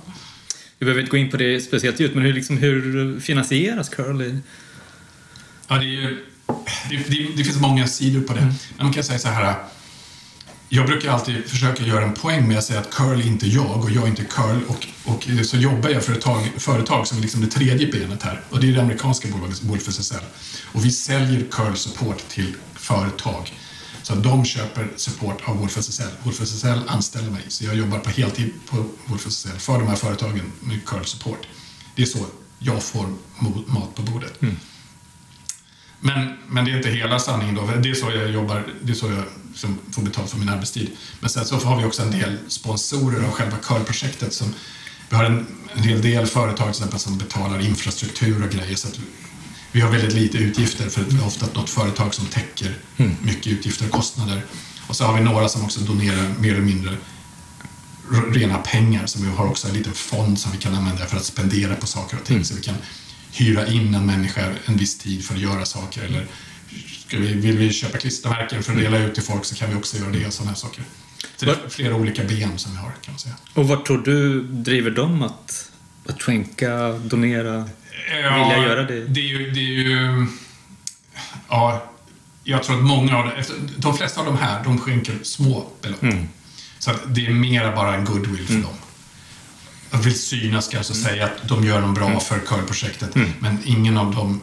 Vi 0.79 0.85
behöver 0.85 1.01
inte 1.01 1.11
gå 1.11 1.17
in 1.17 1.31
på 1.31 1.37
det 1.37 1.61
speciellt 1.61 2.01
djupt, 2.01 2.15
men 2.15 2.25
hur, 2.25 2.33
liksom, 2.33 2.59
hur 2.59 3.21
finansieras 3.21 3.89
Curly? 3.89 4.39
Ja, 5.69 5.75
det, 5.75 5.85
är 5.85 5.89
ju, 5.89 6.27
det, 6.91 6.97
det, 6.97 7.37
det 7.37 7.45
finns 7.45 7.61
många 7.61 7.87
sidor 7.87 8.21
på 8.21 8.33
det. 8.33 8.41
Men 8.41 8.87
man 8.87 8.93
kan 8.93 9.05
säga 9.05 9.19
så 9.19 9.29
här. 9.29 9.55
Jag 10.69 10.87
brukar 10.87 11.11
alltid 11.11 11.45
försöka 11.45 11.83
göra 11.83 12.05
en 12.05 12.15
poäng 12.15 12.49
med 12.49 12.59
att 12.59 12.65
säga 12.65 12.81
att 12.81 12.91
curl 12.91 13.21
är 13.21 13.27
inte 13.27 13.47
jag 13.47 13.85
och 13.85 13.91
jag 13.91 14.05
är 14.05 14.09
inte 14.09 14.25
curl. 14.25 14.61
Och, 14.69 14.89
och 15.05 15.29
så 15.47 15.57
jobbar 15.57 15.91
jag 15.91 16.05
för 16.05 16.13
ett 16.13 16.21
tag, 16.21 16.51
företag 16.57 17.07
som 17.07 17.19
är 17.19 17.23
liksom 17.23 17.41
det 17.41 17.47
tredje 17.47 17.93
benet 17.93 18.23
här. 18.23 18.41
Och 18.51 18.61
det 18.61 18.69
är 18.69 18.73
det 18.73 18.83
amerikanska 18.83 19.29
bolaget 19.29 19.63
Wolf 19.63 19.89
SSL. 19.89 20.25
Och 20.73 20.85
vi 20.85 20.91
säljer 20.91 21.45
curl 21.51 21.75
support 21.75 22.29
till 22.29 22.55
företag. 22.75 23.53
Så 24.11 24.16
att 24.16 24.23
de 24.23 24.44
köper 24.44 24.88
support 24.96 25.42
av 25.44 25.59
Wolf 25.59 25.77
SSL. 25.77 26.11
Wolf 26.23 26.40
SSL 26.40 26.81
anställer 26.87 27.31
mig. 27.31 27.42
Så 27.49 27.64
jag 27.64 27.77
jobbar 27.77 27.99
på 27.99 28.11
heltid 28.11 28.53
på 28.70 28.85
Wolf 29.07 29.27
SSL 29.27 29.59
för 29.59 29.79
de 29.79 29.88
här 29.88 29.96
företagen 29.96 30.53
med 30.61 30.85
curl 30.85 31.05
support. 31.05 31.46
Det 31.94 32.03
är 32.03 32.07
så 32.07 32.27
jag 32.59 32.83
får 32.83 33.07
mat 33.66 33.94
på 33.94 34.03
bordet. 34.03 34.40
Men, 36.01 36.38
men 36.49 36.64
det 36.64 36.70
är 36.70 36.77
inte 36.77 36.90
hela 36.90 37.18
sanningen 37.18 37.55
då. 37.55 37.70
Det 37.83 37.90
är 37.90 37.94
så 37.94 38.11
jag 38.11 38.31
jobbar, 38.31 38.66
det 38.83 38.92
är 38.92 38.96
så 38.96 39.11
jag 39.11 39.25
som 39.55 39.79
får 39.92 40.03
betalt 40.03 40.31
för 40.31 40.38
min 40.38 40.49
arbetstid. 40.49 40.90
Men 41.20 41.31
sen 41.31 41.44
så 41.44 41.57
har 41.57 41.79
vi 41.79 41.85
också 41.85 42.03
en 42.03 42.11
del 42.11 42.38
sponsorer 42.49 43.25
av 43.25 43.31
själva 43.31 43.57
Curl-projektet. 43.57 44.35
Som, 44.35 44.55
vi 45.09 45.16
har 45.16 45.25
en, 45.25 45.46
en 45.75 45.83
hel 45.83 46.03
del 46.03 46.27
företag 46.27 46.75
som 46.75 47.18
betalar 47.18 47.61
infrastruktur 47.61 48.44
och 48.44 48.51
grejer. 48.51 48.77
Så 48.77 48.88
att 48.88 49.01
vi 49.73 49.81
har 49.81 49.91
väldigt 49.91 50.13
lite 50.13 50.39
utgifter 50.39 50.89
för 50.89 51.01
att 51.01 51.13
vi 51.13 51.17
har 51.17 51.27
ofta 51.27 51.47
något 51.55 51.71
företag 51.71 52.15
som 52.15 52.27
täcker 52.27 52.75
mycket 53.23 53.47
utgifter 53.47 53.85
och 53.85 53.91
kostnader. 53.91 54.43
Och 54.87 54.97
så 54.97 55.05
har 55.05 55.15
vi 55.15 55.21
några 55.21 55.49
som 55.49 55.65
också 55.65 55.81
donerar 55.81 56.35
mer 56.39 56.53
eller 56.53 56.65
mindre 56.65 56.97
rena 58.33 58.59
pengar. 58.59 59.07
Så 59.07 59.23
vi 59.23 59.29
har 59.29 59.47
också 59.47 59.69
en 59.69 59.75
liten 59.75 59.93
fond 59.93 60.39
som 60.39 60.53
vi 60.53 60.59
kan 60.59 60.75
använda 60.75 61.07
för 61.07 61.17
att 61.17 61.25
spendera 61.25 61.75
på 61.75 61.87
saker 61.87 62.17
och 62.17 62.25
ting. 62.25 62.45
Så 62.45 62.55
vi 62.55 62.61
kan 62.61 62.75
hyra 63.33 63.67
in 63.67 63.95
en 63.95 64.07
människa 64.07 64.53
en 64.67 64.77
viss 64.77 64.99
tid 64.99 65.25
för 65.25 65.35
att 65.35 65.41
göra 65.41 65.65
saker. 65.65 66.03
Eller 66.03 66.27
vi, 67.11 67.33
vill 67.33 67.59
vi 67.59 67.73
köpa 67.73 67.99
klistermärken 67.99 68.63
för 68.63 68.73
att 68.73 68.79
dela 68.79 68.99
ut 68.99 69.15
till 69.15 69.23
folk 69.23 69.45
så 69.45 69.55
kan 69.55 69.71
vi 69.71 69.77
också 69.77 69.97
göra 69.97 70.11
det 70.11 70.27
och 70.27 70.33
sådana 70.33 70.55
saker. 70.55 70.85
Så 71.37 71.45
det 71.45 71.53
är 71.53 71.69
flera 71.69 71.95
olika 71.95 72.25
ben 72.25 72.59
som 72.59 72.73
vi 72.73 72.79
har 72.79 72.93
kan 73.03 73.13
man 73.13 73.19
säga. 73.19 73.35
Och 73.55 73.69
vad 73.69 73.85
tror 73.85 73.99
du 73.99 74.43
driver 74.43 74.91
dem 74.91 75.23
att, 75.23 75.71
att 76.07 76.23
skänka, 76.23 76.93
donera, 76.93 77.69
vilja 78.09 78.59
göra 78.69 78.83
det? 78.83 79.05
Det 79.05 79.21
är 79.21 79.25
ju... 79.25 79.51
Det 79.51 79.61
är 79.61 79.65
ju 79.65 80.27
ja, 81.49 81.85
jag 82.45 82.63
tror 82.63 82.77
att 82.77 82.83
många 82.85 83.17
av 83.19 83.31
efter, 83.39 83.57
de 83.77 83.97
flesta 83.97 84.21
av 84.21 84.27
de 84.27 84.37
här, 84.39 84.65
de 84.65 84.79
skänker 84.79 85.19
små 85.23 85.67
belopp. 85.83 86.03
Mm. 86.03 86.29
Så 86.79 86.91
att 86.91 87.01
det 87.15 87.27
är 87.27 87.31
mera 87.31 87.77
bara 87.77 87.95
en 87.95 88.05
goodwill 88.05 88.47
för 88.47 88.55
dem. 88.55 88.75
Jag 89.91 89.99
vill 89.99 90.19
synas 90.21 90.69
kanske 90.69 90.93
Mm. 90.93 91.05
säga 91.05 91.25
att 91.25 91.49
de 91.49 91.65
gör 91.65 91.81
något 91.81 91.95
bra 91.95 92.21
för 92.21 92.39
körprojektet. 92.39 93.15
Men 93.39 93.59
ingen 93.65 93.97
av 93.97 94.15
dem, 94.15 94.41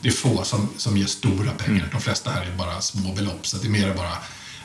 det 0.00 0.08
är 0.08 0.12
få 0.12 0.44
som, 0.44 0.68
som 0.76 0.96
ger 0.96 1.06
stora 1.06 1.50
pengar. 1.50 1.78
Mm. 1.80 1.88
De 1.92 2.00
flesta 2.00 2.30
här 2.30 2.42
är 2.46 2.56
bara 2.56 2.80
små 2.80 3.12
belopp. 3.12 3.46
Så 3.46 3.56
det 3.56 3.66
är 3.66 3.70
mer 3.70 3.94
bara, 3.94 4.12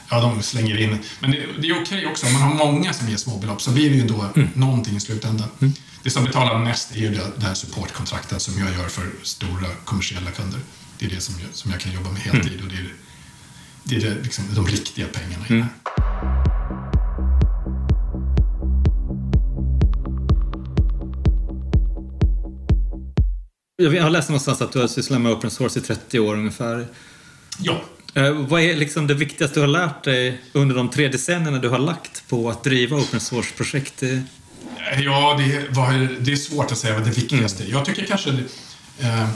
ja 0.10 0.22
de 0.22 0.42
slänger 0.44 0.78
in. 0.82 0.98
Men 1.20 1.32
det, 1.32 1.38
det 1.62 1.68
är 1.68 1.82
okej 1.82 2.06
också, 2.06 2.26
om 2.28 2.34
man 2.34 2.42
har 2.42 2.56
många 2.66 2.94
som 2.94 3.10
ger 3.10 3.18
små 3.18 3.38
belopp 3.38 3.62
så 3.62 3.72
blir 3.72 3.90
det 3.90 3.96
ju 3.96 4.02
ändå 4.02 4.26
Mm. 4.36 4.50
någonting 4.54 4.96
i 4.96 5.00
slutändan. 5.00 5.48
Det 6.04 6.10
som 6.10 6.24
betalar 6.24 6.60
mest 6.60 6.92
är 6.96 7.00
ju 7.00 7.10
det, 7.10 7.46
här 7.46 7.54
supportkontraktet 7.54 8.42
som 8.42 8.60
jag 8.60 8.74
gör 8.74 8.88
för 8.88 9.12
stora 9.24 9.68
kommersiella 9.86 10.32
kunder. 10.32 10.60
Det 11.00 11.06
är 11.06 11.10
det 11.10 11.22
som 11.22 11.36
jag, 11.42 11.54
som 11.54 11.72
jag 11.72 11.80
kan 11.80 11.92
jobba 11.92 12.12
med 12.12 12.22
heltid 12.22 12.62
och 12.62 12.68
det 12.68 12.76
är, 12.76 12.94
det 13.84 13.96
är 13.96 14.00
det, 14.00 14.24
liksom, 14.24 14.46
de 14.56 14.68
riktiga 14.68 15.08
pengarna 15.08 15.46
i 15.50 15.54
det 15.54 15.62
här. 15.62 15.70
Jag 23.96 24.04
har 24.04 24.10
läst 24.10 24.30
någonstans 24.30 24.62
att 24.62 24.72
du 24.72 24.80
har 24.80 24.88
sysslat 24.88 25.22
med 25.22 25.32
open 25.32 25.52
source 25.52 25.80
i 25.80 25.82
30 25.82 26.20
år 26.20 26.36
ungefär. 26.36 26.88
Ja, 27.60 27.82
Eh, 28.14 28.32
Vad 28.32 28.62
är 28.62 28.76
liksom 28.76 29.08
det 29.08 29.14
viktigaste 29.14 29.56
du 29.56 29.62
har 29.62 29.68
lärt 29.68 30.04
dig 30.04 30.42
under 30.54 30.76
de 30.76 30.90
tre 30.90 31.08
decennierna 31.08 31.60
du 31.60 31.70
har 31.70 31.80
lagt 31.80 32.28
på 32.28 32.50
att 32.50 32.64
driva 32.64 32.98
open 32.98 33.20
source-projekt? 33.20 34.04
Ja, 35.04 35.36
det, 35.38 35.66
vad 35.70 35.96
är, 35.96 36.18
det 36.22 36.32
är 36.32 36.36
svårt 36.36 36.72
att 36.72 36.78
säga 36.78 36.94
vad 36.94 37.04
det 37.04 37.12
viktigaste 37.18 37.64
är. 37.64 37.68
Jag 37.68 37.86
tycker 37.86 38.06
kanske 38.06 38.32
det, 38.32 38.44
eh, 39.08 39.28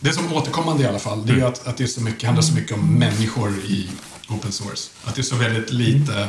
det 0.00 0.12
som 0.12 0.32
återkommande 0.32 0.82
i 0.82 0.86
alla 0.86 0.98
fall, 0.98 1.26
det 1.26 1.32
är 1.32 1.44
att, 1.44 1.66
att 1.66 1.76
det 1.76 1.84
är 1.84 1.88
så 1.88 2.00
mycket, 2.00 2.22
handlar 2.24 2.42
så 2.42 2.54
mycket 2.54 2.72
om 2.72 2.94
människor 2.94 3.50
i 3.58 3.88
open 4.28 4.52
source. 4.52 4.90
Att 5.04 5.14
det 5.14 5.20
är 5.20 5.22
så 5.22 5.36
väldigt 5.36 5.72
lite 5.72 6.28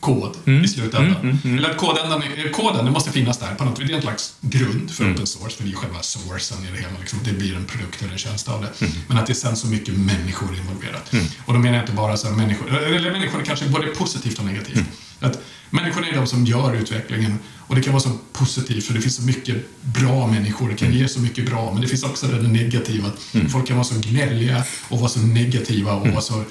kod 0.00 0.36
i 0.64 0.68
slutändan. 0.68 1.38
Eller 1.44 1.70
att 1.70 1.76
är- 1.76 2.52
koden, 2.52 2.84
det 2.84 2.90
måste 2.90 3.10
finnas 3.12 3.38
där 3.38 3.54
på 3.54 3.64
något 3.64 3.76
Det 3.76 3.82
är 3.84 3.96
en 3.96 4.02
slags 4.02 4.34
grund 4.40 4.90
för 4.90 5.04
open 5.12 5.26
source, 5.26 5.56
för 5.56 5.64
det 5.64 5.70
är 5.70 5.74
själva 5.76 6.02
sourcen 6.02 6.58
i 6.64 6.70
det 6.70 6.76
hela. 6.76 6.98
Liksom, 7.00 7.18
det 7.24 7.32
blir 7.32 7.56
en 7.56 7.64
produkt 7.64 8.02
eller 8.02 8.12
en 8.12 8.18
tjänst 8.18 8.48
av 8.48 8.62
det. 8.62 8.86
Men 9.08 9.16
att 9.18 9.26
det 9.26 9.32
är 9.32 9.34
sen 9.34 9.56
så 9.56 9.66
mycket 9.66 9.94
människor 9.94 10.56
involverat. 10.56 11.12
Och 11.46 11.52
då 11.52 11.58
menar 11.58 11.76
jag 11.76 11.82
inte 11.82 11.92
bara 11.92 12.16
så 12.16 12.28
här 12.28 12.34
människor, 12.34 12.76
eller 12.78 13.12
människor 13.12 13.42
kanske 13.46 13.68
både 13.68 13.86
positivt 13.86 14.38
och 14.38 14.44
negativt. 14.44 14.84
Att 15.24 15.42
människor 15.70 16.06
är 16.06 16.12
de 16.12 16.26
som 16.26 16.44
gör 16.44 16.74
utvecklingen. 16.74 17.38
Och 17.66 17.74
det 17.74 17.82
kan 17.82 17.92
vara 17.92 18.02
så 18.02 18.10
positivt 18.32 18.86
för 18.86 18.94
det 18.94 19.00
finns 19.00 19.16
så 19.16 19.22
mycket 19.22 19.56
bra 19.80 20.26
människor, 20.26 20.68
det 20.68 20.76
kan 20.76 20.92
ge 20.92 21.08
så 21.08 21.20
mycket 21.20 21.46
bra, 21.46 21.72
men 21.72 21.82
det 21.82 21.88
finns 21.88 22.04
också 22.04 22.26
det 22.26 22.48
negativa. 22.48 23.08
att 23.08 23.52
Folk 23.52 23.66
kan 23.66 23.76
vara 23.76 23.84
så 23.84 23.94
gnälliga 24.00 24.64
och 24.88 24.98
vara 24.98 25.08
så 25.08 25.20
negativa 25.20 25.92
och 25.92 26.08
vara 26.08 26.20
så... 26.20 26.44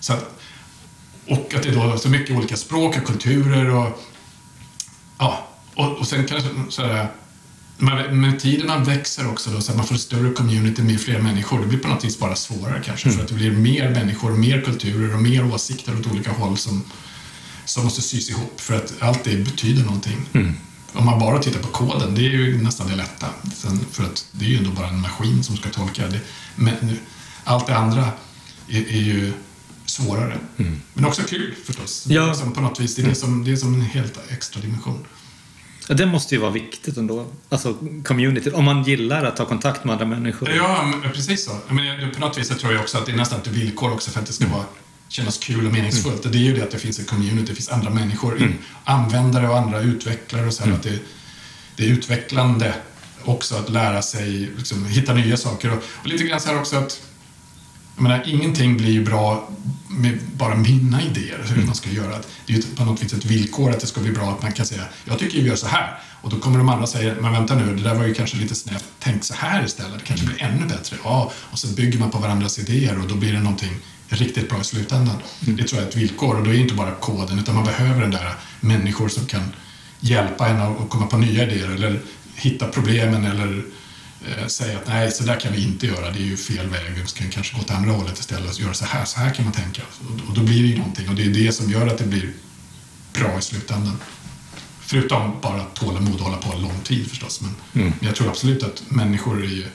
så 0.00 0.12
att, 0.12 0.40
och 1.26 1.54
att 1.54 1.62
det 1.62 1.70
då 1.70 1.92
är 1.92 1.96
så 1.96 2.08
mycket 2.08 2.36
olika 2.36 2.56
språk 2.56 2.96
och 2.96 3.06
kulturer 3.06 3.70
och... 3.70 4.02
Ja, 5.18 5.48
och, 5.74 5.98
och 5.98 6.06
sen 6.06 6.26
kanske 6.26 6.48
sådär... 6.68 7.08
Man, 7.82 8.20
med 8.20 8.40
tiden 8.40 8.66
man 8.66 8.84
växer 8.84 9.30
också 9.30 9.50
då, 9.50 9.60
så 9.60 9.70
att 9.70 9.76
man 9.76 9.86
får 9.86 9.94
ett 9.94 10.00
större 10.00 10.32
community 10.32 10.82
med 10.82 11.00
fler 11.00 11.20
människor. 11.20 11.60
Det 11.60 11.66
blir 11.66 11.78
på 11.78 11.88
något 11.88 12.04
vis 12.04 12.18
bara 12.18 12.36
svårare 12.36 12.82
kanske, 12.84 13.10
för 13.10 13.22
att 13.22 13.28
det 13.28 13.34
blir 13.34 13.50
mer 13.50 13.90
människor, 13.90 14.30
mer 14.30 14.60
kulturer 14.60 15.14
och 15.14 15.22
mer 15.22 15.54
åsikter 15.54 15.98
åt 16.00 16.06
olika 16.06 16.30
håll 16.32 16.56
som, 16.56 16.84
som 17.70 17.84
måste 17.84 18.02
sys 18.02 18.30
ihop 18.30 18.60
för 18.60 18.76
att 18.76 18.94
allt 19.00 19.24
det 19.24 19.36
betyder 19.36 19.84
någonting. 19.84 20.28
Om 20.92 21.04
man 21.04 21.18
bara 21.18 21.38
tittar 21.38 21.60
på 21.60 21.68
koden, 21.68 22.14
det 22.14 22.20
är 22.20 22.30
ju 22.30 22.62
nästan 22.62 22.88
det 22.88 22.96
lätta. 22.96 23.26
Sen, 23.54 23.80
för 23.90 24.04
att 24.04 24.26
det 24.32 24.44
är 24.44 24.48
ju 24.48 24.56
ändå 24.56 24.70
bara 24.70 24.88
en 24.88 25.00
maskin 25.00 25.44
som 25.44 25.56
ska 25.56 25.68
tolka 25.68 26.08
det. 26.08 26.20
Men 26.56 26.74
nu, 26.82 26.96
allt 27.44 27.66
det 27.66 27.76
andra 27.76 28.08
är, 28.68 28.80
är 28.80 29.02
ju 29.02 29.32
svårare. 29.86 30.38
Men 30.94 31.04
också 31.04 31.22
kul 31.22 31.54
förstås. 31.64 32.06
Ja. 32.08 32.26
Liksom 32.26 32.52
på 32.52 32.60
något 32.60 32.80
vis, 32.80 32.94
det 32.94 33.02
är, 33.02 33.08
det 33.08 33.14
som, 33.14 33.44
det 33.44 33.52
är 33.52 33.56
som 33.56 33.74
en 33.74 33.80
helt 33.80 34.18
extra 34.28 34.60
dimension. 34.60 35.06
Ja, 35.88 35.94
det 35.94 36.06
måste 36.06 36.34
ju 36.34 36.40
vara 36.40 36.50
viktigt 36.50 36.96
ändå. 36.96 37.26
Alltså 37.48 37.76
community, 38.04 38.50
om 38.50 38.64
man 38.64 38.82
gillar 38.82 39.24
att 39.24 39.36
ta 39.36 39.46
kontakt 39.46 39.84
med 39.84 39.92
andra 39.92 40.06
människor. 40.06 40.50
Ja, 40.50 40.92
precis 41.14 41.44
så. 41.44 41.52
Men 41.68 42.10
på 42.10 42.20
något 42.20 42.38
vis 42.38 42.48
så 42.48 42.54
tror 42.54 42.72
jag 42.72 42.82
också 42.82 42.98
att 42.98 43.06
det 43.06 43.12
är 43.12 43.16
nästan 43.16 43.40
ett 43.40 43.46
villkor 43.46 43.92
också 43.92 44.10
för 44.10 44.20
att 44.20 44.26
det 44.26 44.32
ska 44.32 44.46
vara, 44.48 44.64
kännas 45.10 45.38
kul 45.38 45.66
och 45.66 45.72
meningsfullt. 45.72 46.24
Och 46.24 46.30
det 46.30 46.38
är 46.38 46.42
ju 46.42 46.54
det 46.54 46.62
att 46.62 46.70
det 46.70 46.78
finns 46.78 46.98
en 46.98 47.04
community, 47.04 47.46
det 47.46 47.54
finns 47.54 47.68
andra 47.68 47.90
människor, 47.90 48.52
användare 48.84 49.48
och 49.48 49.58
andra 49.58 49.80
utvecklare 49.80 50.46
och 50.46 50.54
så 50.54 50.64
här. 50.64 50.72
Att 50.72 50.82
det, 50.82 50.98
det 51.76 51.84
är 51.84 51.88
utvecklande 51.88 52.74
också 53.24 53.56
att 53.56 53.70
lära 53.70 54.02
sig, 54.02 54.50
liksom, 54.56 54.86
hitta 54.86 55.14
nya 55.14 55.36
saker. 55.36 55.70
Och, 55.70 55.82
och 56.02 56.06
lite 56.06 56.24
grann 56.24 56.40
så 56.40 56.48
här 56.48 56.58
också 56.58 56.76
att 56.76 57.00
jag 57.96 58.02
menar, 58.02 58.22
ingenting 58.26 58.76
blir 58.76 58.90
ju 58.90 59.04
bra 59.04 59.50
med 59.88 60.18
bara 60.36 60.54
mina 60.54 61.02
idéer 61.02 61.44
hur 61.48 61.66
man 61.66 61.74
ska 61.74 61.90
göra. 61.90 62.18
Det 62.46 62.52
är 62.52 62.56
ju 62.56 62.62
på 62.62 62.84
något 62.84 63.02
vis 63.02 63.12
ett 63.12 63.24
villkor 63.24 63.70
att 63.70 63.80
det 63.80 63.86
ska 63.86 64.00
bli 64.00 64.12
bra 64.12 64.30
att 64.30 64.42
man 64.42 64.52
kan 64.52 64.66
säga 64.66 64.82
jag 65.04 65.18
tycker 65.18 65.40
vi 65.40 65.48
gör 65.48 65.56
så 65.56 65.66
här. 65.66 65.98
Och 66.22 66.30
då 66.30 66.38
kommer 66.38 66.58
de 66.58 66.68
andra 66.68 66.86
säger 66.86 67.14
men 67.20 67.32
vänta 67.32 67.54
nu, 67.54 67.76
det 67.76 67.82
där 67.82 67.94
var 67.94 68.04
ju 68.04 68.14
kanske 68.14 68.36
lite 68.36 68.54
snävt. 68.54 68.84
Tänk 68.98 69.24
så 69.24 69.34
här 69.34 69.64
istället, 69.64 69.98
det 69.98 70.04
kanske 70.04 70.26
blir 70.26 70.42
ännu 70.42 70.66
bättre. 70.66 70.96
Ja, 71.04 71.32
och 71.50 71.58
så 71.58 71.66
bygger 71.66 71.98
man 71.98 72.10
på 72.10 72.18
varandras 72.18 72.58
idéer 72.58 72.98
och 72.98 73.08
då 73.08 73.14
blir 73.14 73.32
det 73.32 73.40
någonting 73.40 73.72
riktigt 74.10 74.48
bra 74.48 74.60
i 74.60 74.64
slutändan. 74.64 75.16
Det 75.40 75.64
tror 75.64 75.80
jag 75.80 75.86
är 75.86 75.88
ett 75.90 75.96
villkor 75.96 76.36
och 76.36 76.44
då 76.44 76.50
är 76.50 76.54
det 76.54 76.60
inte 76.60 76.74
bara 76.74 76.94
koden 76.94 77.38
utan 77.38 77.54
man 77.54 77.64
behöver 77.64 78.00
den 78.00 78.10
där 78.10 78.34
människor 78.60 79.08
som 79.08 79.26
kan 79.26 79.52
hjälpa 80.00 80.48
en 80.48 80.60
att 80.60 80.88
komma 80.90 81.06
på 81.06 81.16
nya 81.18 81.42
idéer 81.50 81.68
eller 81.70 82.00
hitta 82.34 82.66
problemen 82.68 83.24
eller 83.24 83.64
eh, 84.28 84.46
säga 84.46 84.78
att 84.78 84.88
nej, 84.88 85.12
så 85.12 85.24
där 85.24 85.40
kan 85.40 85.52
vi 85.52 85.62
inte 85.64 85.86
göra, 85.86 86.10
det 86.10 86.18
är 86.18 86.24
ju 86.24 86.36
fel 86.36 86.68
väg, 86.68 86.82
vi 87.02 87.06
ska 87.06 87.24
kanske 87.30 87.54
gå 87.56 87.60
åt 87.62 87.70
andra 87.70 87.90
hållet 87.92 88.18
istället 88.18 88.54
och 88.54 88.60
göra 88.60 88.74
så 88.74 88.84
här, 88.84 89.04
så 89.04 89.18
här 89.20 89.34
kan 89.34 89.44
man 89.44 89.54
tänka. 89.54 89.82
Och, 90.00 90.28
och 90.28 90.34
då 90.34 90.40
blir 90.42 90.62
det 90.62 90.68
ju 90.68 90.78
någonting 90.78 91.08
och 91.08 91.14
det 91.14 91.22
är 91.24 91.30
det 91.30 91.52
som 91.52 91.70
gör 91.70 91.86
att 91.86 91.98
det 91.98 92.04
blir 92.06 92.32
bra 93.12 93.38
i 93.38 93.42
slutändan. 93.42 93.96
Förutom 94.80 95.40
bara 95.42 95.64
tålamod 95.64 96.14
och 96.14 96.20
hålla 96.26 96.36
på 96.36 96.58
lång 96.58 96.80
tid 96.84 97.06
förstås. 97.06 97.40
Men, 97.40 97.54
Mm. 97.74 97.92
men 97.98 98.06
jag 98.06 98.16
tror 98.16 98.28
absolut 98.28 98.62
att 98.62 98.82
människor 98.88 99.44
är 99.44 99.48
ju... 99.48 99.66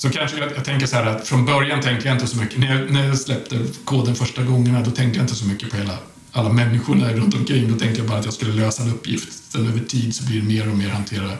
Så 0.00 0.10
kanske 0.10 0.38
jag, 0.38 0.52
jag 0.56 0.64
tänker 0.64 0.86
så 0.86 0.96
här 0.96 1.06
att 1.06 1.28
från 1.28 1.44
början 1.46 1.80
tänkte 1.80 2.08
jag 2.08 2.14
inte 2.14 2.26
så 2.26 2.36
mycket. 2.36 2.58
När 2.58 2.76
jag, 2.76 2.90
när 2.90 3.06
jag 3.06 3.18
släppte 3.18 3.58
koden 3.84 4.14
första 4.14 4.42
gångerna, 4.42 4.80
då 4.80 4.90
tänkte 4.90 5.18
jag 5.18 5.24
inte 5.24 5.34
så 5.34 5.46
mycket 5.46 5.70
på 5.70 5.76
hela, 5.76 5.98
alla 6.32 6.48
människorna 6.48 7.12
runt 7.12 7.34
omkring. 7.34 7.72
Då 7.72 7.78
tänkte 7.78 8.00
jag 8.00 8.08
bara 8.08 8.18
att 8.18 8.24
jag 8.24 8.34
skulle 8.34 8.52
lösa 8.52 8.82
en 8.82 8.90
uppgift. 8.90 9.52
Sen 9.52 9.66
över 9.68 9.80
tid 9.80 10.14
så 10.14 10.24
blir 10.24 10.40
det 10.40 10.46
mer 10.46 10.70
och 10.70 10.76
mer 10.76 10.88
hantera 10.88 11.30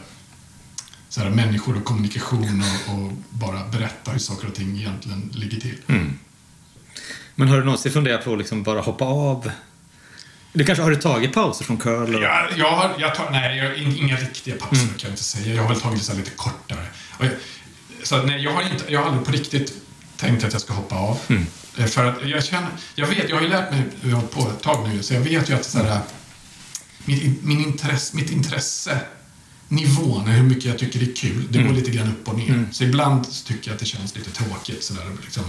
så 1.09 1.21
här, 1.21 1.31
människor 1.31 1.77
och 1.77 1.85
kommunikation 1.85 2.63
och, 2.89 2.95
och 2.95 3.13
bara 3.31 3.69
berätta 3.69 4.11
hur 4.11 4.19
saker 4.19 4.49
och 4.49 4.55
ting 4.55 4.79
egentligen 4.79 5.31
ligger 5.35 5.61
till. 5.61 5.77
Mm. 5.87 6.19
Men 7.35 7.49
har 7.49 7.59
du 7.59 7.65
någonsin 7.65 7.93
funderat 7.93 8.25
på 8.25 8.33
att 8.33 8.39
liksom 8.39 8.63
bara 8.63 8.81
hoppa 8.81 9.05
av? 9.05 9.51
Du 10.53 10.65
kanske 10.65 10.83
har 10.83 10.91
du 10.91 10.97
tagit 10.97 11.33
pauser 11.33 11.65
från 11.65 11.77
curl? 11.77 12.15
Och... 12.15 12.23
Jag, 12.23 12.49
jag 12.57 12.71
har, 12.71 12.91
jag 12.99 13.15
tar, 13.15 13.31
nej, 13.31 13.59
jag, 13.59 13.79
in- 13.79 13.97
inga 13.97 14.17
riktiga 14.17 14.57
pauser 14.57 14.87
kan 14.87 14.95
jag 15.03 15.11
inte 15.11 15.25
säga. 15.25 15.55
Jag 15.55 15.63
har 15.63 15.69
väl 15.69 15.81
tagit 15.81 16.03
så 16.03 16.15
lite 16.15 16.31
kortare. 16.31 16.87
Jag, 17.21 17.31
så 18.03 18.23
nej, 18.23 18.43
jag 18.43 18.53
har, 18.53 18.63
inte, 18.63 18.85
jag 18.93 19.01
har 19.01 19.07
aldrig 19.07 19.27
på 19.27 19.33
riktigt 19.33 19.73
tänkt 20.17 20.45
att 20.45 20.53
jag 20.53 20.63
ska 20.63 20.73
hoppa 20.73 20.95
av. 20.97 21.19
Eh, 21.79 21.87
För 21.87 22.05
att 22.05 22.29
jag 22.29 22.45
känner, 22.45 22.69
jag 22.95 23.07
vet, 23.07 23.29
jag 23.29 23.37
har 23.37 23.43
ju 23.43 23.49
lärt 23.49 23.71
mig, 23.71 23.83
jag 24.03 24.17
har 24.17 24.23
på 24.23 24.41
ett 24.51 24.63
tag 24.63 24.89
nu, 24.89 25.03
så 25.03 25.15
jag 25.15 25.21
vet 25.21 25.51
ju 25.51 25.55
att 25.55 25.65
så 25.65 25.79
här, 25.79 26.01
min, 27.05 27.39
min 27.43 27.61
intresse, 27.61 28.17
mitt 28.17 28.31
intresse 28.31 29.01
nivån, 29.69 30.27
hur 30.27 30.43
mycket 30.43 30.65
jag 30.65 30.79
tycker 30.79 30.99
det 30.99 31.11
är 31.11 31.15
kul, 31.15 31.47
det 31.51 31.63
går 31.63 31.73
lite 31.73 31.91
grann 31.91 32.09
upp 32.09 32.29
och 32.29 32.39
ner. 32.39 32.65
Så 32.73 32.85
ibland 32.85 33.27
tycker 33.45 33.69
jag 33.71 33.75
att 33.75 33.81
det 33.81 33.87
känns 33.87 34.17
lite 34.17 34.31
tråkigt. 34.31 34.85
Så 34.85 34.95
där, 34.95 35.05
liksom. 35.25 35.45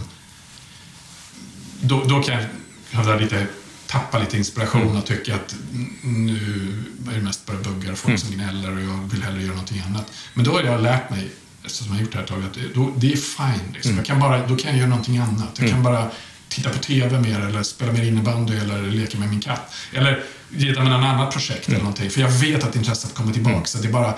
då, 1.81 2.03
då 2.03 2.23
kan 2.23 2.35
jag 2.35 2.45
jag 2.91 3.21
lite, 3.21 3.47
tappa 3.87 4.19
lite 4.19 4.37
inspiration 4.37 4.97
och 4.97 5.05
tycka 5.05 5.35
att 5.35 5.55
nu 6.03 6.83
är 7.11 7.15
det 7.15 7.21
mest 7.21 7.45
bara 7.45 7.57
buggar 7.57 7.91
och 7.91 7.97
folk 7.97 8.19
som 8.19 8.31
gnäller 8.31 8.71
och 8.75 8.81
jag 8.81 9.09
vill 9.11 9.23
hellre 9.23 9.41
göra 9.41 9.51
någonting 9.51 9.83
annat. 9.87 10.11
Men 10.33 10.45
då 10.45 10.51
har 10.51 10.63
jag 10.63 10.81
lärt 10.81 11.09
mig, 11.09 11.31
eftersom 11.65 11.87
jag 11.87 11.93
har 11.93 12.01
gjort 12.01 12.11
det 12.11 12.17
här 12.17 12.23
ett 12.23 12.29
tag, 12.29 12.43
att 12.43 12.75
då, 12.75 12.93
det 12.97 13.13
är 13.13 13.17
fine. 13.17 13.73
Liksom. 13.73 13.95
Jag 13.95 14.05
kan 14.05 14.19
bara, 14.19 14.47
då 14.47 14.55
kan 14.55 14.71
jag 14.71 14.77
göra 14.79 14.89
någonting 14.89 15.17
annat. 15.17 15.59
Jag 15.59 15.69
kan 15.69 15.83
bara 15.83 16.07
titta 16.49 16.69
på 16.69 16.77
TV 16.77 17.19
mer 17.19 17.39
eller 17.39 17.63
spela 17.63 17.91
mer 17.91 18.03
innebandy 18.03 18.57
eller 18.57 18.81
leka 18.81 19.17
med 19.17 19.29
min 19.29 19.41
katt. 19.41 19.73
Eller 19.93 20.23
ge 20.49 20.71
dem 20.71 20.87
en 20.87 20.93
annat 20.93 21.33
projekt 21.33 21.67
eller 21.67 21.79
någonting. 21.79 22.09
För 22.09 22.21
jag 22.21 22.29
vet 22.29 22.63
att 22.63 22.75
intresset 22.75 23.13
kommer 23.13 23.33
tillbaka. 23.33 23.65
Så 23.65 23.77
det 23.77 23.87
är 23.87 23.91
bara... 23.91 24.13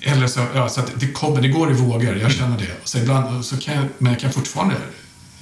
Eller 0.00 0.26
så, 0.26 0.46
ja, 0.54 0.68
så 0.68 0.82
det, 0.94 1.06
kommer, 1.06 1.40
det 1.40 1.48
går 1.48 1.70
i 1.70 1.74
vågor, 1.74 2.16
jag 2.16 2.32
känner 2.32 2.58
det. 2.58 2.76
Så 2.84 2.98
ibland, 2.98 3.44
så 3.44 3.56
kan 3.56 3.74
jag, 3.74 3.86
men 3.98 4.12
jag 4.12 4.20
kan 4.20 4.32
fortfarande, 4.32 4.74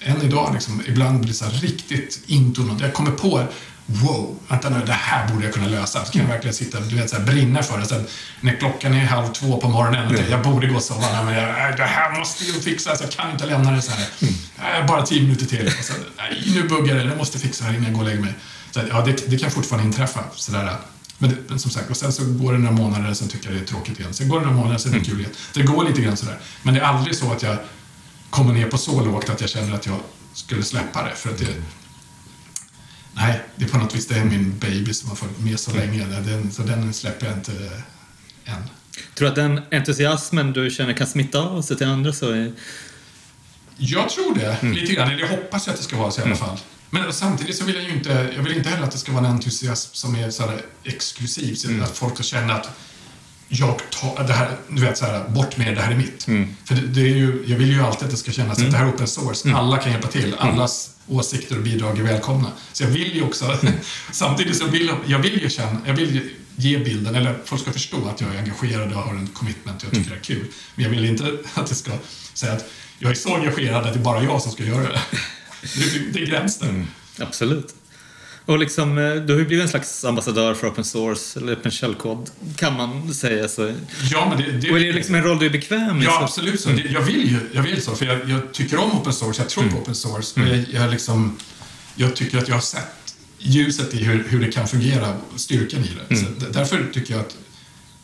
än 0.01 0.23
idag, 0.23 0.51
liksom, 0.55 0.83
ibland 0.87 1.21
bli 1.21 1.33
så 1.33 1.45
riktigt 1.45 2.21
into 2.27 2.63
något. 2.63 2.81
Jag 2.81 2.95
kommer 2.95 3.11
på, 3.11 3.47
wow, 3.87 4.37
vänta 4.49 4.69
nu, 4.69 4.83
det 4.87 4.93
här 4.93 5.29
borde 5.29 5.45
jag 5.45 5.55
kunna 5.55 5.67
lösa. 5.67 6.05
Så 6.05 6.13
kan 6.13 6.23
jag 6.23 6.29
verkligen 6.29 6.55
sitta 6.55 6.81
du 6.81 6.97
vet, 6.97 7.11
så 7.11 7.17
här, 7.17 7.25
brinna 7.25 7.63
för 7.63 7.79
det. 7.79 7.87
Sen, 7.87 8.07
när 8.41 8.57
klockan 8.57 8.95
är 8.95 9.05
halv 9.05 9.33
två 9.33 9.61
på 9.61 9.69
morgonen, 9.69 10.07
och 10.07 10.21
jag 10.31 10.43
borde 10.43 10.67
gå 10.67 10.77
och 10.77 10.83
sova, 10.83 11.23
men 11.23 11.35
jag, 11.35 11.77
det 11.77 11.85
här 11.85 12.19
måste 12.19 12.45
ju 12.45 12.53
fixas, 12.53 13.01
jag 13.01 13.11
kan 13.11 13.31
inte 13.31 13.47
lämna 13.47 13.71
det 13.71 13.83
så 13.83 13.93
här. 13.93 14.07
Äh, 14.81 14.87
bara 14.87 15.03
tio 15.03 15.23
minuter 15.23 15.47
till. 15.47 15.67
Och 15.67 15.85
sen, 15.85 15.97
nej, 16.17 16.43
nu 16.55 16.69
buggar 16.69 16.95
det, 16.95 17.05
jag 17.05 17.17
måste 17.17 17.39
fixa 17.39 17.65
det 17.65 17.71
här 17.71 17.77
innan 17.77 17.87
jag 17.87 17.95
går 17.95 18.03
och 18.03 18.09
lägger 18.09 18.23
mig. 18.23 18.35
Så, 18.71 18.81
ja, 18.91 19.01
det, 19.01 19.31
det 19.31 19.39
kan 19.39 19.51
fortfarande 19.51 19.87
inträffa. 19.87 20.21
Sådär. 20.35 20.77
Men, 21.19 21.31
det, 21.31 21.37
men 21.49 21.59
som 21.59 21.71
sagt, 21.71 21.91
och 21.91 21.97
sen 21.97 22.13
så 22.13 22.25
går 22.25 22.53
det 22.53 22.59
några 22.59 22.77
månader, 22.77 23.15
sen 23.15 23.29
tycker 23.29 23.49
jag 23.49 23.57
det 23.57 23.63
är 23.63 23.67
tråkigt 23.67 24.01
igen. 24.01 24.15
Sen 24.15 24.29
går 24.29 24.41
det 24.41 24.47
några 24.47 24.57
månader, 24.57 24.79
sen 24.79 24.95
är 24.95 24.99
det 24.99 25.05
kul 25.05 25.21
igen. 25.21 25.33
Det 25.55 25.63
går 25.63 25.85
lite 25.85 26.01
grann 26.01 26.17
sådär. 26.17 26.39
Men 26.63 26.75
det 26.75 26.81
är 26.81 26.85
aldrig 26.85 27.17
så 27.17 27.33
att 27.33 27.43
jag 27.43 27.57
kommer 28.31 28.53
ner 28.55 28.67
på 28.67 28.79
så 28.79 29.05
lågt 29.05 29.31
att 29.31 29.41
jag 29.41 29.51
känner 29.51 29.75
att 29.75 29.87
jag 29.87 30.01
skulle 30.35 30.63
släppa 30.63 31.03
det. 31.03 31.15
För 31.15 31.31
att 31.31 31.39
det, 31.39 31.47
nej, 33.15 33.41
det 33.57 33.65
är 33.65 33.69
på 33.69 33.79
något 33.79 33.95
vis 33.95 34.07
det 34.07 34.15
är 34.15 34.25
min 34.25 34.59
baby 34.59 34.95
som 34.95 35.09
har 35.09 35.17
följt 35.17 35.39
med 35.39 35.61
så 35.61 35.73
länge. 35.73 36.05
Den, 36.05 36.53
så 36.53 36.63
den 36.63 36.95
släpper 36.95 37.27
jag 37.27 37.35
inte 37.35 37.53
än. 38.45 38.63
Tror 39.15 39.27
du 39.27 39.29
att 39.29 39.35
den 39.35 39.61
entusiasmen 39.71 40.53
du 40.53 40.71
känner 40.71 40.93
kan 40.93 41.07
smitta 41.07 41.41
av 41.41 41.63
sig 41.63 41.77
till 41.77 41.87
andra? 41.87 42.13
Så 42.13 42.31
är... 42.31 42.53
Jag 43.77 44.09
tror 44.09 44.35
det, 44.35 44.63
lite 44.63 44.93
grann. 44.93 45.11
Eller 45.11 45.21
jag 45.21 45.29
hoppas 45.29 45.69
att 45.69 45.77
det 45.77 45.83
ska 45.83 45.97
vara 45.97 46.11
så 46.11 46.21
i 46.21 46.25
alla 46.25 46.37
fall. 46.37 46.59
Men 46.91 47.13
samtidigt 47.13 47.57
så 47.57 47.65
vill 47.65 47.75
jag 47.75 47.85
ju 47.85 47.91
inte, 47.91 48.33
jag 48.37 48.43
vill 48.43 48.57
inte 48.57 48.69
heller 48.69 48.85
att 48.85 48.93
det 48.93 48.99
ska 48.99 49.13
vara 49.13 49.27
en 49.27 49.31
entusiasm 49.31 49.95
som 49.95 50.17
är 50.17 50.31
så 50.31 50.53
exklusiv. 50.85 51.55
Så 51.55 51.83
att 51.83 51.99
folk 51.99 52.15
ska 52.15 52.23
känna 52.23 52.55
att 52.55 52.69
jag 53.55 53.81
tar 53.91 54.25
det 54.25 54.33
här, 54.33 54.51
du 54.69 54.81
vet 54.81 54.99
så 54.99 55.05
här, 55.07 55.29
bort 55.29 55.57
med 55.57 55.67
det, 55.67 55.75
det 55.75 55.81
här 55.81 55.93
är 55.93 55.97
mitt. 55.97 56.25
För 56.65 56.75
det, 56.75 56.81
det 56.81 57.01
är 57.01 57.17
ju, 57.17 57.45
jag 57.47 57.57
vill 57.57 57.73
ju 57.73 57.83
alltid 57.83 58.05
att 58.05 58.11
det 58.11 58.17
ska 58.17 58.33
kännas 58.33 58.59
att 58.63 58.71
det 58.71 58.77
här 58.77 58.87
är 58.87 58.91
open 58.91 59.07
source. 59.07 59.53
Alla 59.55 59.79
kan 59.79 59.93
hjälpa 59.93 60.09
till. 60.09 60.35
Allas 60.39 60.91
åsikter 61.09 61.57
och 61.57 61.63
bidrag 61.63 61.99
är 61.99 62.03
välkomna. 62.03 62.53
Så 62.73 62.83
jag 62.83 62.91
vill 62.91 63.15
ju 63.17 63.23
också, 63.23 63.59
samtidigt 64.13 64.57
så 64.57 64.67
vill 64.67 64.87
jag, 64.87 64.99
jag 65.07 65.19
vill 65.19 65.43
ju 65.43 65.51
känna, 65.51 65.81
jag 65.87 65.95
vill 65.95 66.15
ju 66.15 66.35
ge 66.57 66.79
bilden, 66.79 67.15
eller 67.15 67.35
folk 67.45 67.63
ska 67.63 67.73
förstå 67.73 68.09
att 68.09 68.21
jag 68.21 68.35
är 68.35 68.39
engagerad 68.39 68.93
och 68.93 69.03
har 69.03 69.15
en 69.15 69.27
commitment 69.27 69.83
och 69.83 69.89
jag 69.89 69.95
tycker 69.95 70.11
det 70.11 70.17
är 70.17 70.21
kul. 70.21 70.47
Men 70.75 70.85
jag 70.85 70.91
vill 70.91 71.05
inte 71.05 71.25
att 71.55 71.67
det 71.67 71.75
ska 71.75 71.91
säga 72.35 72.53
att 72.53 72.65
jag 72.99 73.11
är 73.11 73.15
så 73.15 73.35
engagerad 73.35 73.87
att 73.87 73.93
det 73.93 74.01
är 74.01 74.05
bara 74.05 74.25
jag 74.25 74.43
som 74.43 74.53
ska 74.53 74.65
göra 74.65 74.93
det. 74.93 75.01
Det, 75.63 75.99
det 76.13 76.23
är 76.23 76.27
gränsen. 76.27 76.89
Absolut. 77.19 77.75
Och 78.47 78.59
liksom, 78.59 78.99
eh, 78.99 79.15
du 79.15 79.33
har 79.33 79.41
ju 79.41 79.47
blivit 79.47 79.63
en 79.63 79.69
slags 79.69 80.05
ambassadör 80.05 80.55
för 80.55 80.69
open 80.71 80.85
source, 80.85 81.41
eller 81.41 81.53
öppen 81.53 81.71
källkod, 81.73 82.31
kan 82.57 82.77
man 82.77 83.15
säga. 83.15 83.49
Så. 83.49 83.75
Ja, 84.11 84.29
men 84.29 84.39
det, 84.39 84.53
det, 84.53 84.71
Och 84.71 84.79
är 84.79 84.85
det 84.85 84.93
liksom 84.93 85.15
en 85.15 85.23
roll 85.23 85.39
du 85.39 85.47
är 85.47 85.51
bekväm 85.51 85.97
med? 85.99 86.07
Ja, 86.07 86.11
Så- 86.19 86.25
absolut. 86.25 86.61
Så. 86.61 86.69
Det, 86.69 86.83
jag, 86.83 87.01
vill 87.01 87.31
ju, 87.31 87.39
jag 87.53 87.63
vill 87.63 87.83
så, 87.83 87.95
för 87.97 88.07
jag, 88.07 88.31
jag 88.31 88.53
tycker 88.53 88.79
om 88.79 88.93
open 89.01 89.13
source, 89.13 89.43
jag 89.43 89.49
tror 89.51 89.69
på 89.69 89.77
open 89.79 89.95
source. 89.95 90.41
Och 90.41 90.49
jag, 90.49 90.65
jag, 90.73 90.91
liksom, 90.91 91.37
jag 91.97 92.17
tycker 92.17 92.39
att 92.39 92.49
jag 92.49 92.55
har 92.57 92.63
sett 92.63 93.15
ljuset 93.39 93.95
i 93.95 94.05
hur, 94.05 94.25
hur 94.29 94.41
det 94.41 94.53
kan 94.53 94.69
fungera, 94.69 95.17
styrkan 95.37 95.81
i 95.85 95.91
det. 96.09 96.17
Så 96.17 96.25
d- 96.25 96.47
därför 96.53 96.85
tycker 96.93 97.15
jag 97.15 97.21
att 97.21 97.37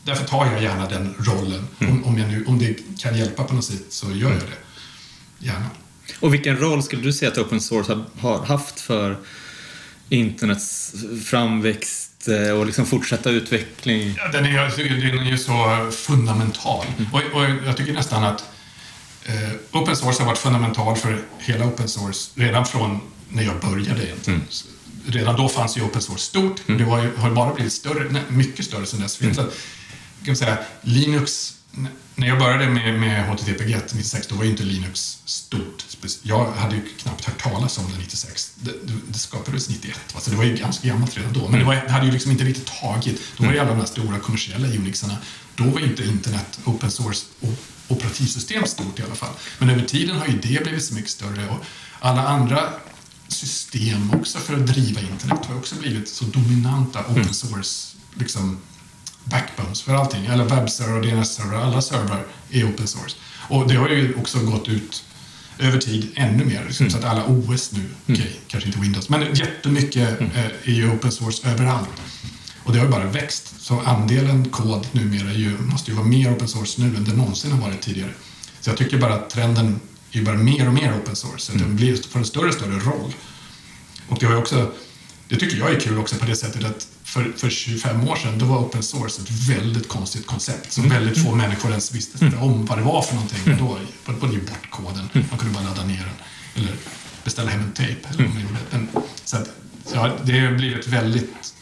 Därför 0.03 0.25
tar 0.27 0.45
jag 0.45 0.63
gärna 0.63 0.89
den 0.89 1.13
rollen. 1.19 1.67
Om, 1.79 2.03
om, 2.03 2.17
jag 2.17 2.27
nu, 2.29 2.45
om 2.47 2.59
det 2.59 2.77
kan 2.99 3.17
hjälpa 3.17 3.43
på 3.43 3.53
något 3.53 3.65
sätt 3.65 3.83
så 3.89 4.11
gör 4.11 4.29
jag 4.29 4.39
det. 4.39 5.45
Gärna. 5.45 5.65
Och 6.19 6.33
vilken 6.33 6.57
roll 6.57 6.83
skulle 6.83 7.01
du 7.01 7.13
säga 7.13 7.31
att 7.31 7.37
open 7.37 7.61
source 7.61 7.99
har 8.19 8.45
haft 8.45 8.79
för 8.79 9.17
internets 10.11 10.93
framväxt 11.25 12.27
eh, 12.27 12.51
och 12.51 12.65
liksom 12.65 12.85
fortsatta 12.85 13.29
utveckling? 13.29 14.15
Ja, 14.17 14.27
den, 14.27 14.45
är, 14.45 14.69
tycker 14.69 14.95
den 14.95 15.27
är 15.27 15.31
ju 15.31 15.37
så 15.37 15.87
fundamental. 15.91 16.85
Och, 17.13 17.19
och 17.19 17.43
jag 17.65 17.77
tycker 17.77 17.93
nästan 17.93 18.23
att 18.23 18.43
eh, 19.25 19.79
open 19.79 19.95
source 19.95 20.21
har 20.21 20.27
varit 20.27 20.37
fundamental 20.37 20.95
för 20.95 21.21
hela 21.39 21.65
open 21.65 21.87
source 21.87 22.31
redan 22.35 22.65
från 22.65 22.99
när 23.29 23.43
jag 23.43 23.59
började 23.59 24.05
egentligen. 24.05 24.41
Så 24.49 24.67
Redan 25.05 25.35
då 25.35 25.49
fanns 25.49 25.77
ju 25.77 25.81
open 25.81 26.01
source 26.01 26.23
stort. 26.23 26.61
Det 26.67 26.83
var 26.83 27.03
ju, 27.03 27.15
har 27.17 27.31
bara 27.31 27.53
blivit 27.53 27.73
större, 27.73 28.09
nej, 28.09 28.21
mycket 28.29 28.65
större 28.65 28.85
sen 28.85 29.01
dess. 29.01 29.21
Mm. 29.21 29.35
Så, 29.35 29.41
kan 29.41 29.51
man 30.27 30.35
säga, 30.35 30.57
Linux, 30.81 31.53
när 32.15 32.27
jag 32.27 32.39
började 32.39 32.69
med, 32.69 32.99
med 32.99 33.27
HTTP 33.27 33.69
GET 33.69 33.93
96, 33.93 34.27
då 34.27 34.35
var 34.35 34.43
ju 34.43 34.49
inte 34.49 34.63
Linux 34.63 35.17
stort. 35.25 35.85
Jag 36.21 36.51
hade 36.51 36.75
ju 36.75 36.81
knappt 36.97 37.25
hört 37.25 37.41
talas 37.41 37.77
om 37.77 37.91
det 37.91 37.97
96. 37.97 38.53
Det, 38.55 38.71
det, 39.07 39.19
skapades 39.19 39.69
91, 39.69 39.99
va? 40.13 40.19
så 40.19 40.31
det 40.31 40.37
var 40.37 40.43
ju 40.43 40.57
ganska 40.57 40.87
gammalt 40.87 41.17
redan 41.17 41.33
då. 41.33 41.47
Men 41.47 41.59
det, 41.59 41.65
var, 41.65 41.75
det 41.75 41.91
hade 41.91 42.05
ju 42.05 42.11
liksom 42.11 42.31
inte 42.31 42.43
riktigt 42.43 42.71
tagit. 42.81 43.21
Då 43.37 43.45
var 43.45 43.53
ju 43.53 43.59
alla 43.59 43.69
de 43.69 43.79
här 43.79 43.85
stora 43.85 44.19
kommersiella 44.19 44.67
Unixarna, 44.67 45.17
då 45.55 45.63
var 45.63 45.79
inte 45.79 46.03
internet 46.03 46.59
open 46.65 46.91
source 46.91 47.25
och 47.39 47.53
operativsystem 47.87 48.65
stort 48.65 48.99
i 48.99 49.03
alla 49.03 49.15
fall. 49.15 49.33
Men 49.59 49.69
över 49.69 49.85
tiden 49.85 50.15
har 50.15 50.27
ju 50.27 50.33
det 50.33 50.63
blivit 50.63 50.83
så 50.83 50.93
mycket 50.93 51.11
större 51.11 51.49
och 51.49 51.65
alla 51.99 52.27
andra 52.27 52.69
system 53.27 54.11
också 54.13 54.39
för 54.39 54.53
att 54.53 54.67
driva 54.67 55.01
internet 55.01 55.45
har 55.45 55.55
också 55.55 55.75
blivit 55.75 56.09
så 56.09 56.25
dominanta 56.25 56.99
open 56.99 57.33
source 57.33 57.97
liksom, 58.13 58.57
backbones 59.23 59.81
för 59.81 59.93
allting. 59.93 60.27
Alla 60.27 60.43
webbserver 60.43 60.97
och 60.97 61.05
DNS-server, 61.05 61.57
alla 61.57 61.81
servrar 61.81 62.25
är 62.51 62.69
open 62.69 62.87
source. 62.87 63.15
Och 63.49 63.67
det 63.67 63.75
har 63.75 63.89
ju 63.89 64.15
också 64.15 64.39
gått 64.39 64.67
ut 64.67 65.03
över 65.59 65.79
tid 65.79 66.11
ännu 66.15 66.45
mer. 66.45 66.63
Liksom, 66.67 66.89
Så 66.89 66.97
att 66.97 67.03
alla 67.03 67.25
OS 67.25 67.71
nu, 67.71 67.89
okej, 68.09 68.39
kanske 68.47 68.67
inte 68.67 68.79
Windows, 68.79 69.09
men 69.09 69.35
jättemycket 69.35 70.21
eh, 70.21 70.45
är 70.45 70.71
ju 70.71 70.91
open 70.91 71.11
source 71.11 71.49
överallt. 71.49 71.89
Och 72.63 72.73
det 72.73 72.79
har 72.79 72.85
ju 72.85 72.91
bara 72.91 73.05
växt. 73.05 73.61
Så 73.61 73.79
andelen 73.79 74.49
kod 74.49 74.87
numera 74.91 75.33
ju, 75.33 75.57
måste 75.57 75.91
ju 75.91 75.97
vara 75.97 76.07
mer 76.07 76.33
open 76.33 76.47
source 76.47 76.81
nu 76.81 76.95
än 76.97 77.03
det 77.03 77.13
någonsin 77.13 77.51
har 77.51 77.61
varit 77.61 77.81
tidigare. 77.81 78.11
Så 78.61 78.69
jag 78.69 78.77
tycker 78.77 78.97
bara 78.97 79.13
att 79.13 79.29
trenden 79.29 79.79
är 80.11 80.17
ju 80.17 80.25
bara 80.25 80.37
mer 80.37 80.67
och 80.67 80.73
mer 80.73 80.93
open 81.01 81.15
source. 81.15 81.45
Så 81.45 81.51
att 81.51 81.59
den 81.59 81.75
blir, 81.75 82.09
får 82.09 82.19
en 82.19 82.25
större 82.25 82.47
och 82.47 82.53
större 82.53 82.79
roll. 82.79 83.13
Och 84.07 84.17
det 84.19 84.25
har 84.25 84.33
ju 84.33 84.39
också, 84.39 84.71
det 85.27 85.35
tycker 85.35 85.57
jag 85.57 85.71
är 85.71 85.79
kul 85.79 85.97
också 85.97 86.15
på 86.15 86.25
det 86.25 86.35
sättet 86.35 86.63
att 86.63 86.87
för, 87.11 87.31
för 87.37 87.49
25 87.49 88.07
år 88.07 88.15
sedan 88.15 88.39
då 88.39 88.45
var 88.45 88.57
open 88.57 88.83
source 88.83 89.21
ett 89.21 89.29
väldigt 89.49 89.87
konstigt 89.87 90.27
koncept 90.27 90.71
som 90.71 90.89
väldigt 90.89 91.23
få 91.23 91.35
människor 91.35 91.69
ens 91.69 91.95
visste 91.95 92.25
om 92.41 92.65
vad 92.65 92.77
det 92.77 92.81
var 92.81 93.01
för 93.01 93.13
någonting. 93.15 93.53
Och 93.53 93.59
då 93.59 93.67
var 94.17 94.27
det 94.27 94.33
ju 94.33 94.41
bort 94.41 94.69
koden. 94.69 95.09
Man 95.13 95.39
kunde 95.39 95.53
bara 95.53 95.63
ladda 95.63 95.83
ner 95.83 95.97
den 95.97 96.13
eller 96.55 96.73
beställa 97.23 97.49
hem 97.49 97.61
en 97.61 97.71
tejp. 97.71 98.07
Eller 98.09 98.23
vad 98.23 98.33
man 98.33 98.41
gjorde. 98.41 99.03
Så 99.25 99.37
att, 99.37 99.49
ja, 99.93 100.17
det 100.23 100.39
har 100.39 100.51
blivit 100.51 100.87
väldigt 100.87 101.53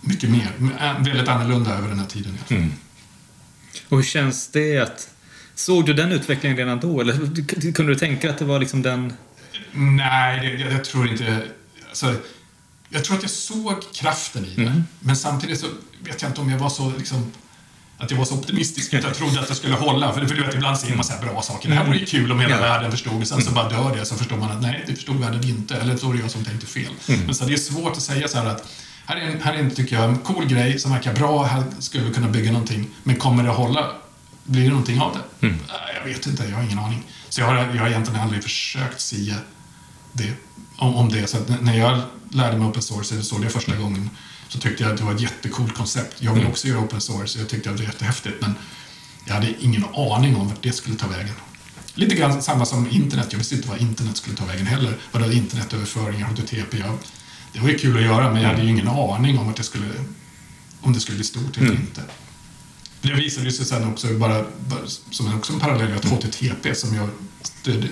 mycket 0.00 0.30
mer, 0.30 0.52
väldigt 1.04 1.28
annorlunda 1.28 1.74
över 1.74 1.88
den 1.88 1.98
här 1.98 2.06
tiden. 2.06 2.38
fall. 2.46 2.64
Och 3.88 3.96
hur 3.96 4.04
känns 4.04 4.48
det 4.48 4.78
att... 4.78 5.10
Såg 5.54 5.86
du 5.86 5.94
den 5.94 6.12
utvecklingen 6.12 6.56
redan 6.58 6.80
då? 6.80 7.00
Eller 7.00 7.72
kunde 7.72 7.92
du 7.92 7.98
tänka 7.98 8.30
att 8.30 8.38
det 8.38 8.44
var 8.44 8.58
liksom 8.58 8.82
den... 8.82 9.12
Nej, 9.72 10.40
det, 10.40 10.62
jag, 10.62 10.72
jag 10.72 10.84
tror 10.84 11.08
inte... 11.08 11.42
Alltså, 11.88 12.14
jag 12.90 13.04
tror 13.04 13.16
att 13.16 13.22
jag 13.22 13.30
såg 13.30 13.92
kraften 13.94 14.44
i 14.44 14.54
det. 14.54 14.82
Men 15.00 15.16
samtidigt 15.16 15.60
så 15.60 15.66
vet 16.02 16.22
jag 16.22 16.30
inte 16.30 16.40
om 16.40 16.50
jag 16.50 16.58
var 16.58 16.68
så 16.70 16.92
liksom 16.98 17.32
att 17.98 18.10
jag 18.10 18.18
var 18.18 18.24
så 18.24 18.34
optimistisk 18.34 18.94
att 18.94 19.04
jag 19.04 19.14
trodde 19.14 19.40
att 19.40 19.48
det 19.48 19.54
skulle 19.54 19.74
hålla. 19.74 20.12
För, 20.12 20.26
för 20.26 20.34
du 20.34 20.42
vet, 20.44 20.54
ibland 20.54 20.78
ser 20.78 20.94
man 20.94 21.04
så 21.04 21.12
här 21.12 21.20
bra 21.22 21.42
saker. 21.42 21.68
Det 21.68 21.74
här 21.74 21.84
vore 21.86 21.98
ju 21.98 22.06
kul 22.06 22.32
om 22.32 22.40
hela 22.40 22.54
Ja. 22.54 22.60
världen 22.60 22.90
förstod. 22.90 23.20
Och 23.22 23.28
sen 23.28 23.42
så 23.42 23.50
bara 23.50 23.68
dör 23.68 23.96
det. 23.96 24.04
Så 24.06 24.14
förstår 24.14 24.36
man 24.36 24.50
att 24.50 24.62
nej, 24.62 24.84
det 24.86 24.94
förstod 24.94 25.16
världen 25.20 25.44
inte. 25.48 25.74
Eller 25.76 25.96
så 25.96 26.06
var 26.06 26.14
det 26.14 26.20
jag 26.20 26.30
som 26.30 26.44
tänkte 26.44 26.66
fel. 26.66 26.92
Men 27.26 27.34
så 27.34 27.44
det 27.44 27.52
är 27.52 27.56
svårt 27.56 27.92
att 27.92 28.02
säga 28.02 28.28
så 28.28 28.38
här 28.38 28.46
att 28.46 28.68
här 29.06 29.16
är, 29.16 29.20
en, 29.20 29.40
här 29.42 29.54
är 29.54 29.58
en, 29.58 29.70
tycker 29.70 29.96
jag, 29.96 30.04
en 30.04 30.18
cool 30.18 30.46
grej 30.46 30.78
som 30.78 30.92
verkar 30.92 31.14
bra. 31.14 31.44
Här 31.44 31.62
skulle 31.78 32.04
vi 32.04 32.14
kunna 32.14 32.28
bygga 32.28 32.52
någonting. 32.52 32.86
Men 33.02 33.16
kommer 33.16 33.42
det 33.42 33.50
att 33.50 33.56
hålla? 33.56 33.86
Blir 34.44 34.62
det 34.62 34.68
någonting 34.68 35.00
av 35.00 35.16
det? 35.40 35.46
Mm. 35.46 35.58
Jag 35.98 36.04
vet 36.12 36.26
inte, 36.26 36.44
jag 36.44 36.56
har 36.56 36.62
ingen 36.62 36.78
aning. 36.78 37.02
Så 37.28 37.40
jag 37.40 37.46
har, 37.46 37.54
jag 37.54 37.80
har 37.82 37.88
egentligen 37.88 38.20
aldrig 38.20 38.42
försökt 38.42 39.00
sia 39.00 39.34
det, 40.12 40.32
om, 40.76 40.94
om 40.94 41.08
det. 41.08 41.26
Så 41.26 41.38
när 41.60 41.78
jag 41.78 42.00
lärde 42.30 42.58
mig 42.58 42.68
open 42.68 42.82
source, 42.82 43.14
eller 43.14 43.24
såg 43.24 43.42
det 43.42 43.48
första 43.48 43.76
gången, 43.76 44.10
så 44.48 44.58
tyckte 44.58 44.82
jag 44.82 44.92
att 44.92 44.98
det 44.98 45.04
var 45.04 45.14
ett 45.14 45.20
jättecoolt 45.20 45.74
koncept. 45.74 46.22
Jag 46.22 46.34
vill 46.34 46.46
också 46.46 46.68
göra 46.68 46.80
open 46.80 47.00
source, 47.00 47.38
jag 47.38 47.48
tyckte 47.48 47.70
att 47.70 47.76
det 47.76 47.82
var 47.82 47.92
jättehäftigt, 47.92 48.36
men 48.40 48.54
jag 49.24 49.34
hade 49.34 49.54
ingen 49.60 49.84
aning 49.94 50.36
om 50.36 50.48
vart 50.48 50.62
det 50.62 50.72
skulle 50.72 50.96
ta 50.96 51.06
vägen. 51.06 51.34
Lite 51.94 52.14
grann 52.14 52.42
samma 52.42 52.66
som 52.66 52.90
internet. 52.90 53.26
Jag 53.30 53.38
visste 53.38 53.54
inte 53.54 53.68
vad 53.68 53.80
internet 53.80 54.16
skulle 54.16 54.36
ta 54.36 54.44
vägen 54.44 54.66
heller. 54.66 54.98
Vad 55.12 55.22
det 55.22 55.26
var 55.28 55.34
internetöverföringar, 55.34 56.26
HTTP. 56.26 56.78
Jag, 56.78 56.98
det 57.52 57.60
var 57.60 57.68
ju 57.68 57.78
kul 57.78 57.96
att 57.96 58.02
göra, 58.02 58.32
men 58.32 58.42
jag 58.42 58.48
hade 58.48 58.62
ju 58.62 58.68
ingen 58.68 58.88
aning 58.88 59.38
om 59.38 59.48
att 59.48 59.56
det 59.56 59.62
skulle, 59.62 59.86
om 60.80 60.92
det 60.92 61.00
skulle 61.00 61.16
bli 61.16 61.24
stort 61.24 61.56
eller 61.56 61.72
inte. 61.72 62.02
Det 63.02 63.12
visade 63.12 63.52
sig 63.52 63.66
sen 63.66 63.84
också, 63.92 64.06
bara, 64.18 64.44
som 65.10 65.34
också 65.34 65.52
en 65.52 65.60
parallell, 65.60 65.92
att 65.92 66.04
HTTP 66.04 66.74
som 66.74 66.94
jag 66.94 67.08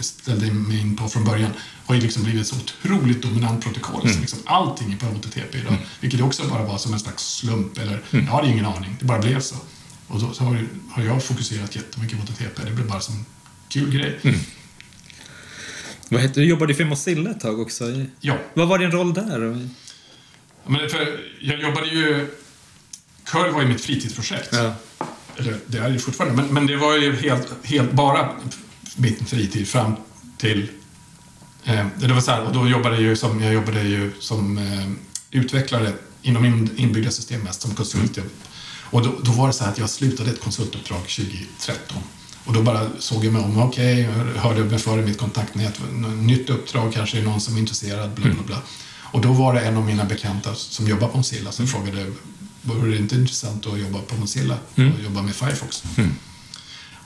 ställde 0.04 0.52
mig 0.52 0.80
in 0.80 0.96
på 0.96 1.08
från 1.08 1.24
början 1.24 1.50
har 1.86 1.94
ju 1.94 2.00
liksom 2.00 2.22
blivit 2.22 2.40
ett 2.40 2.46
så 2.46 2.56
otroligt 2.56 3.22
dominant 3.22 3.64
protokoll. 3.64 4.08
Så 4.08 4.20
liksom 4.20 4.38
allting 4.44 4.92
är 4.92 4.96
på 4.96 5.06
HTTP 5.06 5.58
idag. 5.58 5.76
Vilket 6.00 6.20
också 6.20 6.48
bara 6.48 6.64
var 6.64 6.78
som 6.78 6.92
en 6.92 7.00
slags 7.00 7.36
slump, 7.36 7.78
eller 7.78 8.02
jag 8.10 8.20
hade 8.20 8.48
ingen 8.48 8.66
aning, 8.66 8.96
det 9.00 9.04
bara 9.04 9.18
blev 9.18 9.40
så. 9.40 9.56
Och 10.06 10.20
då 10.20 10.32
så 10.32 10.44
har, 10.44 10.66
har 10.90 11.02
jag 11.02 11.24
fokuserat 11.24 11.76
jättemycket 11.76 12.18
på 12.18 12.24
HTTP, 12.24 12.64
det 12.64 12.70
blev 12.70 12.88
bara 12.88 13.00
som 13.00 13.14
en 13.14 13.24
kul 13.68 13.90
grej. 13.90 14.20
Vad 16.08 16.20
heter, 16.20 16.40
du 16.40 16.46
jobbade 16.46 16.72
ju 16.72 16.76
för 16.76 16.84
Mozilla 16.84 17.30
ett 17.30 17.40
tag 17.40 17.60
också. 17.60 17.84
Ja. 18.20 18.38
Vad 18.54 18.68
var 18.68 18.78
din 18.78 18.90
roll 18.90 19.14
där? 19.14 19.38
Men 20.66 20.88
för 20.88 21.20
jag 21.40 21.60
jobbade 21.60 21.86
ju... 21.86 22.26
Curl 23.26 23.50
var 23.50 23.62
ju 23.62 23.68
mitt 23.68 23.80
fritidsprojekt. 23.80 24.48
Ja. 24.52 24.74
Eller 25.36 25.58
det 25.66 25.78
är 25.78 25.90
det 25.90 25.98
fortfarande, 25.98 26.42
men, 26.42 26.54
men 26.54 26.66
det 26.66 26.76
var 26.76 26.96
ju 26.96 27.16
helt, 27.16 27.48
helt 27.62 27.92
bara 27.92 28.30
min 28.96 29.26
fritid 29.26 29.68
fram 29.68 29.96
till... 30.38 30.70
Eh, 31.64 31.86
det 31.96 32.12
var 32.12 32.20
så 32.20 32.30
här, 32.30 32.44
och 32.44 32.52
då 32.52 32.68
jobbade 32.68 32.94
jag 32.94 33.04
ju 33.04 33.16
som, 33.16 33.42
jag 33.42 33.54
jobbade 33.54 33.82
ju 33.82 34.12
som 34.20 34.58
eh, 34.58 34.86
utvecklare 35.30 35.92
inom 36.22 36.44
in, 36.44 36.70
inbyggda 36.76 37.10
system 37.10 37.40
mest, 37.40 37.62
som 37.62 37.74
konsult. 37.74 38.18
Och 38.90 39.02
då, 39.02 39.14
då 39.22 39.32
var 39.32 39.46
det 39.46 39.52
så 39.52 39.64
här 39.64 39.70
att 39.70 39.78
jag 39.78 39.90
slutade 39.90 40.30
ett 40.30 40.40
konsultuppdrag 40.40 41.00
2013. 41.00 42.02
Och 42.44 42.52
då 42.52 42.62
bara 42.62 42.80
såg 42.98 43.24
jag 43.24 43.32
mig 43.32 43.42
om, 43.42 43.62
okej, 43.62 44.00
jag 44.00 44.42
hörde 44.42 44.64
mig 44.64 44.78
för 44.78 44.98
i 44.98 45.02
mitt 45.02 45.18
kontaktnät, 45.18 45.80
nytt 46.16 46.50
uppdrag, 46.50 46.92
kanske 46.92 47.18
är 47.18 47.22
någon 47.22 47.40
som 47.40 47.56
är 47.56 47.60
intresserad, 47.60 48.10
bla 48.10 48.30
bla 48.30 48.42
bla. 48.46 48.62
Och 49.12 49.20
då 49.20 49.32
var 49.32 49.54
det 49.54 49.60
en 49.60 49.76
av 49.76 49.84
mina 49.84 50.04
bekanta 50.04 50.54
som 50.54 50.88
jobbar 50.88 51.08
på 51.08 51.16
Mozilla 51.16 51.52
som 51.52 51.66
frågade, 51.66 52.12
vore 52.66 52.90
det 52.90 52.96
inte 52.96 53.14
intressant 53.14 53.66
att 53.66 53.78
jobba 53.78 53.98
på 53.98 54.16
Mozilla 54.16 54.58
och 54.74 55.02
jobba 55.04 55.22
med 55.22 55.34
Firefox? 55.34 55.82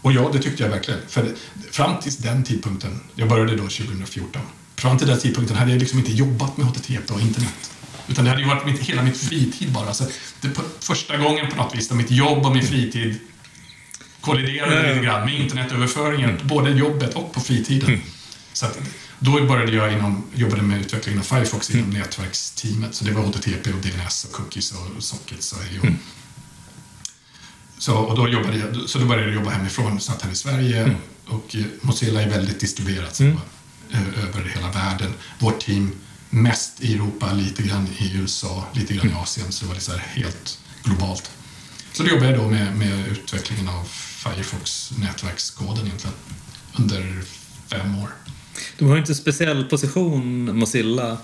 Och 0.02 0.12
ja, 0.12 0.30
det 0.32 0.38
tyckte 0.38 0.62
jag 0.62 0.70
verkligen. 0.70 1.00
För 1.08 1.34
fram 1.70 2.00
till 2.00 2.12
den 2.18 2.44
tidpunkten, 2.44 3.00
jag 3.14 3.28
började 3.28 3.56
då 3.56 3.62
2014, 3.62 4.42
fram 4.76 4.98
till 4.98 5.06
den 5.06 5.18
tidpunkten 5.18 5.56
hade 5.56 5.70
jag 5.70 5.80
liksom 5.80 5.98
inte 5.98 6.12
jobbat 6.12 6.56
med 6.56 6.66
HTTP 6.66 7.12
och 7.12 7.20
internet. 7.20 7.70
Utan 8.08 8.24
det 8.24 8.30
hade 8.30 8.42
ju 8.42 8.48
varit 8.48 8.66
mitt, 8.66 8.80
hela 8.80 9.02
mitt 9.02 9.16
fritid 9.16 9.72
bara. 9.72 9.94
Så 9.94 10.04
det 10.40 10.50
första 10.80 11.16
gången 11.16 11.50
på 11.50 11.56
något 11.56 11.74
vis 11.74 11.88
där 11.88 11.96
mitt 11.96 12.10
jobb 12.10 12.46
och 12.46 12.52
min 12.52 12.66
fritid 12.66 13.18
kolliderade 14.20 14.88
lite 14.88 15.04
grann 15.04 15.24
med 15.24 15.40
internetöverföringen, 15.40 16.38
både 16.44 16.70
jobbet 16.70 17.14
och 17.14 17.32
på 17.32 17.40
fritiden. 17.40 18.00
Så 18.52 18.66
att, 18.66 18.78
då 19.20 19.46
började 19.46 19.72
jag 19.72 19.92
inom, 19.92 20.22
jobbade 20.34 20.62
med 20.62 20.80
utvecklingen 20.80 21.20
av 21.20 21.24
Firefox 21.24 21.70
inom 21.70 21.90
nätverksteamet. 21.90 22.94
Så 22.94 23.04
det 23.04 23.12
var 23.12 23.22
HTTP 23.22 23.72
och 23.72 23.80
DNS 23.80 24.24
och 24.24 24.32
cookies 24.32 24.72
och 24.72 25.02
sockets 25.04 25.52
och 25.52 25.58
IO. 25.72 25.94
Så, 27.78 27.94
och 27.96 28.16
då 28.16 28.28
jobbade 28.28 28.56
jag, 28.58 28.88
så 28.88 28.98
då 28.98 29.04
började 29.06 29.26
jag 29.26 29.34
jobba 29.34 29.50
hemifrån, 29.50 30.00
satt 30.00 30.22
här 30.22 30.30
i 30.30 30.34
Sverige 30.34 30.96
och 31.26 31.56
eh, 31.56 31.64
Mozilla 31.80 32.22
är 32.22 32.28
väldigt 32.30 32.60
distribuerat 32.60 33.16
så 33.16 33.24
var, 33.24 33.40
ö- 33.92 34.12
över 34.28 34.48
hela 34.54 34.70
världen. 34.70 35.12
Vårt 35.38 35.60
team 35.60 35.92
mest 36.30 36.80
i 36.80 36.94
Europa, 36.94 37.32
lite 37.32 37.62
grann 37.62 37.88
i 37.98 38.12
USA, 38.16 38.64
lite 38.72 38.94
grann 38.94 39.10
i 39.10 39.12
Asien, 39.12 39.52
så 39.52 39.64
det 39.64 39.68
var 39.68 39.92
här 39.98 40.04
helt 40.06 40.58
globalt. 40.84 41.30
Så 41.92 42.02
då 42.02 42.08
jobbade 42.08 42.30
jag 42.30 42.38
då 42.40 42.48
med, 42.48 42.76
med 42.76 43.08
utvecklingen 43.08 43.68
av 43.68 43.84
Firefox 43.90 44.92
nätverkskoden 44.98 45.86
egentligen 45.86 46.16
under 46.76 47.22
fem 47.68 47.98
år. 47.98 48.08
De 48.78 48.84
har 48.88 48.94
ju 48.94 49.00
inte 49.00 49.12
en 49.12 49.16
speciell 49.16 49.64
position, 49.64 50.56
Mozilla. 50.58 51.16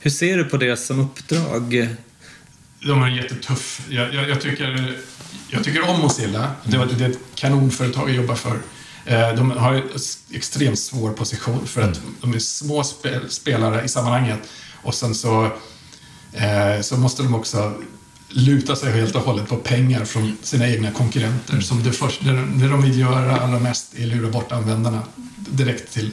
Hur 0.00 0.10
ser 0.10 0.36
du 0.36 0.44
på 0.44 0.56
det 0.56 0.76
som 0.76 1.00
uppdrag? 1.00 1.88
De 2.86 3.02
är 3.02 3.08
jättetuff. 3.08 3.86
Jag, 3.88 4.14
jag, 4.14 4.28
jag, 4.28 4.40
tycker, 4.40 4.96
jag 5.48 5.64
tycker 5.64 5.88
om 5.88 6.00
Mozilla. 6.00 6.50
Det, 6.64 6.78
var- 6.78 6.86
det 6.86 7.04
är 7.04 7.10
ett 7.10 7.18
kanonföretag 7.34 8.08
jag 8.08 8.16
jobbar 8.16 8.34
för. 8.34 8.58
Eh, 9.04 9.34
De 9.34 9.50
har 9.50 9.74
en 9.74 9.82
extremt 10.32 10.78
svår 10.78 11.10
position 11.12 11.66
för 11.66 11.82
att 11.82 12.00
de 12.20 12.34
är 12.34 12.38
små 12.38 12.84
spel, 12.84 13.20
spelare 13.30 13.84
i 13.84 13.88
sammanhanget. 13.88 14.38
Och 14.82 14.94
sen 14.94 15.14
så, 15.14 15.44
eh, 16.32 16.80
så 16.82 16.96
måste 16.96 17.22
de 17.22 17.34
också 17.34 17.74
luta 18.28 18.76
sig 18.76 18.92
helt 18.92 19.14
och 19.14 19.22
hållet 19.22 19.48
på 19.48 19.56
pengar 19.56 20.04
från 20.04 20.36
sina 20.42 20.68
egna 20.68 20.90
konkurrenter. 20.90 21.60
Som 21.60 21.82
det, 21.82 21.92
först, 21.92 22.24
det, 22.24 22.32
det 22.32 22.68
de 22.68 22.82
vill 22.82 22.98
göra 23.00 23.40
allra 23.40 23.58
mest 23.58 23.94
är 23.98 24.06
lura 24.06 24.30
bort 24.30 24.52
användarna 24.52 25.02
direkt 25.36 25.92
till... 25.92 26.10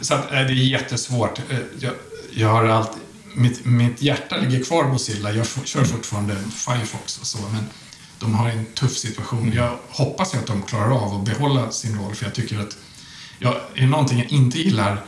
Så 0.00 0.14
att, 0.14 0.24
eh, 0.32 0.38
det 0.38 0.52
är 0.52 0.52
jättesvårt. 0.52 1.38
Eh, 1.38 1.58
Jag, 1.78 1.92
jag 2.34 2.48
har 2.48 2.64
alltid, 2.64 3.02
mitt, 3.34 3.64
mitt 3.64 4.02
hjärta 4.02 4.36
ligger 4.36 4.64
kvar 4.64 4.82
på 4.82 4.88
Mozilla. 4.88 5.32
Jag 5.32 5.46
kör 5.64 5.84
fortfarande 5.84 6.36
Firefox 6.54 7.18
och 7.18 7.26
så, 7.26 7.38
men 7.52 7.64
de 8.18 8.34
har 8.34 8.48
en 8.48 8.64
tuff 8.66 8.96
situation. 8.96 9.52
Jag 9.52 9.78
hoppas 9.88 10.34
ju 10.34 10.38
att 10.38 10.46
de 10.46 10.62
klarar 10.62 10.90
av 10.90 11.20
att 11.20 11.24
behålla 11.24 11.70
sin 11.70 11.98
roll, 11.98 12.14
för 12.14 12.24
jag 12.24 12.34
tycker 12.34 12.58
att 12.58 12.76
jag, 13.38 13.54
är 13.74 13.80
det 13.80 13.86
någonting 13.86 14.18
jag 14.18 14.32
inte 14.32 14.58
gillar 14.58 15.04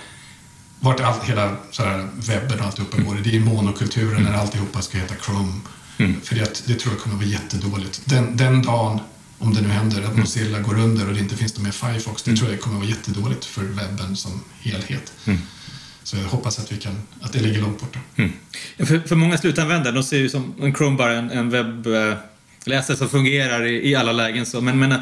vart 0.80 1.01
allt, 1.01 1.24
hela 1.24 1.57
så 1.70 1.82
här, 1.82 2.09
webben 2.14 2.61
och 2.61 2.66
alltihopa 2.66 3.03
går, 3.03 3.14
det 3.24 3.37
är 3.37 3.41
monokulturen 3.41 4.22
när 4.22 4.32
alltihopa 4.32 4.82
ska 4.82 4.99
heta 4.99 5.14
Chrome. 5.14 5.53
För 6.22 6.34
det, 6.34 6.62
det 6.66 6.74
tror 6.74 6.95
jag 6.95 7.03
kommer 7.03 7.16
att 7.16 7.22
vara 7.22 7.30
jättedåligt. 7.30 8.03
Den, 8.05 8.37
den 8.37 8.62
dagen, 8.62 9.01
om 9.39 9.55
det 9.55 9.61
nu 9.61 9.68
händer, 9.68 10.03
att 10.03 10.16
Mozilla 10.16 10.61
går 10.61 10.78
under 10.78 11.09
och 11.09 11.14
det 11.14 11.20
inte 11.20 11.37
finns 11.37 11.57
någon 11.57 11.64
mer 11.64 11.72
Firefox, 11.72 12.22
det 12.22 12.37
tror 12.37 12.51
jag 12.51 12.61
kommer 12.61 12.76
att 12.76 12.82
vara 12.82 12.91
jättedåligt 12.91 13.45
för 13.45 13.62
webben 13.62 14.16
som 14.16 14.41
helhet. 14.61 15.12
Så 16.07 16.16
jag 16.16 16.24
hoppas 16.24 16.59
att, 16.59 16.72
vi 16.72 16.76
kan, 16.76 16.93
att 17.20 17.32
det 17.32 17.41
ligger 17.41 17.61
långt 17.61 17.80
borta. 17.80 17.99
Ja, 18.76 18.87
För, 18.87 18.99
för 18.99 19.16
många 19.16 19.39
slutanvändare, 19.39 19.95
de 19.95 20.03
ser 20.03 20.18
ju 20.18 20.28
som 20.28 20.55
en 20.61 20.74
Chrome 20.74 20.97
bara 20.97 21.12
en, 21.12 21.30
en 21.30 21.51
webbläsare 21.51 22.97
som 22.97 23.09
fungerar 23.09 23.66
i, 23.66 23.91
i 23.91 23.95
alla 23.95 24.12
lägen. 24.12 24.47
Så. 24.47 24.61
Men, 24.61 24.78
men 24.78 24.93
äh, 24.93 24.99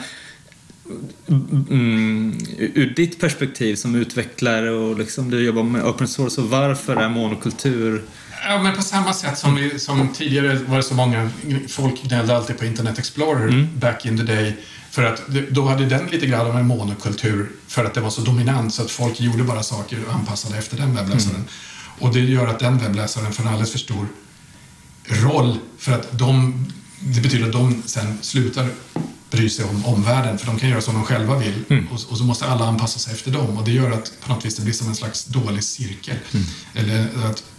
mm, 1.70 2.38
ur 2.58 2.94
ditt 2.96 3.20
perspektiv 3.20 3.76
som 3.76 3.94
utvecklare 3.94 4.70
och 4.70 4.98
liksom 4.98 5.30
du 5.30 5.44
jobbar 5.44 5.62
med 5.62 5.84
open 5.84 6.08
source, 6.08 6.40
och 6.40 6.50
varför 6.50 6.96
är 6.96 7.08
monokultur 7.08 8.02
Ja, 8.46 8.62
men 8.62 8.76
på 8.76 8.82
samma 8.82 9.14
sätt 9.14 9.38
som, 9.38 9.54
vi, 9.54 9.78
som 9.78 10.08
tidigare 10.14 10.54
var 10.66 10.76
det 10.76 10.82
så 10.82 10.94
många, 10.94 11.30
folk 11.68 12.02
gnällde 12.02 12.36
alltid 12.36 12.58
på 12.58 12.64
Internet 12.64 12.98
Explorer 12.98 13.68
back 13.76 14.06
in 14.06 14.18
the 14.18 14.22
day. 14.22 14.56
För 14.90 15.02
att 15.02 15.26
då 15.50 15.68
hade 15.68 15.86
den 15.86 16.06
lite 16.06 16.26
grann 16.26 16.46
av 16.46 16.58
en 16.58 16.66
monokultur 16.66 17.50
för 17.66 17.84
att 17.84 17.94
det 17.94 18.00
var 18.00 18.10
så 18.10 18.20
dominant 18.20 18.74
så 18.74 18.82
att 18.82 18.90
folk 18.90 19.20
gjorde 19.20 19.42
bara 19.42 19.62
saker 19.62 19.98
anpassade 20.12 20.58
efter 20.58 20.76
den 20.76 20.94
webbläsaren. 20.94 21.44
Och 21.98 22.12
det 22.14 22.20
gör 22.20 22.46
att 22.46 22.58
den 22.58 22.78
webbläsaren 22.78 23.32
får 23.32 23.42
en 23.42 23.48
alldeles 23.48 23.72
för 23.72 23.78
stor 23.78 24.06
roll 25.08 25.58
för 25.78 25.92
att 25.92 26.18
de, 26.18 26.64
det 27.00 27.20
betyder 27.20 27.46
att 27.46 27.52
de 27.52 27.82
sen 27.86 28.18
slutar 28.20 28.68
bry 29.30 29.50
sig 29.50 29.64
om 29.64 29.84
omvärlden 29.86 30.38
för 30.38 30.46
de 30.46 30.58
kan 30.58 30.68
göra 30.68 30.80
som 30.80 30.94
de 30.94 31.04
själva 31.04 31.38
vill 31.38 31.64
och, 31.90 32.00
och 32.10 32.18
så 32.18 32.24
måste 32.24 32.46
alla 32.46 32.64
anpassa 32.64 32.98
sig 32.98 33.12
efter 33.12 33.30
dem 33.30 33.58
och 33.58 33.64
det 33.64 33.70
gör 33.70 33.90
att 33.90 34.12
på 34.20 34.32
något 34.32 34.44
vis 34.44 34.56
det 34.56 34.62
blir 34.62 34.74
som 34.74 34.88
en 34.88 34.94
slags 34.94 35.24
dålig 35.24 35.64
cirkel. 35.64 36.16
Eller 36.74 37.08
att, 37.30 37.44
och 37.44 37.53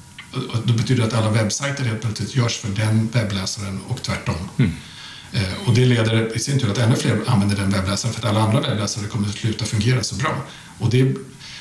då 0.64 0.74
betyder 0.74 1.02
det 1.02 1.08
att 1.08 1.14
alla 1.14 1.30
webbsajter 1.30 1.84
helt 1.84 2.02
plötsligt 2.02 2.36
görs 2.36 2.58
för 2.58 2.70
den 2.70 3.10
webbläsaren 3.14 3.80
och 3.88 4.02
tvärtom. 4.02 4.36
Eh, 5.34 5.68
och 5.68 5.74
det 5.74 5.86
leder 5.86 6.36
i 6.36 6.40
sin 6.40 6.60
tur 6.60 6.72
att 6.72 6.78
ännu 6.78 6.96
fler 6.96 7.22
använder 7.28 7.56
den 7.56 7.70
webbläsaren 7.70 8.14
för 8.14 8.22
att 8.22 8.30
alla 8.30 8.42
andra 8.42 8.62
webbläsare 8.62 9.08
kommer 9.08 9.28
att 9.28 9.36
sluta 9.36 9.66
fungera 9.66 10.04
så 10.04 10.16
bra. 10.16 10.36
Och 10.80 10.90
det, 10.90 11.16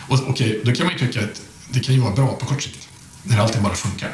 och, 0.09 0.19
okej, 0.29 0.61
då 0.65 0.73
kan 0.73 0.87
man 0.87 0.93
ju 0.99 1.07
tycka 1.07 1.21
att 1.25 1.43
det 1.69 1.81
kan 1.81 1.95
ju 1.95 2.01
vara 2.01 2.15
bra 2.15 2.37
på 2.37 2.47
kort 2.47 2.63
sikt, 2.63 2.89
när 3.23 3.39
allting 3.39 3.63
bara 3.63 3.75
funkar. 3.75 4.11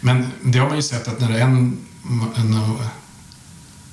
Men 0.00 0.26
det 0.42 0.58
har 0.58 0.66
man 0.66 0.76
ju 0.76 0.82
sett 0.82 1.08
att 1.08 1.20
när 1.20 1.38
en, 1.38 1.78
en 2.36 2.54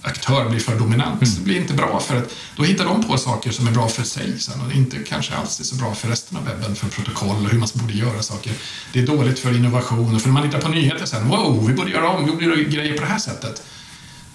aktör 0.02 0.50
blir 0.50 0.60
för 0.60 0.80
dominant. 0.80 1.20
Det 1.20 1.44
blir 1.44 1.62
inte 1.62 1.74
bra 1.74 2.00
för 2.00 2.16
att 2.18 2.36
då 2.56 2.64
hittar 2.64 2.86
de 2.86 3.04
på 3.04 3.18
saker 3.18 3.52
som 3.52 3.68
är 3.68 3.72
bra 3.72 3.88
för 3.88 4.04
sig 4.04 4.40
sen 4.40 4.62
och 4.62 4.72
inte 4.72 4.98
kanske 5.08 5.36
alls 5.36 5.60
är 5.60 5.64
så 5.64 5.76
bra 5.76 5.96
för 5.96 6.08
resten 6.08 6.38
av 6.38 6.46
webben, 6.46 6.76
för 6.76 6.88
protokoll 6.88 7.46
och 7.46 7.52
hur 7.52 7.60
man 7.60 7.70
borde 7.74 7.94
göra 7.94 8.22
saker. 8.22 8.54
Det 8.94 9.00
är 9.00 9.08
dåligt 9.08 9.40
för 9.40 9.56
innovation 9.56 10.16
och 10.16 10.22
för 10.22 10.30
när 10.30 10.34
man 10.34 10.44
hittar 10.44 10.62
på 10.62 10.70
nyheter 10.70 11.06
sen, 11.06 11.28
wow, 11.28 11.68
vi 11.68 11.74
borde 11.74 11.92
göra 11.92 12.10
om, 12.10 12.26
vi 12.26 12.32
borde 12.32 12.46
göra 12.46 12.56
grejer 12.56 12.94
på 12.94 13.02
det 13.02 13.10
här 13.10 13.20
sättet. 13.20 13.64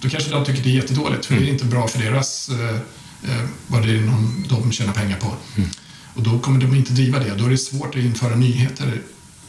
Då 0.01 0.09
kanske 0.09 0.31
de 0.31 0.45
tycker 0.45 0.63
det 0.63 0.71
är 0.71 0.75
jättedåligt, 0.75 1.27
för 1.27 1.35
det 1.35 1.43
är 1.43 1.49
inte 1.49 1.65
bra 1.65 1.89
för 1.89 1.99
deras, 1.99 2.49
eh, 2.49 2.77
eh, 3.31 3.45
vad 3.67 3.83
det 3.83 3.97
är 3.97 4.01
någon, 4.01 4.47
de 4.49 4.73
tjänar 4.73 4.93
pengar 4.93 5.17
på. 5.17 5.37
Och 6.15 6.23
då 6.23 6.39
kommer 6.39 6.61
de 6.61 6.75
inte 6.75 6.93
driva 6.93 7.19
det. 7.19 7.35
Då 7.35 7.45
är 7.45 7.51
det 7.51 7.59
svårt 7.59 7.95
att 7.95 8.03
införa 8.03 8.37
nyheter 8.37 9.03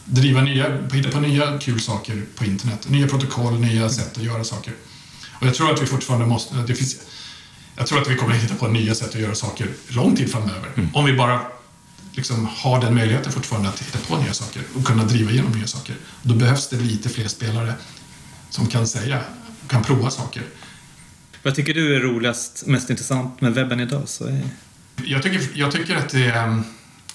driva 0.04 0.42
nya, 0.42 0.88
hitta 0.92 1.10
på 1.10 1.20
nya 1.20 1.58
kul 1.58 1.80
saker 1.80 2.22
på 2.34 2.44
internet. 2.44 2.88
Nya 2.88 3.08
protokoll, 3.08 3.60
nya 3.60 3.88
sätt 3.88 4.16
att 4.16 4.24
göra 4.24 4.44
saker. 4.44 4.74
Och 5.38 5.46
jag 5.46 5.54
tror 5.54 5.72
att 5.72 5.82
vi 5.82 5.86
fortfarande 5.86 6.26
måste, 6.26 6.54
det 6.56 6.74
finns, 6.74 6.96
jag 7.76 7.86
tror 7.86 8.00
att 8.00 8.10
vi 8.10 8.14
kommer 8.16 8.34
att 8.34 8.42
hitta 8.42 8.54
på 8.54 8.68
nya 8.68 8.94
sätt 8.94 9.08
att 9.08 9.20
göra 9.20 9.34
saker 9.34 9.68
lång 9.88 10.16
tid 10.16 10.32
framöver. 10.32 10.88
Om 10.92 11.04
vi 11.04 11.12
bara 11.12 11.40
liksom 12.12 12.48
har 12.56 12.80
den 12.80 12.94
möjligheten 12.94 13.32
fortfarande 13.32 13.68
att 13.68 13.80
hitta 13.80 13.98
på 13.98 14.22
nya 14.22 14.32
saker 14.32 14.62
och 14.74 14.84
kunna 14.84 15.04
driva 15.04 15.30
igenom 15.30 15.52
nya 15.52 15.66
saker. 15.66 15.96
Då 16.22 16.34
behövs 16.34 16.68
det 16.68 16.76
lite 16.76 17.08
fler 17.08 17.28
spelare 17.28 17.74
som 18.50 18.66
kan 18.66 18.86
säga, 18.86 19.20
kan 19.68 19.82
prova 19.84 20.10
saker. 20.10 20.42
Vad 21.42 21.54
tycker 21.54 21.74
du 21.74 21.96
är 21.96 22.00
roligast, 22.00 22.66
mest 22.66 22.90
intressant 22.90 23.40
med 23.40 23.54
webben 23.54 23.80
idag? 23.80 24.02
Så 24.06 24.24
är... 24.24 24.48
Jag 25.04 25.22
tycker, 25.22 25.48
jag 25.54 25.72
tycker 25.72 25.96
att 25.96 26.08
det, 26.08 26.24
jag 26.24 26.62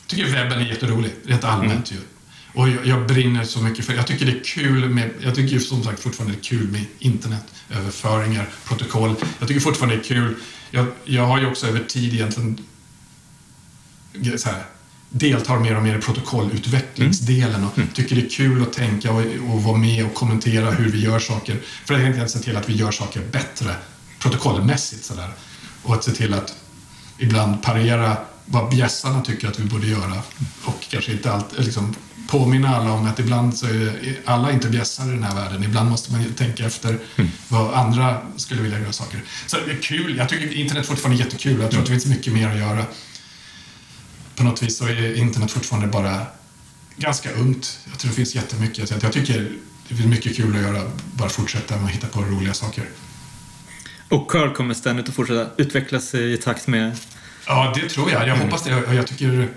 tycker 0.07 0.25
webben 0.25 0.59
är 0.59 0.65
jätterolig, 0.65 1.11
rent 1.25 1.43
allmänt 1.43 1.91
ju. 1.91 1.97
Och 2.53 2.69
jag, 2.69 2.85
jag 2.85 3.07
brinner 3.07 3.43
så 3.43 3.61
mycket 3.61 3.85
för 3.85 3.93
Jag 3.93 4.07
tycker 4.07 4.25
det 4.25 4.31
är 4.31 4.43
kul 4.43 4.89
med, 4.89 5.09
jag 5.19 5.35
tycker 5.35 5.59
som 5.59 5.83
sagt 5.83 5.99
fortfarande 5.99 6.35
det 6.35 6.39
är 6.39 6.43
kul 6.43 6.67
med 6.71 6.85
internetöverföringar, 6.99 8.49
protokoll. 8.65 9.15
Jag 9.39 9.47
tycker 9.47 9.61
fortfarande 9.61 9.95
det 9.95 10.01
är 10.01 10.03
kul. 10.03 10.35
Jag, 10.71 10.85
jag 11.03 11.25
har 11.25 11.39
ju 11.39 11.47
också 11.47 11.67
över 11.67 11.83
tid 11.83 12.13
egentligen 12.13 12.59
så 14.37 14.49
här, 14.49 14.63
deltar 15.09 15.59
mer 15.59 15.77
och 15.77 15.83
mer 15.83 15.97
i 15.97 16.01
protokollutvecklingsdelen 16.01 17.63
och 17.63 17.79
tycker 17.93 18.15
det 18.15 18.25
är 18.25 18.29
kul 18.29 18.61
att 18.61 18.73
tänka 18.73 19.11
och, 19.11 19.21
och 19.49 19.63
vara 19.63 19.77
med 19.77 20.05
och 20.05 20.13
kommentera 20.13 20.71
hur 20.71 20.91
vi 20.91 20.99
gör 20.99 21.19
saker. 21.19 21.57
För 21.85 21.93
att 21.93 22.01
enkelt 22.01 22.31
se 22.31 22.39
till 22.39 22.57
att 22.57 22.69
vi 22.69 22.73
gör 22.73 22.91
saker 22.91 23.21
bättre 23.31 23.75
protokollmässigt 24.19 25.05
sådär. 25.05 25.29
Och 25.83 25.93
att 25.93 26.03
se 26.03 26.11
till 26.11 26.33
att 26.33 26.55
ibland 27.17 27.63
parera 27.63 28.17
vad 28.45 28.69
bjässarna 28.69 29.21
tycker 29.21 29.47
att 29.47 29.59
vi 29.59 29.63
borde 29.63 29.87
göra 29.87 30.21
och 30.63 30.85
kanske 30.89 31.11
inte 31.11 31.31
alltid 31.31 31.65
liksom 31.65 31.95
påminna 32.29 32.75
alla 32.75 32.91
om 32.91 33.07
att 33.07 33.19
ibland 33.19 33.57
så 33.57 33.65
är 33.65 34.19
alla 34.25 34.51
inte 34.51 34.69
bjässar 34.69 35.07
i 35.07 35.11
den 35.11 35.23
här 35.23 35.35
världen. 35.35 35.63
Ibland 35.63 35.89
måste 35.89 36.11
man 36.11 36.23
ju 36.23 36.29
tänka 36.33 36.65
efter 36.65 36.97
vad 37.47 37.73
andra 37.73 38.21
skulle 38.35 38.61
vilja 38.61 38.79
göra 38.79 38.91
saker. 38.91 39.21
Så 39.47 39.57
det 39.65 39.71
är 39.71 39.81
kul. 39.81 40.17
Jag 40.17 40.29
tycker 40.29 40.53
internet 40.53 40.85
fortfarande 40.85 41.21
är 41.21 41.25
jättekul. 41.25 41.61
Jag 41.61 41.71
tror 41.71 41.79
att 41.81 41.85
det 41.85 41.91
finns 41.91 42.05
mycket 42.05 42.33
mer 42.33 42.49
att 42.49 42.59
göra. 42.59 42.85
På 44.35 44.43
något 44.43 44.63
vis 44.63 44.77
så 44.77 44.85
är 44.85 45.15
internet 45.15 45.51
fortfarande 45.51 45.87
bara 45.87 46.21
ganska 46.95 47.31
ungt. 47.31 47.79
Jag 47.89 47.99
tror 47.99 48.09
det 48.09 48.15
finns 48.15 48.35
jättemycket. 48.35 48.89
Så 48.89 48.95
jag 49.01 49.13
tycker 49.13 49.51
det 49.87 49.95
finns 49.95 50.09
mycket 50.09 50.35
kul 50.35 50.55
att 50.55 50.61
göra. 50.61 50.81
Bara 51.13 51.29
fortsätta 51.29 51.75
med 51.75 51.85
att 51.85 51.91
hitta 51.91 52.07
på 52.07 52.21
roliga 52.21 52.53
saker. 52.53 52.83
Och 54.09 54.31
curl 54.31 54.53
kommer 54.53 54.73
ständigt 54.73 55.09
att 55.09 55.15
fortsätta 55.15 55.49
utvecklas 55.57 56.15
i 56.15 56.37
takt 56.37 56.67
med... 56.67 56.97
Ja, 57.47 57.73
det 57.75 57.89
tror 57.89 58.11
jag. 58.11 58.27
Jag 58.27 58.37
hoppas 58.37 58.63
det. 58.63 58.95
Jag 58.95 59.07
tycker 59.07 59.49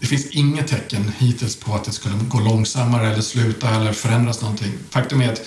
det 0.00 0.06
finns 0.06 0.26
inget 0.26 0.68
tecken 0.68 1.12
hittills 1.18 1.56
på 1.56 1.74
att 1.74 1.84
det 1.84 1.92
skulle 1.92 2.14
gå 2.28 2.40
långsammare 2.40 3.12
eller 3.12 3.22
sluta 3.22 3.74
eller 3.74 3.92
förändras 3.92 4.40
någonting. 4.40 4.72
Faktum 4.90 5.20
är 5.20 5.32
att 5.32 5.40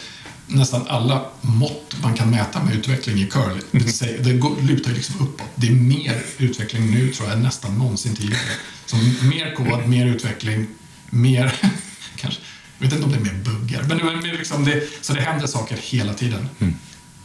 nästan 0.48 0.88
alla 0.88 1.26
mått 1.42 1.96
man 2.04 2.14
kan 2.14 2.32
mäta 2.32 2.64
med 2.64 2.76
utveckling 2.76 3.18
i 3.18 3.26
curl, 3.26 3.60
det, 3.72 3.80
säger, 3.80 4.24
det 4.24 4.34
går, 4.34 4.62
lutar 4.62 4.92
liksom 4.92 5.16
uppåt. 5.22 5.48
Det 5.56 5.68
är 5.68 5.72
mer 5.72 6.24
utveckling 6.38 6.92
nu 6.92 7.14
tror 7.14 7.28
jag 7.28 7.38
än 7.38 7.44
nästan 7.44 7.78
någonsin 7.78 8.16
tidigare. 8.16 8.42
Så 8.86 8.96
mer 9.26 9.56
kod, 9.56 9.88
mer 9.88 10.06
utveckling, 10.06 10.68
mer... 11.10 11.54
kanske, 12.16 12.42
jag 12.78 12.86
vet 12.86 12.94
inte 12.94 13.06
om 13.06 13.12
det 13.12 13.18
är 13.18 13.34
mer 13.34 13.44
buggar, 13.44 13.84
men 13.84 14.00
är 14.00 14.38
liksom 14.38 14.66
det, 14.66 14.84
så 15.02 15.14
det 15.14 15.22
händer 15.22 15.48
saker 15.48 15.78
hela 15.82 16.14
tiden. 16.14 16.50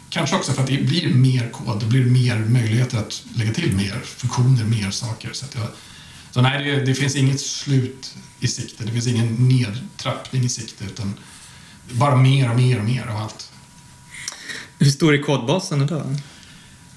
Kanske 0.08 0.36
också 0.36 0.52
för 0.52 0.62
att 0.62 0.68
det 0.68 0.82
blir 0.82 1.14
mer 1.14 1.50
kod, 1.50 1.80
det 1.80 1.86
blir 1.86 2.04
mer 2.04 2.38
möjligheter 2.38 2.98
att 2.98 3.22
lägga 3.34 3.52
till 3.52 3.76
mer 3.76 4.00
funktioner, 4.04 4.64
mer 4.64 4.90
saker. 4.90 5.30
Så, 5.32 5.44
att 5.44 5.54
jag, 5.54 5.68
så 6.32 6.42
nej, 6.42 6.64
det, 6.64 6.84
det 6.84 6.94
finns 6.94 7.16
inget 7.16 7.40
slut 7.40 8.16
i 8.40 8.48
sikte, 8.48 8.84
det 8.84 8.92
finns 8.92 9.06
ingen 9.06 9.48
nedtrappning 9.48 10.44
i 10.44 10.48
sikte, 10.48 10.84
utan 10.84 11.14
bara 11.90 12.16
mer 12.16 12.50
och 12.50 12.56
mer 12.56 12.78
och 12.78 12.84
mer 12.84 13.06
av 13.06 13.16
allt. 13.16 13.52
Hur 14.78 14.90
stor 14.90 15.14
är 15.14 15.22
kodbasen 15.22 15.82
idag? 15.82 16.16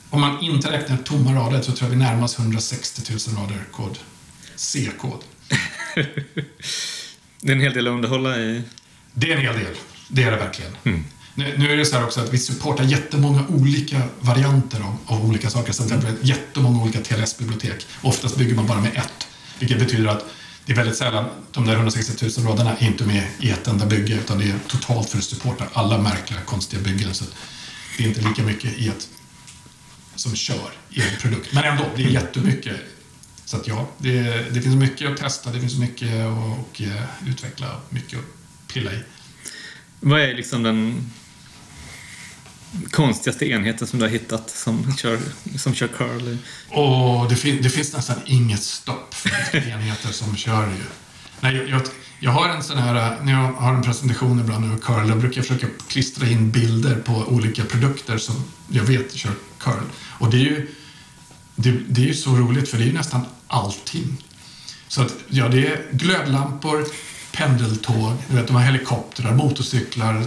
Om 0.09 0.21
man 0.21 0.43
inte 0.43 0.71
räknar 0.71 0.97
tomma 0.97 1.33
rader 1.33 1.61
så 1.61 1.71
tror 1.71 1.89
jag 1.89 1.97
vi 1.97 2.03
närmar 2.03 2.23
oss 2.23 2.39
160 2.39 3.13
000 3.27 3.37
rader 3.37 3.63
kod. 3.71 3.97
C-kod. 4.55 5.23
Det 7.41 7.51
är 7.51 7.55
en 7.55 7.61
hel 7.61 7.73
del 7.73 7.87
att 7.87 7.93
underhålla 7.93 8.39
i. 8.39 8.61
Det 9.13 9.31
är 9.31 9.35
en 9.35 9.41
hel 9.41 9.53
del. 9.53 9.75
Det 10.09 10.23
är 10.23 10.31
det 10.31 10.37
verkligen. 10.37 10.71
Nu, 11.37 11.57
nu 11.57 11.73
är 11.73 11.77
det 11.77 11.85
så 11.85 11.95
här 11.95 12.03
också 12.03 12.21
att 12.21 12.33
vi 12.33 12.37
supportar 12.37 12.83
jättemånga 12.83 13.47
olika 13.47 14.01
varianter 14.19 14.79
av, 14.79 14.97
av 15.05 15.25
olika 15.25 15.49
saker. 15.49 15.73
Så 15.73 15.83
till 15.83 15.95
exempel 15.97 16.27
jättemånga 16.27 16.83
olika 16.83 16.99
TLS-bibliotek. 16.99 17.85
Oftast 18.01 18.37
bygger 18.37 18.55
man 18.55 18.67
bara 18.67 18.81
med 18.81 18.91
ett. 18.95 19.27
Vilket 19.59 19.79
betyder 19.79 20.07
att 20.07 20.25
det 20.65 20.71
är 20.71 20.75
väldigt 20.75 20.97
sällan, 20.97 21.25
de 21.51 21.65
där 21.65 21.75
160 21.75 22.25
000 22.37 22.47
raderna 22.47 22.77
är 22.77 22.87
inte 22.87 23.05
med 23.05 23.23
i 23.39 23.49
ett 23.49 23.67
enda 23.67 23.85
bygge 23.85 24.13
utan 24.13 24.39
det 24.39 24.45
är 24.45 24.55
totalt 24.67 25.09
för 25.09 25.17
att 25.17 25.23
supporta 25.23 25.65
alla 25.73 25.97
märkliga, 25.97 26.41
konstiga 26.41 26.81
byggen. 26.81 27.13
Så 27.13 27.25
det 27.97 28.03
är 28.03 28.07
inte 28.07 28.21
lika 28.21 28.43
mycket 28.43 28.77
i 28.77 28.87
ett 28.87 29.09
som 30.15 30.35
kör 30.35 30.71
i 30.89 31.01
en 31.01 31.19
produkt. 31.21 31.53
Men 31.53 31.63
ändå, 31.63 31.85
det 31.95 32.03
är 32.03 32.07
jättemycket. 32.07 32.75
Så 33.45 33.57
att 33.57 33.67
ja, 33.67 33.89
det, 33.97 34.21
det 34.53 34.61
finns 34.61 34.75
mycket 34.75 35.11
att 35.11 35.17
testa, 35.17 35.51
det 35.51 35.59
finns 35.59 35.77
mycket 35.77 36.13
att 36.13 36.59
och, 36.59 36.81
eh, 36.81 37.27
utveckla, 37.27 37.81
mycket 37.89 38.19
att 38.19 38.73
pilla 38.73 38.93
i. 38.93 38.99
Vad 39.99 40.21
är 40.21 40.33
liksom 40.33 40.63
den 40.63 41.11
konstigaste 42.91 43.45
enheten 43.45 43.87
som 43.87 43.99
du 43.99 44.05
har 44.05 44.09
hittat 44.09 44.49
som 44.49 44.97
kör, 44.97 45.19
som 45.57 45.73
kör 45.73 45.87
curl? 45.87 46.37
Oh, 46.69 47.29
det, 47.29 47.35
fin 47.35 47.61
det 47.61 47.69
finns 47.69 47.93
nästan 47.93 48.15
inget 48.25 48.63
stopp 48.63 49.13
för 49.13 49.55
enheter 49.55 50.11
som 50.11 50.35
kör 50.35 50.67
ju. 50.67 50.83
Nej, 51.39 51.69
jag, 51.69 51.81
jag, 52.19 52.31
har 52.31 52.49
en 52.49 52.63
sån 52.63 52.77
här, 52.77 53.23
när 53.23 53.31
jag 53.31 53.51
har 53.51 53.73
en 53.73 53.81
presentation 53.81 54.39
ibland 54.39 54.65
över 54.65 54.77
curl, 54.77 55.09
då 55.09 55.15
brukar 55.15 55.37
jag 55.37 55.45
försöka 55.45 55.67
klistra 55.87 56.27
in 56.27 56.51
bilder 56.51 56.95
på 56.95 57.13
olika 57.13 57.63
produkter 57.63 58.17
som 58.17 58.35
jag 58.69 58.83
vet 58.83 59.13
kör 59.13 59.33
curl. 59.59 59.83
Och 60.19 60.29
det 60.29 60.37
är 60.37 60.41
ju, 60.41 60.67
det, 61.55 61.71
det 61.87 62.01
är 62.01 62.05
ju 62.05 62.13
så 62.13 62.35
roligt 62.35 62.69
för 62.69 62.77
det 62.77 62.83
är 62.83 62.87
ju 62.87 62.93
nästan 62.93 63.25
allting. 63.47 64.23
Så 64.87 65.01
att, 65.01 65.15
ja, 65.27 65.47
det 65.47 65.67
är 65.67 65.81
glödlampor, 65.91 66.85
pendeltåg, 67.31 68.13
du 68.27 68.35
vet, 68.35 68.47
de 68.47 68.55
har 68.55 68.63
helikoptrar, 68.63 69.33
motorcyklar, 69.33 70.23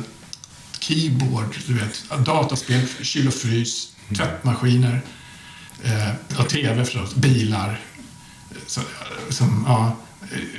keyboard, 0.88 1.58
du 1.66 1.74
vet, 1.74 2.04
dataspel, 2.24 2.88
kyl 3.02 3.28
och 3.28 3.34
frys, 3.34 3.92
tvättmaskiner, 4.16 5.00
eh, 5.82 6.38
och 6.40 6.48
tv 6.48 6.84
förstås, 6.84 7.14
bilar. 7.14 7.80
Så, 8.66 8.80
som, 9.28 9.64
ja, 9.68 9.96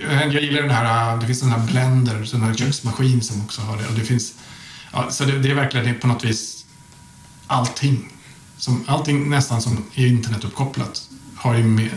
eh, 0.10 0.34
jag 0.34 0.44
gillar 0.44 0.62
den 0.62 0.72
här, 0.72 1.14
eh, 1.14 1.20
det 1.20 1.26
finns 1.26 1.40
den 1.40 1.52
här 1.52 1.68
blender, 1.68 2.24
sån 2.24 2.42
här 2.42 2.54
köksmaskin 2.54 3.22
som 3.22 3.42
också 3.42 3.62
har 3.62 3.78
det. 3.78 3.88
Och 3.88 3.94
det 3.94 4.06
finns, 4.06 4.34
ja, 4.92 5.12
så 5.12 5.26
det, 5.26 5.40
det 5.40 5.52
är 5.52 5.56
verkligen 5.56 5.86
det 5.86 5.92
är 5.92 6.00
på 6.00 6.08
något 6.08 6.26
vis 6.26 6.66
allting. 7.48 8.14
Som, 8.58 8.84
allting 8.88 9.30
nästan 9.30 9.62
som 9.62 9.86
är 9.96 10.08
internetuppkopplat 10.08 11.10
har 11.36 11.56
ju 11.56 11.64
med, 11.64 11.90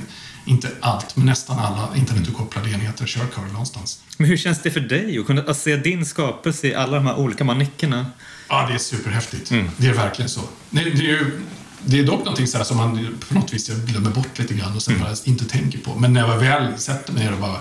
inte 0.45 0.68
allt, 0.80 1.16
men 1.16 1.26
nästan 1.26 1.59
alla 1.59 1.97
internetuppkopplade 1.97 2.70
enheter 2.70 3.07
kör 3.07 3.26
curl 3.26 3.53
någonstans. 3.53 4.01
Men 4.16 4.28
hur 4.28 4.36
känns 4.36 4.62
det 4.62 4.70
för 4.70 4.80
dig 4.80 5.18
att 5.18 5.26
kunna 5.26 5.43
att 5.43 5.57
se 5.57 5.76
din 5.76 6.07
skapelse 6.07 6.68
i 6.68 6.74
alla 6.74 6.97
de 6.97 7.07
här 7.07 7.18
olika 7.18 7.45
manickerna? 7.45 8.07
Ja, 8.49 8.66
det 8.68 8.74
är 8.74 8.78
superhäftigt. 8.78 9.53
Det 9.76 9.86
är 9.86 9.95
verkligen 9.95 10.28
så. 10.28 10.40
Det, 10.70 10.80
det, 10.80 10.90
är 10.90 11.03
ju, 11.03 11.40
det 11.84 11.99
är 11.99 12.05
dock 12.05 12.18
någonting 12.18 12.47
så 12.47 12.64
som 12.64 12.76
man 12.76 13.18
på 13.28 13.34
något 13.34 13.55
vis 13.55 13.68
glömmer 13.68 14.11
bort 14.11 14.38
lite 14.38 14.55
grann 14.55 14.76
och 14.76 14.82
sen 14.82 15.01
bara 15.01 15.14
inte 15.24 15.45
tänker 15.45 15.78
på. 15.78 15.95
Men 15.95 16.12
när 16.12 16.28
jag 16.28 16.38
väl 16.38 16.78
sätter 16.78 17.12
mig 17.12 17.24
ner 17.24 17.32
och 17.32 17.40
bara, 17.40 17.57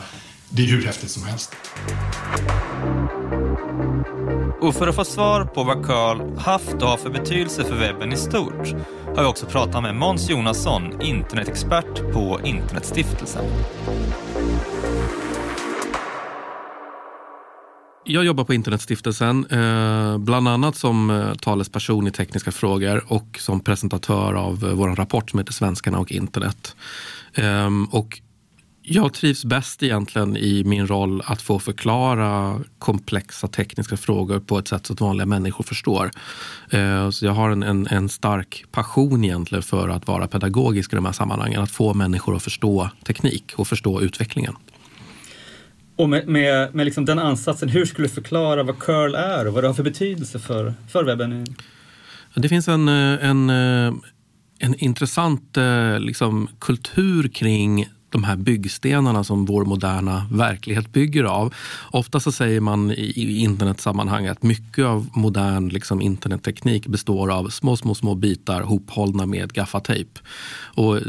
det 0.54 0.64
är 0.64 0.68
hur 0.68 0.86
häftigt 0.86 1.12
som 1.12 1.24
helst. 1.24 1.56
Och 4.62 4.76
för 4.76 4.88
att 4.88 4.96
få 4.96 5.06
svar 5.06 5.46
på 5.46 5.64
vad 5.64 5.86
curl 5.86 6.38
haft 6.38 6.74
och 6.74 6.88
har 6.88 6.98
för 6.98 7.10
betydelse 7.10 7.64
för 7.64 7.76
webben 7.76 8.14
i 8.14 8.18
stort 8.18 8.68
har 9.16 9.22
vi 9.22 9.26
också 9.26 9.46
pratat 9.46 9.84
med 9.84 9.96
Måns 9.96 10.30
Jonasson, 10.30 11.02
internetexpert 11.02 12.14
på 12.14 12.40
Internetstiftelsen. 12.44 13.46
Jag 18.04 18.26
jobbar 18.26 18.44
på 18.44 18.54
Internetstiftelsen, 18.54 19.46
eh, 19.46 20.18
bland 20.18 20.48
annat 20.48 20.76
som 20.76 21.10
eh, 21.10 21.34
talesperson 21.34 22.08
i 22.08 22.12
tekniska 22.12 22.52
frågor 22.52 23.04
och 23.08 23.38
som 23.40 23.60
presentatör 23.60 24.34
av 24.34 24.66
eh, 24.66 24.74
vår 24.74 24.96
rapport 24.96 25.30
som 25.30 25.40
heter 25.40 25.54
Svenskarna 25.54 26.00
och 26.00 26.12
internet. 26.12 26.76
Ehm, 27.34 27.86
och 27.86 28.22
Jag 28.94 29.14
trivs 29.14 29.46
bäst 29.46 29.84
egentligen 29.84 30.38
i 30.38 30.64
min 30.64 30.88
roll 30.88 31.22
att 31.26 31.42
få 31.42 31.60
förklara 31.60 32.60
komplexa 32.80 33.48
tekniska 33.48 33.98
frågor 33.98 34.40
på 34.40 34.58
ett 34.58 34.68
sätt 34.68 34.86
så 34.86 34.94
att 34.94 35.02
vanliga 35.02 35.26
människor 35.26 35.64
förstår. 35.64 36.12
Eh, 36.70 37.10
så 37.10 37.26
jag 37.26 37.32
har 37.32 37.50
en, 37.50 37.64
en, 37.64 37.88
en, 37.88 38.10
stark 38.10 38.66
passion 38.72 39.24
egentligen 39.24 39.62
för 39.62 39.90
att 39.90 40.08
vara 40.08 40.28
pedagogisk 40.28 40.94
i 40.94 40.96
de 40.96 41.06
här 41.06 41.12
sammanhangen. 41.12 41.62
Att 41.62 41.72
få 41.72 41.94
människor 41.94 42.36
att 42.36 42.44
förstå 42.44 42.90
teknik 43.04 43.54
och 43.56 43.68
förstå 43.68 44.02
utvecklingen. 44.02 44.56
Och 45.96 46.10
med, 46.10 46.28
med, 46.28 46.76
med 46.76 46.86
liksom 46.86 47.06
den 47.06 47.20
ansatsen, 47.20 47.70
hur 47.70 47.86
skulle 47.86 48.08
du 48.08 48.14
förklara 48.14 48.64
vad 48.64 48.80
curl 48.80 49.16
är 49.16 49.48
och 49.48 49.54
vad 49.54 49.64
det 49.64 49.68
har 49.68 49.74
för 49.74 49.84
betydelse 49.84 50.40
för, 50.40 50.74
för 50.90 51.04
webben? 51.04 51.46
Det 52.36 52.50
finns 52.50 52.68
en, 52.68 52.88
eh, 52.88 53.30
en, 53.30 53.50
eh, 53.50 53.94
en 54.60 54.76
intressant 54.76 55.58
liksom, 56.00 56.50
kultur 56.60 57.28
kring 57.28 57.88
de 58.12 58.24
här 58.24 58.36
byggstenarna 58.36 59.24
som 59.24 59.46
vår 59.46 59.66
moderna 59.66 60.28
verklighet 60.32 60.94
bygger 60.94 61.24
av. 61.24 61.54
Ofta 61.92 62.20
så 62.20 62.32
säger 62.32 62.62
man 62.62 62.92
i 62.92 63.38
internetsammanhang 63.38 64.28
att 64.28 64.44
mycket 64.44 64.86
av 64.86 65.10
modern 65.14 65.70
liksom, 65.70 66.02
internetteknik 66.02 66.88
består 66.88 67.32
av 67.32 67.50
små, 67.50 67.78
små, 67.78 67.96
små 67.96 68.16
bitar 68.16 68.62
hophållna 68.62 69.26
med 69.26 69.54
gaffatejp. 69.54 70.20
Och 70.76 71.00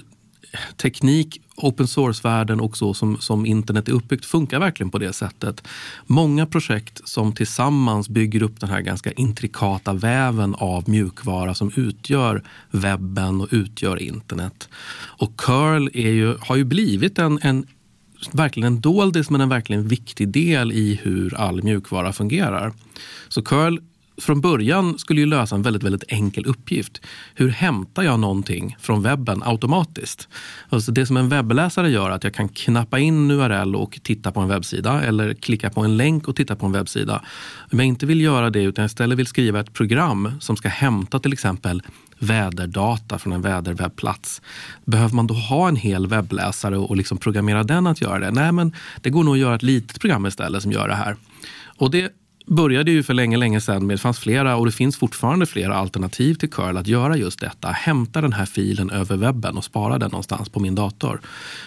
teknik, 0.77 1.41
open 1.57 1.89
source-världen 1.89 2.61
och 2.61 2.77
så 2.77 2.95
som, 2.95 3.21
som 3.21 3.47
internet 3.47 3.89
är 3.89 3.93
uppbyggt 3.93 4.25
funkar 4.25 4.59
verkligen 4.59 4.91
på 4.91 4.99
det 4.99 5.13
sättet. 5.13 5.69
Många 6.07 6.47
projekt 6.47 7.09
som 7.09 7.33
tillsammans 7.33 8.09
bygger 8.09 8.43
upp 8.43 8.61
den 8.61 8.71
här 8.71 8.81
ganska 8.81 9.13
intrikata 9.13 9.93
väven 9.93 10.55
av 10.55 10.89
mjukvara 10.89 11.55
som 11.55 11.73
utgör 11.77 12.43
webben 12.71 13.41
och 13.41 13.49
utgör 13.51 14.03
internet. 14.03 14.69
Och 14.95 15.37
curl 15.37 15.89
är 15.95 16.11
ju, 16.11 16.37
har 16.41 16.57
ju 16.57 16.65
blivit 16.65 17.19
en, 17.19 17.39
en 17.43 17.67
verkligen 18.33 18.67
en 18.67 18.81
doldis 18.81 19.31
men 19.31 19.41
en 19.41 19.49
verkligen 19.49 19.89
viktig 19.89 20.29
del 20.29 20.73
i 20.73 21.01
hur 21.03 21.35
all 21.35 21.63
mjukvara 21.63 22.13
fungerar. 22.13 22.73
Så 23.29 23.43
curl 23.43 23.79
från 24.23 24.41
början 24.41 24.99
skulle 24.99 25.21
ju 25.21 25.27
lösa 25.27 25.55
en 25.55 25.63
väldigt, 25.63 25.83
väldigt 25.83 26.05
enkel 26.09 26.47
uppgift. 26.47 27.01
Hur 27.35 27.49
hämtar 27.49 28.03
jag 28.03 28.21
någonting 28.21 28.77
från 28.81 29.03
webben 29.03 29.43
automatiskt? 29.43 30.29
Alltså 30.69 30.93
det 30.93 31.07
som 31.07 31.17
en 31.17 31.29
webbläsare 31.29 31.91
gör 31.91 32.11
är 32.11 32.15
att 32.15 32.25
jag 32.25 32.35
kan 32.35 32.49
knappa 32.49 32.99
in 32.99 33.31
en 33.31 33.31
URL 33.31 33.77
och 33.77 34.01
titta 34.03 34.33
på 34.33 34.41
en 34.41 34.49
webbsida 34.49 35.03
eller 35.03 35.35
klicka 35.35 35.71
på 35.71 35.81
en 35.81 35.97
länk 35.97 36.29
och 36.29 36.37
titta 36.37 36.57
på 36.57 36.67
en 36.67 36.73
webbsida. 36.73 37.23
Om 37.73 37.79
jag 37.79 37.87
inte 37.87 38.07
vill 38.07 38.21
göra 38.21 38.51
det 38.51 38.63
utan 38.63 38.85
istället 38.85 39.19
vill 39.19 39.27
skriva 39.27 39.61
ett 39.61 39.73
program 39.73 40.33
som 40.41 40.57
ska 40.57 40.69
hämta 40.69 41.19
till 41.19 41.33
exempel 41.33 41.83
väderdata 42.19 43.19
från 43.19 43.33
en 43.33 43.43
väderwebbplats. 43.43 44.43
Behöver 44.85 45.15
man 45.15 45.27
då 45.27 45.35
ha 45.35 45.69
en 45.69 45.77
hel 45.77 46.07
webbläsare 46.07 46.79
och 46.79 46.97
liksom 46.97 47.19
programmera 47.19 47.65
den 47.65 47.87
att 47.87 48.01
göra 48.01 48.19
det? 48.19 48.31
Nej, 48.31 48.53
men 48.53 48.75
det 49.01 49.11
går 49.11 49.25
nog 49.25 49.35
att 49.35 49.41
göra 49.41 49.55
ett 49.55 49.63
litet 49.63 50.01
program 50.01 50.27
istället 50.27 50.63
som 50.63 50.73
gör 50.73 50.89
det 50.89 50.95
här. 50.95 51.17
Och 51.77 51.91
det 51.91 52.13
började 52.47 52.91
ju 52.91 53.03
för 53.03 53.15
länge, 53.15 53.37
länge 53.37 53.61
sedan 53.61 53.87
med, 53.87 53.95
det 53.95 54.01
fanns 54.01 54.19
flera 54.19 54.57
och 54.57 54.67
det 54.67 54.73
finns 54.73 54.97
fortfarande 54.97 55.47
flera 55.47 55.75
alternativ 55.75 56.35
till 56.35 56.51
curl 56.51 56.77
att 56.77 56.87
göra 56.87 57.17
just 57.17 57.41
detta. 57.41 57.69
Hämta 57.69 58.21
den 58.21 58.33
här 58.33 58.47
filen 58.47 58.91
över 58.91 59.17
webben 59.17 59.57
och 59.57 59.65
spara 59.65 59.99
den 59.99 60.11
någonstans 60.11 60.49
på 60.49 60.61
min 60.61 60.75
dator. 60.75 61.21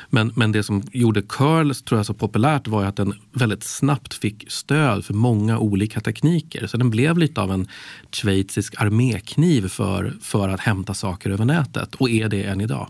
Men, 0.09 0.31
men 0.35 0.51
det 0.51 0.63
som 0.63 0.83
gjorde 0.91 1.21
curl 1.21 1.73
tror 1.73 1.99
jag 1.99 2.05
så 2.05 2.13
populärt 2.13 2.67
var 2.67 2.85
att 2.85 2.95
den 2.95 3.13
väldigt 3.31 3.63
snabbt 3.63 4.13
fick 4.13 4.51
stöd 4.51 5.05
för 5.05 5.13
många 5.13 5.59
olika 5.59 5.99
tekniker. 5.99 6.67
Så 6.67 6.77
den 6.77 6.89
blev 6.89 7.17
lite 7.17 7.41
av 7.41 7.51
en 7.51 7.67
schweizisk 8.11 8.81
armékniv 8.81 9.67
för, 9.67 10.13
för 10.21 10.49
att 10.49 10.59
hämta 10.59 10.93
saker 10.93 11.29
över 11.29 11.45
nätet 11.45 11.95
och 11.95 12.09
är 12.09 12.29
det 12.29 12.43
än 12.43 12.61
idag. 12.61 12.89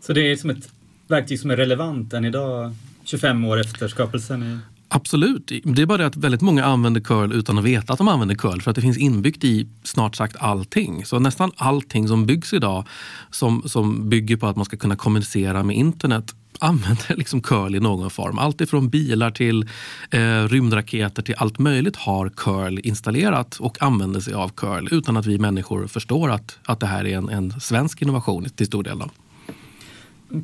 Så 0.00 0.12
det 0.12 0.32
är 0.32 0.36
som 0.36 0.50
ett 0.50 0.68
verktyg 1.08 1.40
som 1.40 1.50
är 1.50 1.56
relevant 1.56 2.12
än 2.12 2.24
idag, 2.24 2.74
25 3.04 3.44
år 3.44 3.60
efter 3.60 3.88
skapelsen? 3.88 4.60
Absolut. 4.94 5.52
Det 5.64 5.82
är 5.82 5.86
bara 5.86 5.98
det 5.98 6.06
att 6.06 6.16
väldigt 6.16 6.40
många 6.40 6.64
använder 6.64 7.00
curl 7.00 7.32
utan 7.32 7.58
att 7.58 7.64
veta 7.64 7.92
att 7.92 7.98
de 7.98 8.08
använder 8.08 8.34
curl 8.34 8.60
för 8.60 8.70
att 8.70 8.74
det 8.74 8.82
finns 8.82 8.98
inbyggt 8.98 9.44
i 9.44 9.68
snart 9.82 10.16
sagt 10.16 10.36
allting. 10.38 11.04
Så 11.04 11.18
nästan 11.18 11.50
allting 11.56 12.08
som 12.08 12.26
byggs 12.26 12.52
idag 12.52 12.84
som, 13.30 13.62
som 13.66 14.08
bygger 14.08 14.36
på 14.36 14.46
att 14.46 14.56
man 14.56 14.64
ska 14.64 14.76
kunna 14.76 14.96
kommunicera 14.96 15.62
med 15.62 15.76
internet 15.76 16.34
använder 16.58 17.16
liksom 17.16 17.40
curl 17.40 17.74
i 17.74 17.80
någon 17.80 18.10
form. 18.10 18.38
Allt 18.38 18.60
ifrån 18.60 18.88
bilar 18.88 19.30
till 19.30 19.68
eh, 20.10 20.48
rymdraketer 20.48 21.22
till 21.22 21.34
allt 21.38 21.58
möjligt 21.58 21.96
har 21.96 22.28
curl 22.28 22.78
installerat 22.82 23.56
och 23.60 23.82
använder 23.82 24.20
sig 24.20 24.34
av 24.34 24.48
curl 24.48 24.88
utan 24.90 25.16
att 25.16 25.26
vi 25.26 25.38
människor 25.38 25.86
förstår 25.86 26.30
att, 26.30 26.58
att 26.64 26.80
det 26.80 26.86
här 26.86 27.06
är 27.06 27.16
en, 27.16 27.28
en 27.28 27.60
svensk 27.60 28.02
innovation 28.02 28.44
till 28.44 28.66
stor 28.66 28.82
del. 28.82 28.98
Då. 28.98 29.10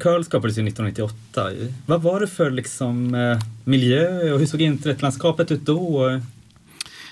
Curl 0.00 0.24
skapades 0.24 0.58
ju 0.58 0.68
1998. 0.68 1.50
Vad 1.86 2.02
var 2.02 2.20
det 2.20 2.26
för 2.26 2.50
liksom, 2.50 3.14
eh, 3.14 3.38
miljö 3.64 4.32
och 4.32 4.38
hur 4.38 4.46
såg 4.46 4.60
internetlandskapet 4.60 5.50
ut 5.50 5.60
då? 5.60 6.06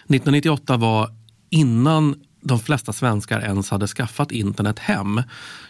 1998 0.09 0.77
var 0.77 1.11
innan 1.51 2.15
de 2.41 2.59
flesta 2.59 2.93
svenskar 2.93 3.41
ens 3.41 3.71
hade 3.71 3.87
skaffat 3.87 4.33
internet 4.33 4.79
hem. 4.79 5.23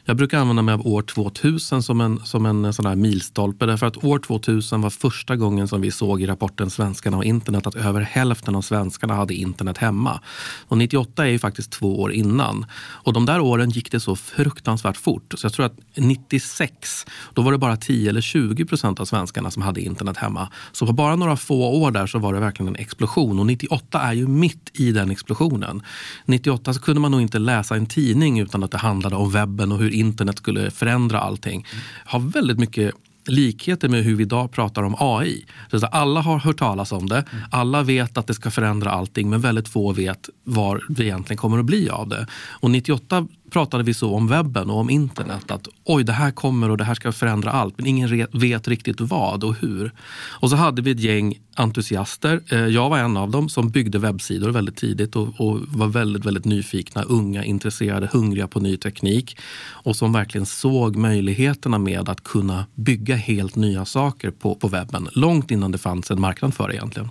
Jag 0.09 0.17
brukar 0.17 0.39
använda 0.39 0.63
mig 0.63 0.75
av 0.75 0.87
år 0.87 1.03
2000 1.03 1.83
som 1.83 2.01
en, 2.01 2.21
som 2.25 2.47
en 2.47 2.65
eh, 2.65 2.71
sån 2.71 2.87
här 2.87 2.97
milstolpe 2.97 3.67
därför 3.67 3.87
att 3.87 4.05
år 4.05 4.19
2000 4.19 4.81
var 4.81 4.91
första 4.91 5.37
gången 5.37 5.69
som 5.69 5.81
vi 5.81 5.91
såg 5.91 6.23
i 6.23 6.27
rapporten 6.27 6.71
Svenskarna 6.71 7.17
och 7.17 7.25
internet 7.25 7.67
att 7.67 7.75
över 7.75 8.01
hälften 8.01 8.55
av 8.55 8.63
svenskarna 8.63 9.15
hade 9.15 9.35
internet 9.35 9.79
hemma. 9.79 10.21
Och 10.69 10.79
98 10.79 11.27
är 11.27 11.31
ju 11.31 11.39
faktiskt 11.39 11.71
två 11.71 12.01
år 12.01 12.13
innan. 12.13 12.67
Och 12.77 13.13
de 13.13 13.27
där 13.27 13.41
åren 13.41 13.71
gick 13.71 13.93
det 13.93 14.01
så 14.01 14.17
fruktansvärt 14.17 14.97
fort. 14.97 15.35
Så 15.37 15.47
jag 15.47 15.53
tror 15.53 15.67
att 15.67 15.79
96, 15.95 17.07
då 17.35 17.43
var 17.43 17.53
det 17.53 17.59
bara 17.59 17.77
10 17.77 18.11
eller 18.11 18.21
20 18.21 18.65
procent 18.65 19.01
av 19.01 19.05
svenskarna 19.05 19.51
som 19.51 19.63
hade 19.63 19.81
internet 19.81 20.17
hemma. 20.17 20.49
Så 20.73 20.87
på 20.87 20.93
bara 20.93 21.17
några 21.17 21.37
få 21.37 21.83
år 21.83 21.91
där 21.91 22.07
så 22.07 22.19
var 22.19 22.35
det 22.35 22.41
verkligen 22.41 22.69
en 22.69 22.83
explosion. 22.83 23.39
Och 23.39 23.47
98 23.47 24.01
är 24.01 24.13
ju 24.13 24.27
mitt 24.27 24.71
i 24.73 24.93
den 24.93 25.11
explosionen. 25.11 25.83
98 26.25 26.75
så 26.75 26.81
kunde 26.81 27.01
man 27.01 27.11
nog 27.11 27.21
inte 27.21 27.39
läsa 27.39 27.77
en 27.77 27.87
tidning 27.87 28.41
utan 28.41 28.65
att 28.65 28.71
det 28.71 28.79
handlade 28.79 29.17
om 29.17 29.31
webben 29.31 29.73
och 29.73 29.79
hur 29.79 29.95
internet 29.99 30.38
skulle 30.38 30.70
förändra 30.70 31.20
allting. 31.20 31.66
Har 32.05 32.18
väldigt 32.18 32.59
mycket 32.59 32.94
likheter 33.28 33.88
med 33.88 34.05
hur 34.05 34.16
vi 34.16 34.22
idag 34.22 34.53
pratar 34.53 34.82
om 34.82 34.97
AI. 34.99 35.44
Så 35.70 35.86
alla 35.86 36.20
har 36.20 36.38
hört 36.38 36.59
talas 36.59 36.92
om 36.92 37.09
det, 37.09 37.24
alla 37.51 37.82
vet 37.82 38.18
att 38.18 38.26
det 38.26 38.34
ska 38.34 38.51
förändra 38.51 38.90
allting 38.90 39.30
men 39.30 39.40
väldigt 39.40 39.68
få 39.68 39.92
vet 39.92 40.28
vad 40.44 40.80
det 40.88 41.05
egentligen 41.05 41.38
kommer 41.38 41.59
att 41.59 41.64
bli 41.64 41.88
av 41.88 42.09
det. 42.09 42.26
Och 42.61 42.70
98 42.70 43.28
pratade 43.51 43.84
vi 43.84 43.94
så 43.94 44.14
om 44.14 44.28
webben 44.28 44.70
och 44.70 44.78
om 44.78 44.90
internet. 44.90 45.51
Att 45.51 45.68
oj, 45.84 46.05
det 46.05 46.12
här 46.12 46.30
kommer 46.30 46.70
och 46.70 46.76
det 46.76 46.84
här 46.84 46.94
ska 46.94 47.12
förändra 47.12 47.51
allt. 47.51 47.74
Men 47.78 47.86
ingen 47.86 48.26
vet 48.32 48.68
riktigt 48.68 49.01
vad 49.01 49.44
och 49.44 49.55
hur. 49.55 49.92
Och 50.40 50.51
så 50.51 50.57
hade 50.57 50.82
vi 50.82 50.90
ett 50.90 51.01
gäng 51.01 51.38
entusiaster. 51.55 52.40
Eh, 52.49 52.59
jag 52.59 52.90
var 52.90 52.99
en 52.99 53.16
av 53.16 53.30
dem 53.30 53.49
som 53.49 53.70
byggde 53.70 53.99
webbsidor 53.99 54.51
väldigt 54.51 54.76
tidigt 54.76 55.16
och, 55.16 55.40
och 55.40 55.61
var 55.68 55.86
väldigt, 55.86 56.24
väldigt 56.24 56.44
nyfikna, 56.44 57.03
unga, 57.03 57.44
intresserade, 57.44 58.09
hungriga 58.12 58.49
på 58.49 58.61
ny 58.61 58.76
teknik. 58.76 59.38
Och 59.70 59.97
som 59.97 60.12
verkligen 60.12 60.47
såg 60.47 60.97
möjligheterna 60.97 61.78
med 61.78 62.09
att 62.09 62.24
kunna 62.24 62.66
bygga 62.74 63.16
helt 63.16 63.57
nya 63.57 63.84
saker 63.84 64.30
på, 64.30 64.55
på 64.55 64.68
webben. 64.68 65.09
Långt 65.12 65.51
innan 65.51 65.72
det 65.72 65.78
fanns 65.78 66.11
en 66.11 66.20
marknad 66.20 66.55
för 66.55 66.68
det 66.68 66.74
egentligen. 66.74 67.09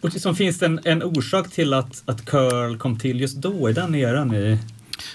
Och 0.00 0.12
liksom, 0.12 0.36
finns 0.36 0.58
det 0.58 0.66
en, 0.66 0.80
en 0.84 1.02
orsak 1.02 1.50
till 1.50 1.74
att, 1.74 2.02
att 2.04 2.24
curl 2.24 2.78
kom 2.78 2.98
till 2.98 3.20
just 3.20 3.36
då, 3.36 3.70
i 3.70 3.72
den 3.72 3.94
eran? 3.94 4.34
I 4.34 4.58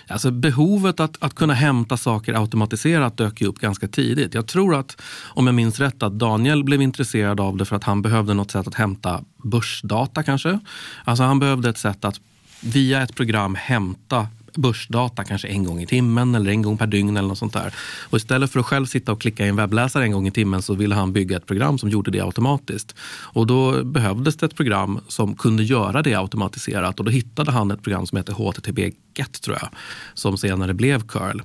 Alltså 0.08 0.32
behovet 0.32 1.00
att, 1.00 1.24
att 1.24 1.36
kunna 1.36 1.54
hämta 1.54 1.98
saker 1.98 2.34
automatiserat 2.34 3.18
dök 3.18 3.42
upp 3.42 3.60
ganska 3.60 3.88
tidigt. 3.88 4.34
Jag 4.34 4.48
tror 4.48 4.76
att, 4.76 5.02
om 5.24 5.48
jag 5.48 5.56
minns 5.56 5.80
rätt, 5.80 6.04
att 6.04 6.20
Daniel 6.20 6.64
blev 6.64 6.82
intresserad 6.82 7.40
av 7.40 7.58
det 7.58 7.66
för 7.66 7.76
att 7.76 7.84
han 7.84 8.02
behövde 8.02 8.34
något 8.34 8.52
sätt 8.52 8.68
att 8.68 8.76
hämta 8.76 9.24
börsdata 9.44 10.24
kanske. 10.24 10.60
Alltså 11.04 11.24
han 11.24 11.40
behövde 11.40 11.70
ett 11.70 11.78
sätt 11.78 12.06
att 12.06 12.20
via 12.62 13.02
ett 13.02 13.16
program 13.16 13.56
hämta 13.56 14.28
börsdata 14.58 15.24
kanske 15.24 15.48
en 15.48 15.64
gång 15.64 15.82
i 15.82 15.88
timmen 15.88 16.36
eller 16.36 16.52
en 16.52 16.62
gång 16.62 16.78
per 16.78 16.88
dygn 16.88 17.18
eller 17.18 17.28
något 17.28 17.38
sånt 17.38 17.54
där. 17.54 17.74
Och 18.10 18.18
istället 18.18 18.52
för 18.52 18.60
att 18.60 18.66
själv 18.66 18.86
sitta 18.86 19.12
och 19.12 19.22
klicka 19.22 19.46
i 19.46 19.50
en 19.50 19.56
webbläsare 19.56 20.04
en 20.04 20.12
gång 20.12 20.28
i 20.28 20.32
timmen 20.32 20.62
så 20.62 20.74
ville 20.74 20.96
han 20.96 21.14
bygga 21.14 21.38
ett 21.38 21.46
program 21.46 21.78
som 21.78 21.90
gjorde 21.90 22.12
det 22.12 22.22
automatiskt. 22.22 22.96
Och 23.10 23.48
då 23.48 23.84
behövdes 23.84 24.38
det 24.38 24.46
ett 24.46 24.56
program 24.56 25.00
som 25.08 25.36
kunde 25.36 25.64
göra 25.64 26.02
det 26.02 26.16
automatiserat 26.16 27.00
och 27.00 27.06
då 27.06 27.12
hittade 27.12 27.52
han 27.52 27.72
ett 27.72 27.84
program 27.84 28.06
som 28.06 28.18
heter 28.18 28.34
HTTP 28.34 28.92
GET 29.18 29.42
tror 29.42 29.58
jag, 29.62 29.70
som 30.14 30.38
senare 30.38 30.74
blev 30.74 31.08
curl. 31.08 31.42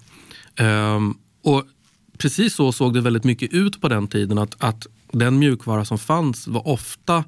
Um, 0.60 1.18
och 1.42 1.64
precis 2.18 2.54
så 2.54 2.72
såg 2.72 2.94
det 2.94 3.00
väldigt 3.00 3.24
mycket 3.24 3.52
ut 3.52 3.80
på 3.80 3.88
den 3.88 4.08
tiden 4.08 4.38
att, 4.38 4.54
att 4.58 4.86
den 5.12 5.38
mjukvara 5.38 5.84
som 5.84 5.98
fanns 5.98 6.48
var 6.48 6.68
ofta 6.68 7.24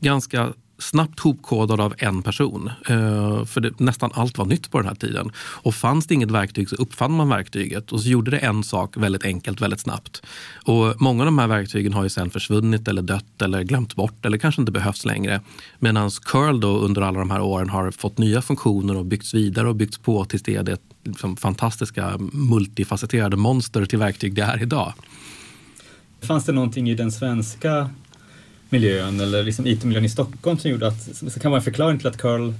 ganska 0.00 0.52
snabbt 0.78 1.20
hopkodad 1.20 1.80
av 1.80 1.94
en 1.98 2.22
person. 2.22 2.70
Eh, 2.88 3.44
för 3.44 3.60
det, 3.60 3.80
nästan 3.80 4.10
allt 4.14 4.38
var 4.38 4.44
nytt 4.44 4.70
på 4.70 4.78
den 4.78 4.88
här 4.88 4.94
tiden. 4.94 5.30
Och 5.38 5.74
fanns 5.74 6.06
det 6.06 6.14
inget 6.14 6.30
verktyg 6.30 6.68
så 6.68 6.76
uppfann 6.76 7.12
man 7.12 7.28
verktyget 7.28 7.92
och 7.92 8.00
så 8.00 8.08
gjorde 8.08 8.30
det 8.30 8.38
en 8.38 8.64
sak 8.64 8.96
väldigt 8.96 9.24
enkelt, 9.24 9.60
väldigt 9.60 9.80
snabbt. 9.80 10.22
Och 10.64 11.00
många 11.00 11.22
av 11.22 11.26
de 11.26 11.38
här 11.38 11.46
verktygen 11.46 11.92
har 11.92 12.02
ju 12.02 12.08
sen 12.08 12.30
försvunnit 12.30 12.88
eller 12.88 13.02
dött 13.02 13.42
eller 13.42 13.62
glömt 13.62 13.94
bort 13.94 14.26
eller 14.26 14.38
kanske 14.38 14.62
inte 14.62 14.72
behövs 14.72 15.04
längre. 15.04 15.40
Medan 15.78 16.10
curl 16.10 16.60
då 16.60 16.78
under 16.78 17.02
alla 17.02 17.18
de 17.18 17.30
här 17.30 17.40
åren 17.40 17.68
har 17.68 17.90
fått 17.90 18.18
nya 18.18 18.42
funktioner 18.42 18.96
och 18.96 19.04
byggts 19.04 19.34
vidare 19.34 19.68
och 19.68 19.76
byggts 19.76 19.98
på 19.98 20.24
tills 20.24 20.42
det 20.42 20.56
är 20.56 20.62
det 20.62 20.80
liksom 21.04 21.36
fantastiska 21.36 22.18
multifacetterade 22.32 23.36
monster 23.36 23.84
till 23.84 23.98
verktyg 23.98 24.34
det 24.34 24.42
är 24.42 24.62
idag. 24.62 24.92
Fanns 26.20 26.44
det 26.44 26.52
någonting 26.52 26.90
i 26.90 26.94
den 26.94 27.12
svenska 27.12 27.90
miljön 28.68 29.20
eller 29.20 29.42
liksom 29.42 29.66
IT-miljön 29.66 30.04
i 30.04 30.08
Stockholm 30.08 30.58
som 30.58 30.70
gjorde 30.70 30.88
att, 30.88 31.16
som 31.16 31.30
kan 31.30 31.50
vara 31.50 31.60
en 31.60 31.64
förklaring 31.64 31.98
till 31.98 32.06
att 32.06 32.16
curl 32.16 32.52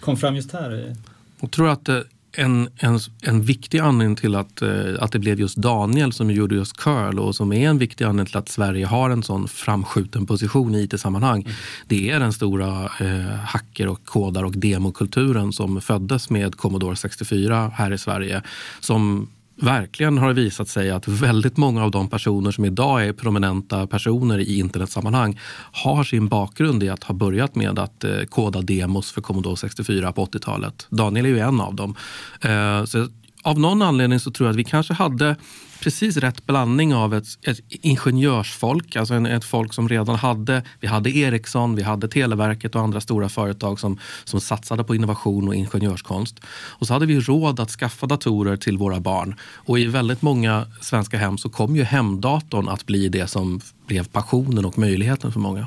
kom 0.00 0.16
fram 0.16 0.36
just 0.36 0.52
här? 0.52 0.96
Jag 1.40 1.50
tror 1.50 1.68
att 1.68 1.88
eh, 1.88 2.00
en, 2.32 2.68
en, 2.76 2.98
en 3.22 3.42
viktig 3.42 3.78
anledning 3.78 4.16
till 4.16 4.34
att, 4.34 4.62
eh, 4.62 4.94
att 5.00 5.12
det 5.12 5.18
blev 5.18 5.40
just 5.40 5.56
Daniel 5.56 6.12
som 6.12 6.30
gjorde 6.30 6.54
just 6.54 6.76
curl 6.76 7.18
och 7.18 7.34
som 7.34 7.52
är 7.52 7.68
en 7.68 7.78
viktig 7.78 8.04
anledning 8.04 8.26
till 8.26 8.36
att 8.36 8.48
Sverige 8.48 8.86
har 8.86 9.10
en 9.10 9.22
sån 9.22 9.48
framskjuten 9.48 10.26
position 10.26 10.74
i 10.74 10.82
IT-sammanhang. 10.82 11.42
Mm. 11.42 11.52
Det 11.86 12.10
är 12.10 12.20
den 12.20 12.32
stora 12.32 12.84
eh, 12.84 13.36
hacker 13.46 13.88
och 13.88 14.04
kodar 14.04 14.44
och 14.44 14.52
demokulturen 14.52 15.52
som 15.52 15.80
föddes 15.80 16.30
med 16.30 16.56
Commodore 16.56 16.96
64 16.96 17.72
här 17.74 17.92
i 17.92 17.98
Sverige. 17.98 18.42
Som 18.80 19.28
verkligen 19.62 20.18
har 20.18 20.28
det 20.28 20.34
visat 20.34 20.68
sig 20.68 20.90
att 20.90 21.08
väldigt 21.08 21.56
många 21.56 21.84
av 21.84 21.90
de 21.90 22.08
personer 22.08 22.50
som 22.50 22.64
idag 22.64 23.06
är 23.06 23.12
prominenta 23.12 23.86
personer 23.86 24.38
i 24.38 24.58
internetsammanhang 24.58 25.40
har 25.72 26.04
sin 26.04 26.28
bakgrund 26.28 26.82
i 26.82 26.88
att 26.88 27.04
ha 27.04 27.14
börjat 27.14 27.54
med 27.54 27.78
att 27.78 28.04
eh, 28.04 28.22
koda 28.28 28.60
demos 28.60 29.12
för 29.12 29.20
Commodore 29.20 29.56
64 29.56 30.12
på 30.12 30.26
80-talet. 30.26 30.86
Daniel 30.90 31.26
är 31.26 31.30
ju 31.30 31.38
en 31.38 31.60
av 31.60 31.74
dem. 31.74 31.94
Eh, 32.40 32.84
så 32.84 33.08
av 33.42 33.60
någon 33.60 33.82
anledning 33.82 34.20
så 34.20 34.30
tror 34.30 34.46
jag 34.46 34.52
att 34.52 34.58
vi 34.58 34.64
kanske 34.64 34.94
hade 34.94 35.36
precis 35.82 36.16
rätt 36.16 36.46
blandning 36.46 36.94
av 36.94 37.14
ett, 37.14 37.26
ett 37.42 37.60
ingenjörsfolk, 37.68 38.96
alltså 38.96 39.14
en, 39.14 39.26
ett 39.26 39.44
folk 39.44 39.74
som 39.74 39.88
redan 39.88 40.16
hade, 40.16 40.62
vi 40.80 40.86
hade 40.86 41.10
Ericsson, 41.10 41.76
vi 41.76 41.82
hade 41.82 42.08
Televerket 42.08 42.74
och 42.74 42.80
andra 42.80 43.00
stora 43.00 43.28
företag 43.28 43.80
som, 43.80 43.98
som 44.24 44.40
satsade 44.40 44.84
på 44.84 44.94
innovation 44.94 45.48
och 45.48 45.54
ingenjörskonst. 45.54 46.40
Och 46.50 46.86
så 46.86 46.92
hade 46.92 47.06
vi 47.06 47.20
råd 47.20 47.60
att 47.60 47.70
skaffa 47.70 48.06
datorer 48.06 48.56
till 48.56 48.78
våra 48.78 49.00
barn. 49.00 49.34
Och 49.54 49.78
i 49.78 49.86
väldigt 49.86 50.22
många 50.22 50.66
svenska 50.80 51.18
hem 51.18 51.38
så 51.38 51.48
kom 51.48 51.76
ju 51.76 51.82
hemdatorn 51.82 52.68
att 52.68 52.86
bli 52.86 53.08
det 53.08 53.26
som 53.26 53.60
blev 53.86 54.08
passionen 54.08 54.64
och 54.64 54.78
möjligheten 54.78 55.32
för 55.32 55.40
många. 55.40 55.66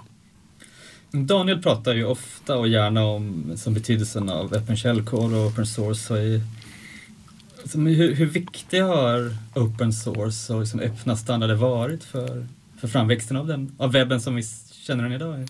Daniel 1.11 1.61
pratar 1.61 1.93
ju 1.93 2.05
ofta 2.05 2.57
och 2.57 2.67
gärna 2.67 3.05
om 3.05 3.53
som 3.55 3.73
betydelsen 3.73 4.29
av 4.29 4.53
öppen 4.53 4.77
källkod 4.77 5.33
och 5.33 5.45
open 5.45 5.65
source. 5.65 6.13
Och 6.13 6.19
i 6.19 6.41
Alltså, 7.65 7.79
hur, 7.79 8.13
hur 8.13 8.25
viktiga 8.25 8.85
har 8.85 9.37
open 9.55 9.93
source 9.93 10.53
och 10.53 10.59
liksom 10.59 10.79
öppna 10.79 11.15
standarder 11.15 11.55
varit 11.55 12.03
för, 12.03 12.47
för 12.79 12.87
framväxten 12.87 13.37
av, 13.37 13.47
den, 13.47 13.71
av 13.77 13.91
webben 13.91 14.21
som 14.21 14.35
vi 14.35 14.43
känner 14.71 15.03
den 15.03 15.13
idag? 15.13 15.47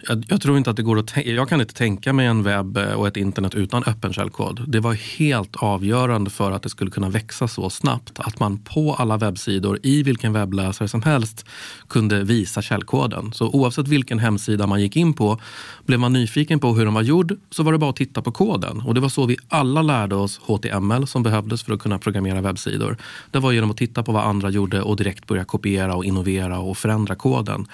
Jag, 0.00 0.24
jag, 0.28 0.40
tror 0.40 0.56
inte 0.58 0.70
att 0.70 0.76
det 0.76 0.82
går 0.82 0.98
att 0.98 1.26
Jag 1.26 1.48
kan 1.48 1.60
inte 1.60 1.74
tänka 1.74 2.12
mig 2.12 2.26
en 2.26 2.42
webb 2.42 2.76
eh, 2.76 2.92
och 2.92 3.08
ett 3.08 3.16
internet 3.16 3.54
utan 3.54 3.84
öppen 3.84 4.12
källkod. 4.12 4.64
Det 4.68 4.80
var 4.80 4.94
helt 4.94 5.56
avgörande 5.56 6.30
för 6.30 6.52
att 6.52 6.62
det 6.62 6.68
skulle 6.68 6.90
kunna 6.90 7.08
växa 7.08 7.48
så 7.48 7.70
snabbt. 7.70 8.12
Att 8.18 8.40
man 8.40 8.58
på 8.58 8.94
alla 8.94 9.16
webbsidor, 9.16 9.78
i 9.82 10.02
vilken 10.02 10.32
webbläsare 10.32 10.88
som 10.88 11.02
helst, 11.02 11.44
kunde 11.88 12.24
visa 12.24 12.62
källkoden. 12.62 13.32
Så 13.32 13.50
oavsett 13.50 13.88
vilken 13.88 14.18
hemsida 14.18 14.66
man 14.66 14.80
gick 14.80 14.96
in 14.96 15.14
på, 15.14 15.40
blev 15.86 16.00
man 16.00 16.12
nyfiken 16.12 16.58
på 16.58 16.74
hur 16.74 16.84
den 16.84 16.94
var 16.94 17.02
gjord 17.02 17.36
så 17.50 17.62
var 17.62 17.72
det 17.72 17.78
bara 17.78 17.90
att 17.90 17.96
titta 17.96 18.22
på 18.22 18.32
koden. 18.32 18.80
Och 18.80 18.94
det 18.94 19.00
var 19.00 19.08
så 19.08 19.26
vi 19.26 19.36
alla 19.48 19.82
lärde 19.82 20.14
oss 20.14 20.40
HTML 20.42 21.06
som 21.06 21.22
behövdes 21.22 21.62
för 21.62 21.72
att 21.72 21.80
kunna 21.80 21.98
programmera 21.98 22.40
webbsidor. 22.40 22.96
Det 23.30 23.38
var 23.38 23.52
genom 23.52 23.70
att 23.70 23.76
titta 23.76 24.02
på 24.02 24.12
vad 24.12 24.24
andra 24.24 24.50
gjorde 24.50 24.82
och 24.82 24.96
direkt 24.96 25.26
börja 25.26 25.44
kopiera 25.44 25.94
och 25.94 26.04
innovera 26.04 26.58
och 26.58 26.78
förändra 26.78 27.14
koden. 27.14 27.66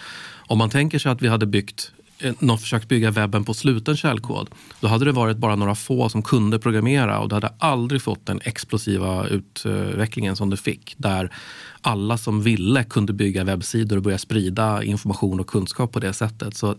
Om 0.46 0.58
man 0.58 0.70
tänker 0.70 0.98
sig 0.98 1.12
att 1.12 1.22
vi 1.22 1.28
hade 1.28 1.46
byggt 1.46 1.92
Eh, 2.22 2.32
någon 2.38 2.58
försökt 2.58 2.88
bygga 2.88 3.10
webben 3.10 3.44
på 3.44 3.54
sluten 3.54 3.96
källkod, 3.96 4.50
då 4.80 4.88
hade 4.88 5.04
det 5.04 5.12
varit 5.12 5.36
bara 5.36 5.56
några 5.56 5.74
få 5.74 6.08
som 6.08 6.22
kunde 6.22 6.58
programmera 6.58 7.18
och 7.18 7.28
du 7.28 7.34
hade 7.34 7.52
aldrig 7.58 8.02
fått 8.02 8.26
den 8.26 8.40
explosiva 8.44 9.26
utvecklingen 9.26 10.36
som 10.36 10.50
du 10.50 10.56
fick. 10.56 10.94
Där 10.96 11.32
alla 11.80 12.18
som 12.18 12.42
ville 12.42 12.84
kunde 12.84 13.12
bygga 13.12 13.44
webbsidor 13.44 13.96
och 13.96 14.02
börja 14.02 14.18
sprida 14.18 14.82
information 14.82 15.40
och 15.40 15.46
kunskap 15.46 15.92
på 15.92 16.00
det 16.00 16.12
sättet. 16.12 16.56
Så 16.56 16.76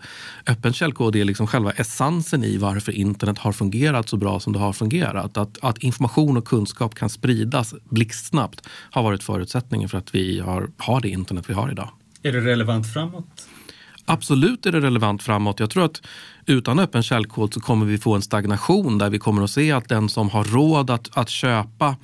öppen 0.47 0.73
källkod 0.73 1.15
är 1.15 1.25
liksom 1.25 1.47
själva 1.47 1.71
essensen 1.71 2.43
i 2.43 2.57
varför 2.57 2.91
internet 2.91 3.37
har 3.37 3.51
fungerat 3.51 4.09
så 4.09 4.17
bra 4.17 4.39
som 4.39 4.53
det 4.53 4.59
har 4.59 4.73
fungerat. 4.73 5.37
Att, 5.37 5.57
att 5.61 5.77
information 5.77 6.37
och 6.37 6.47
kunskap 6.47 6.95
kan 6.95 7.09
spridas 7.09 7.73
blixtsnabbt 7.89 8.67
har 8.69 9.03
varit 9.03 9.23
förutsättningen 9.23 9.89
för 9.89 9.97
att 9.97 10.15
vi 10.15 10.39
har, 10.39 10.69
har 10.77 11.01
det 11.01 11.09
internet 11.09 11.45
vi 11.47 11.53
har 11.53 11.71
idag. 11.71 11.89
Är 12.25 12.31
det 12.31 12.41
relevant 12.41 12.93
framåt? 12.93 13.32
Absolut 14.05 14.65
är 14.65 14.71
det 14.71 14.81
relevant 14.81 15.23
framåt. 15.23 15.59
Jag 15.59 15.69
tror 15.69 15.85
att 15.85 16.01
utan 16.45 16.79
öppen 16.79 17.03
källkod 17.03 17.53
så 17.53 17.59
kommer 17.59 17.85
vi 17.85 17.97
få 17.97 18.15
en 18.15 18.21
stagnation 18.21 18.97
där 18.97 19.09
vi 19.09 19.19
kommer 19.19 19.43
att 19.43 19.51
se 19.51 19.71
att 19.71 19.89
den 19.89 20.09
som 20.09 20.29
har 20.29 20.43
råd 20.43 20.89
att, 20.89 21.17
att 21.17 21.29
köpa 21.29 21.95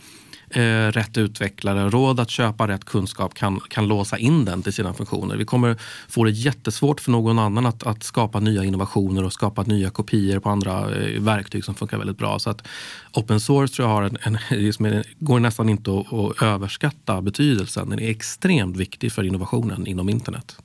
eh, 0.50 0.92
rätt 0.92 1.18
utvecklare, 1.18 1.90
råd 1.90 2.20
att 2.20 2.30
köpa 2.30 2.68
rätt 2.68 2.86
kunskap 2.86 3.34
kan, 3.34 3.60
kan 3.60 3.88
låsa 3.88 4.18
in 4.18 4.46
den 4.46 4.64
till 4.64 4.74
sina 4.74 4.94
funktioner. 4.94 5.36
Vi 5.38 5.46
kommer 5.46 5.78
få 6.08 6.24
det 6.24 6.32
jättesvårt 6.32 7.02
för 7.02 7.12
någon 7.12 7.40
annan 7.40 7.66
att, 7.66 7.84
att 7.84 8.04
skapa 8.04 8.40
nya 8.40 8.64
innovationer 8.64 9.24
och 9.24 9.34
skapa 9.34 9.64
nya 9.64 9.90
kopior 9.90 10.40
på 10.40 10.50
andra 10.50 10.96
eh, 10.96 11.22
verktyg 11.22 11.66
som 11.66 11.76
funkar 11.76 11.98
väldigt 11.98 12.18
bra. 12.18 12.40
Så 12.40 12.50
att 12.50 12.68
open 13.14 13.40
source 13.40 13.76
tror 13.76 13.88
jag 13.88 13.96
har 13.96 14.04
en, 14.04 14.18
en, 14.22 14.38
liksom 14.64 15.04
går 15.20 15.40
nästan 15.40 15.70
inte 15.70 15.92
att, 15.92 16.14
att 16.14 16.42
överskatta 16.42 17.22
betydelsen. 17.22 17.90
Den 17.90 18.00
är 18.00 18.10
extremt 18.10 18.78
viktig 18.78 19.12
för 19.12 19.24
innovationen 19.24 19.88
inom 19.88 20.10
internet. 20.10 20.58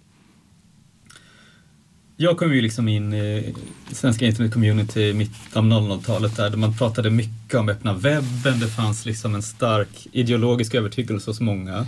Jag 2.16 2.36
kom 2.36 2.54
ju 2.54 2.60
liksom 2.60 2.88
in 2.88 3.14
i 3.14 3.54
svenska 3.92 4.26
internet-community 4.26 5.00
i 5.00 5.14
mitten 5.14 5.72
av 5.72 5.82
00-talet 5.82 6.36
där 6.36 6.56
man 6.56 6.76
pratade 6.76 7.10
mycket 7.10 7.54
om 7.54 7.68
öppna 7.68 7.94
webben. 7.94 8.60
Det 8.60 8.68
fanns 8.68 9.06
liksom 9.06 9.34
en 9.34 9.42
stark 9.42 10.06
ideologisk 10.12 10.74
övertygelse 10.74 11.30
hos 11.30 11.40
många. 11.40 11.86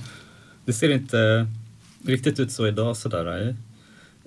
Det 0.64 0.72
ser 0.72 0.90
inte 0.90 1.46
riktigt 2.06 2.40
ut 2.40 2.52
så 2.52 2.66
idag 2.66 2.96
sådär. 2.96 3.56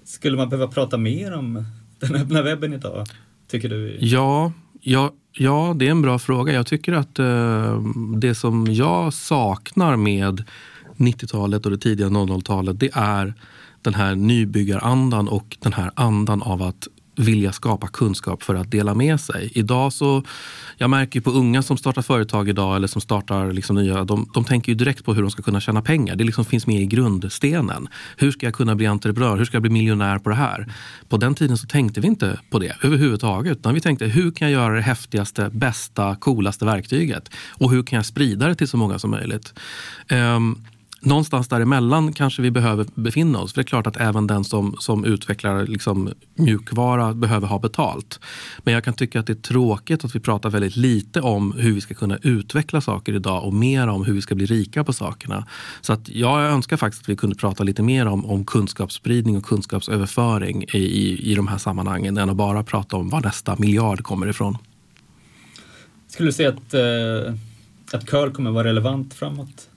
Skulle 0.04 0.38
man 0.38 0.50
behöva 0.50 0.72
prata 0.72 0.98
mer 0.98 1.34
om 1.34 1.66
den 2.00 2.16
öppna 2.16 2.42
webben 2.42 2.74
idag, 2.74 3.08
tycker 3.48 3.70
du? 3.70 3.98
Ja, 4.00 4.54
ja, 4.82 5.14
ja 5.34 5.76
det 5.80 5.88
är 5.88 5.92
en 5.92 6.02
bra 6.02 6.20
fråga. 6.20 6.54
Jag 6.54 6.68
tycker 6.68 6.94
att 6.94 7.20
eh, 7.20 7.82
det 8.18 8.36
som 8.36 8.68
jag 8.74 9.14
saknar 9.14 9.96
med 9.96 10.44
90-talet 10.98 11.66
och 11.66 11.72
det 11.72 11.78
tidiga 11.78 12.08
00-talet, 12.08 12.80
det 12.80 12.90
är 12.94 13.34
den 13.82 13.94
här 13.94 14.16
nybyggarandan 14.16 15.28
och 15.28 15.58
den 15.60 15.74
här 15.74 15.92
andan 15.96 16.42
av 16.42 16.62
att 16.62 16.88
vilja 17.20 17.52
skapa 17.52 17.88
kunskap 17.88 18.44
för 18.44 18.56
att 18.56 18.72
dela 18.72 18.94
med 18.94 19.20
sig. 19.20 19.52
Idag 19.56 19.94
så, 19.94 20.24
jag 20.78 20.90
märker 20.90 21.22
på 21.22 21.32
unga 21.32 21.62
som 21.62 21.78
startar 21.78 22.02
företag 22.02 22.50
idag 22.50 22.76
eller 22.76 22.88
som 22.88 23.02
startar 23.02 23.52
liksom 23.52 23.76
nya, 23.76 24.04
de, 24.04 24.30
de 24.34 24.44
tänker 24.44 24.72
ju 24.72 24.76
direkt 24.76 25.06
på 25.06 25.14
hur 25.14 25.22
de 25.22 25.32
ska 25.32 25.42
kunna 25.42 25.60
tjäna 25.60 25.82
pengar. 25.82 26.16
Det 26.16 26.24
liksom 26.24 26.46
finns 26.46 26.68
med 26.68 26.82
i 26.82 26.86
grundstenen. 26.86 27.88
Hur 28.18 28.32
ska 28.32 28.46
jag 28.46 28.54
kunna 28.54 28.76
bli 28.76 28.86
entreprenör? 28.86 29.38
Hur 29.38 29.46
ska 29.46 29.56
jag 29.56 29.62
bli 29.62 29.72
miljonär 29.72 30.20
på 30.20 30.30
det 30.30 30.36
här? 30.36 30.74
På 31.10 31.18
den 31.18 31.36
tiden 31.36 31.58
så 31.58 31.68
tänkte 31.68 32.02
vi 32.02 32.08
inte 32.08 32.40
på 32.50 32.60
det 32.60 32.76
överhuvudtaget. 32.84 33.58
Utan 33.58 33.74
vi 33.74 33.82
tänkte, 33.82 34.06
hur 34.06 34.32
kan 34.32 34.52
jag 34.52 34.62
göra 34.62 34.76
det 34.76 34.82
häftigaste, 34.82 35.50
bästa, 35.54 36.16
coolaste 36.16 36.66
verktyget? 36.66 37.30
Och 37.50 37.72
hur 37.72 37.84
kan 37.84 37.98
jag 37.98 38.06
sprida 38.06 38.48
det 38.48 38.56
till 38.56 38.68
så 38.68 38.78
många 38.78 39.00
som 39.00 39.12
möjligt? 39.12 39.54
Um, 40.12 40.66
någonstans 41.02 41.48
däremellan 41.48 42.14
kanske 42.14 42.42
vi 42.42 42.52
behöver 42.52 42.86
befinna 42.96 43.40
oss. 43.40 43.54
För 43.54 43.62
det 43.62 43.62
är 43.62 43.68
klart 43.68 43.88
att 43.88 43.98
även 43.98 44.28
den 44.28 44.44
som, 44.44 44.76
som 44.80 45.06
utvecklar 45.06 45.66
liksom 45.68 46.10
mjukvara 46.36 47.14
behöver 47.14 47.48
ha 47.48 47.60
betalt. 47.60 48.20
Men 48.64 48.74
jag 48.74 48.84
kan 48.84 48.94
tycka 48.94 49.20
att 49.20 49.28
det 49.28 49.34
är 49.34 49.42
tråkigt 49.42 50.06
att 50.06 50.16
vi 50.16 50.20
pratar 50.20 50.50
väldigt 50.50 50.76
lite 50.76 51.22
om 51.22 51.52
hur 51.52 51.74
vi 51.74 51.82
ska 51.82 51.94
kunna 51.94 52.18
utveckla 52.22 52.82
saker 52.82 53.14
idag 53.14 53.44
och 53.44 53.54
mer 53.54 53.88
om 53.88 54.06
hur 54.06 54.14
vi 54.14 54.22
ska 54.22 54.36
bli 54.36 54.46
rika 54.46 54.84
på 54.84 54.94
sakerna. 54.94 55.46
Så 55.82 55.94
att 55.94 56.10
jag 56.10 56.42
önskar 56.42 56.78
faktiskt 56.78 57.04
att 57.04 57.10
vi 57.10 57.16
kunde 57.16 57.36
prata 57.36 57.64
lite 57.64 57.84
mer 57.84 58.06
om, 58.06 58.26
om 58.26 58.46
kunskapsspridning 58.46 59.38
och 59.38 59.46
kunskapsöverföring 59.46 60.64
i, 60.74 60.78
i, 60.78 61.32
i 61.32 61.36
de 61.36 61.48
här 61.48 61.58
sammanhangen 61.58 62.18
än 62.18 62.30
att 62.30 62.36
bara 62.36 62.64
prata 62.64 62.98
om 62.98 63.10
var 63.10 63.22
nästa 63.22 63.56
miljard 63.58 64.04
kommer 64.04 64.28
ifrån. 64.28 64.58
Skulle 66.08 66.30
du 66.30 66.34
säga 66.34 66.50
att, 66.50 66.74
eh, 66.74 67.34
att 67.92 68.06
curl 68.06 68.32
kommer 68.32 68.52
vara 68.52 68.68
relevant 68.68 69.14
framåt? 69.14 69.70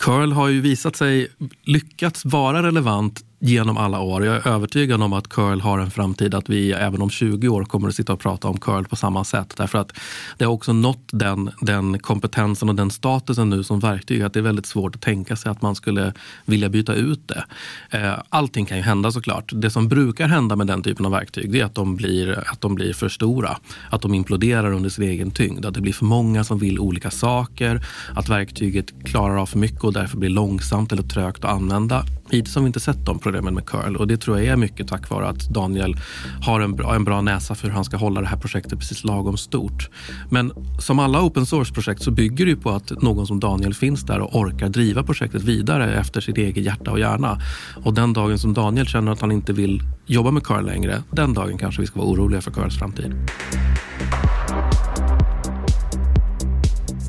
Curl 0.00 0.32
har 0.32 0.48
ju 0.48 0.60
visat 0.60 0.96
sig 0.96 1.28
lyckats 1.64 2.24
vara 2.24 2.62
relevant 2.62 3.24
genom 3.42 3.76
alla 3.76 4.00
år. 4.00 4.24
Jag 4.24 4.36
är 4.36 4.48
övertygad 4.48 5.02
om 5.02 5.12
att 5.12 5.28
curl 5.28 5.60
har 5.60 5.78
en 5.78 5.90
framtid, 5.90 6.34
att 6.34 6.48
vi 6.48 6.72
även 6.72 7.02
om 7.02 7.10
20 7.10 7.48
år 7.48 7.64
kommer 7.64 7.88
att 7.88 7.94
sitta 7.94 8.12
och 8.12 8.20
prata 8.20 8.48
om 8.48 8.58
curl 8.58 8.84
på 8.84 8.96
samma 8.96 9.24
sätt. 9.24 9.54
Därför 9.56 9.78
att 9.78 9.92
det 10.38 10.44
har 10.44 10.52
också 10.52 10.72
nått 10.72 11.08
den, 11.12 11.50
den 11.60 11.98
kompetensen 11.98 12.68
och 12.68 12.74
den 12.74 12.90
statusen 12.90 13.50
nu 13.50 13.64
som 13.64 13.80
verktyg 13.80 14.22
att 14.22 14.32
det 14.32 14.40
är 14.40 14.42
väldigt 14.42 14.66
svårt 14.66 14.94
att 14.94 15.02
tänka 15.02 15.36
sig 15.36 15.50
att 15.50 15.62
man 15.62 15.74
skulle 15.74 16.12
vilja 16.44 16.68
byta 16.68 16.94
ut 16.94 17.28
det. 17.28 17.44
Eh, 17.90 18.14
allting 18.28 18.66
kan 18.66 18.76
ju 18.76 18.82
hända 18.82 19.12
såklart. 19.12 19.52
Det 19.54 19.70
som 19.70 19.88
brukar 19.88 20.28
hända 20.28 20.56
med 20.56 20.66
den 20.66 20.82
typen 20.82 21.06
av 21.06 21.12
verktyg 21.12 21.52
det 21.52 21.60
är 21.60 21.64
att 21.64 21.74
de 21.74 21.96
blir, 21.96 22.44
att 22.52 22.60
de 22.60 22.74
blir 22.74 22.92
för 22.92 23.08
stora. 23.08 23.58
Att 23.90 24.02
de 24.02 24.14
imploderar 24.14 24.72
under 24.72 24.90
sin 24.90 25.04
egen 25.04 25.30
tyngd. 25.30 25.66
Att 25.66 25.74
det 25.74 25.80
blir 25.80 25.92
för 25.92 26.04
många 26.04 26.44
som 26.44 26.58
vill 26.58 26.78
olika 26.78 27.10
saker. 27.10 27.86
Att 28.14 28.28
verktyget 28.28 29.04
klarar 29.04 29.36
av 29.36 29.46
för 29.46 29.58
mycket 29.58 29.84
och 29.84 29.92
därför 29.92 30.16
blir 30.18 30.30
långsamt 30.30 30.92
eller 30.92 31.02
trögt 31.02 31.44
att 31.44 31.50
använda. 31.50 32.04
Hittills 32.30 32.54
har 32.54 32.62
vi 32.62 32.66
inte 32.66 32.80
sett 32.80 33.06
de 33.06 33.18
problemen 33.18 33.54
med 33.54 33.66
curl 33.66 33.96
och 33.96 34.06
det 34.06 34.16
tror 34.16 34.38
jag 34.38 34.46
är 34.46 34.56
mycket 34.56 34.88
tack 34.88 35.10
vare 35.10 35.28
att 35.28 35.48
Daniel 35.48 35.96
har 36.42 36.60
en 36.60 36.76
bra, 36.76 36.94
en 36.94 37.04
bra 37.04 37.20
näsa 37.20 37.54
för 37.54 37.66
hur 37.66 37.74
han 37.74 37.84
ska 37.84 37.96
hålla 37.96 38.20
det 38.20 38.26
här 38.26 38.36
projektet 38.36 38.78
precis 38.78 39.04
lagom 39.04 39.36
stort. 39.36 39.90
Men 40.30 40.52
som 40.78 40.98
alla 40.98 41.22
open 41.22 41.46
source-projekt 41.46 42.02
så 42.02 42.10
bygger 42.10 42.44
det 42.44 42.50
ju 42.50 42.56
på 42.56 42.70
att 42.70 43.02
någon 43.02 43.26
som 43.26 43.40
Daniel 43.40 43.74
finns 43.74 44.02
där 44.02 44.20
och 44.20 44.36
orkar 44.36 44.68
driva 44.68 45.02
projektet 45.02 45.42
vidare 45.42 45.94
efter 45.94 46.20
sitt 46.20 46.38
eget 46.38 46.64
hjärta 46.64 46.90
och 46.90 47.00
hjärna. 47.00 47.40
Och 47.84 47.94
den 47.94 48.12
dagen 48.12 48.38
som 48.38 48.54
Daniel 48.54 48.86
känner 48.86 49.12
att 49.12 49.20
han 49.20 49.32
inte 49.32 49.52
vill 49.52 49.82
jobba 50.06 50.30
med 50.30 50.42
curl 50.42 50.66
längre, 50.66 51.02
den 51.10 51.34
dagen 51.34 51.58
kanske 51.58 51.80
vi 51.80 51.86
ska 51.86 51.98
vara 51.98 52.10
oroliga 52.10 52.40
för 52.40 52.50
curls 52.50 52.78
framtid. 52.78 53.14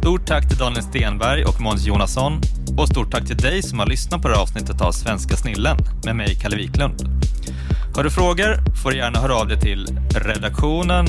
Stort 0.01 0.27
tack 0.27 0.47
till 0.47 0.57
Daniel 0.57 0.83
Stenberg 0.83 1.45
och 1.45 1.61
Måns 1.61 1.85
Jonasson 1.85 2.41
och 2.77 2.87
stort 2.87 3.11
tack 3.11 3.27
till 3.27 3.37
dig 3.37 3.63
som 3.63 3.79
har 3.79 3.85
lyssnat 3.85 4.21
på 4.21 4.27
det 4.27 4.35
här 4.35 4.41
avsnittet 4.41 4.81
av 4.81 4.91
Svenska 4.91 5.35
snillen 5.35 5.77
med 6.05 6.15
mig, 6.15 6.35
Kalle 6.41 6.55
Wiklund. 6.55 6.93
Har 7.95 8.03
du 8.03 8.09
frågor 8.09 8.75
får 8.83 8.91
du 8.91 8.97
gärna 8.97 9.19
höra 9.19 9.35
av 9.35 9.47
dig 9.47 9.59
till 9.59 9.99
redaktionen 10.15 11.07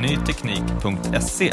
nyteknik.se. 0.00 1.52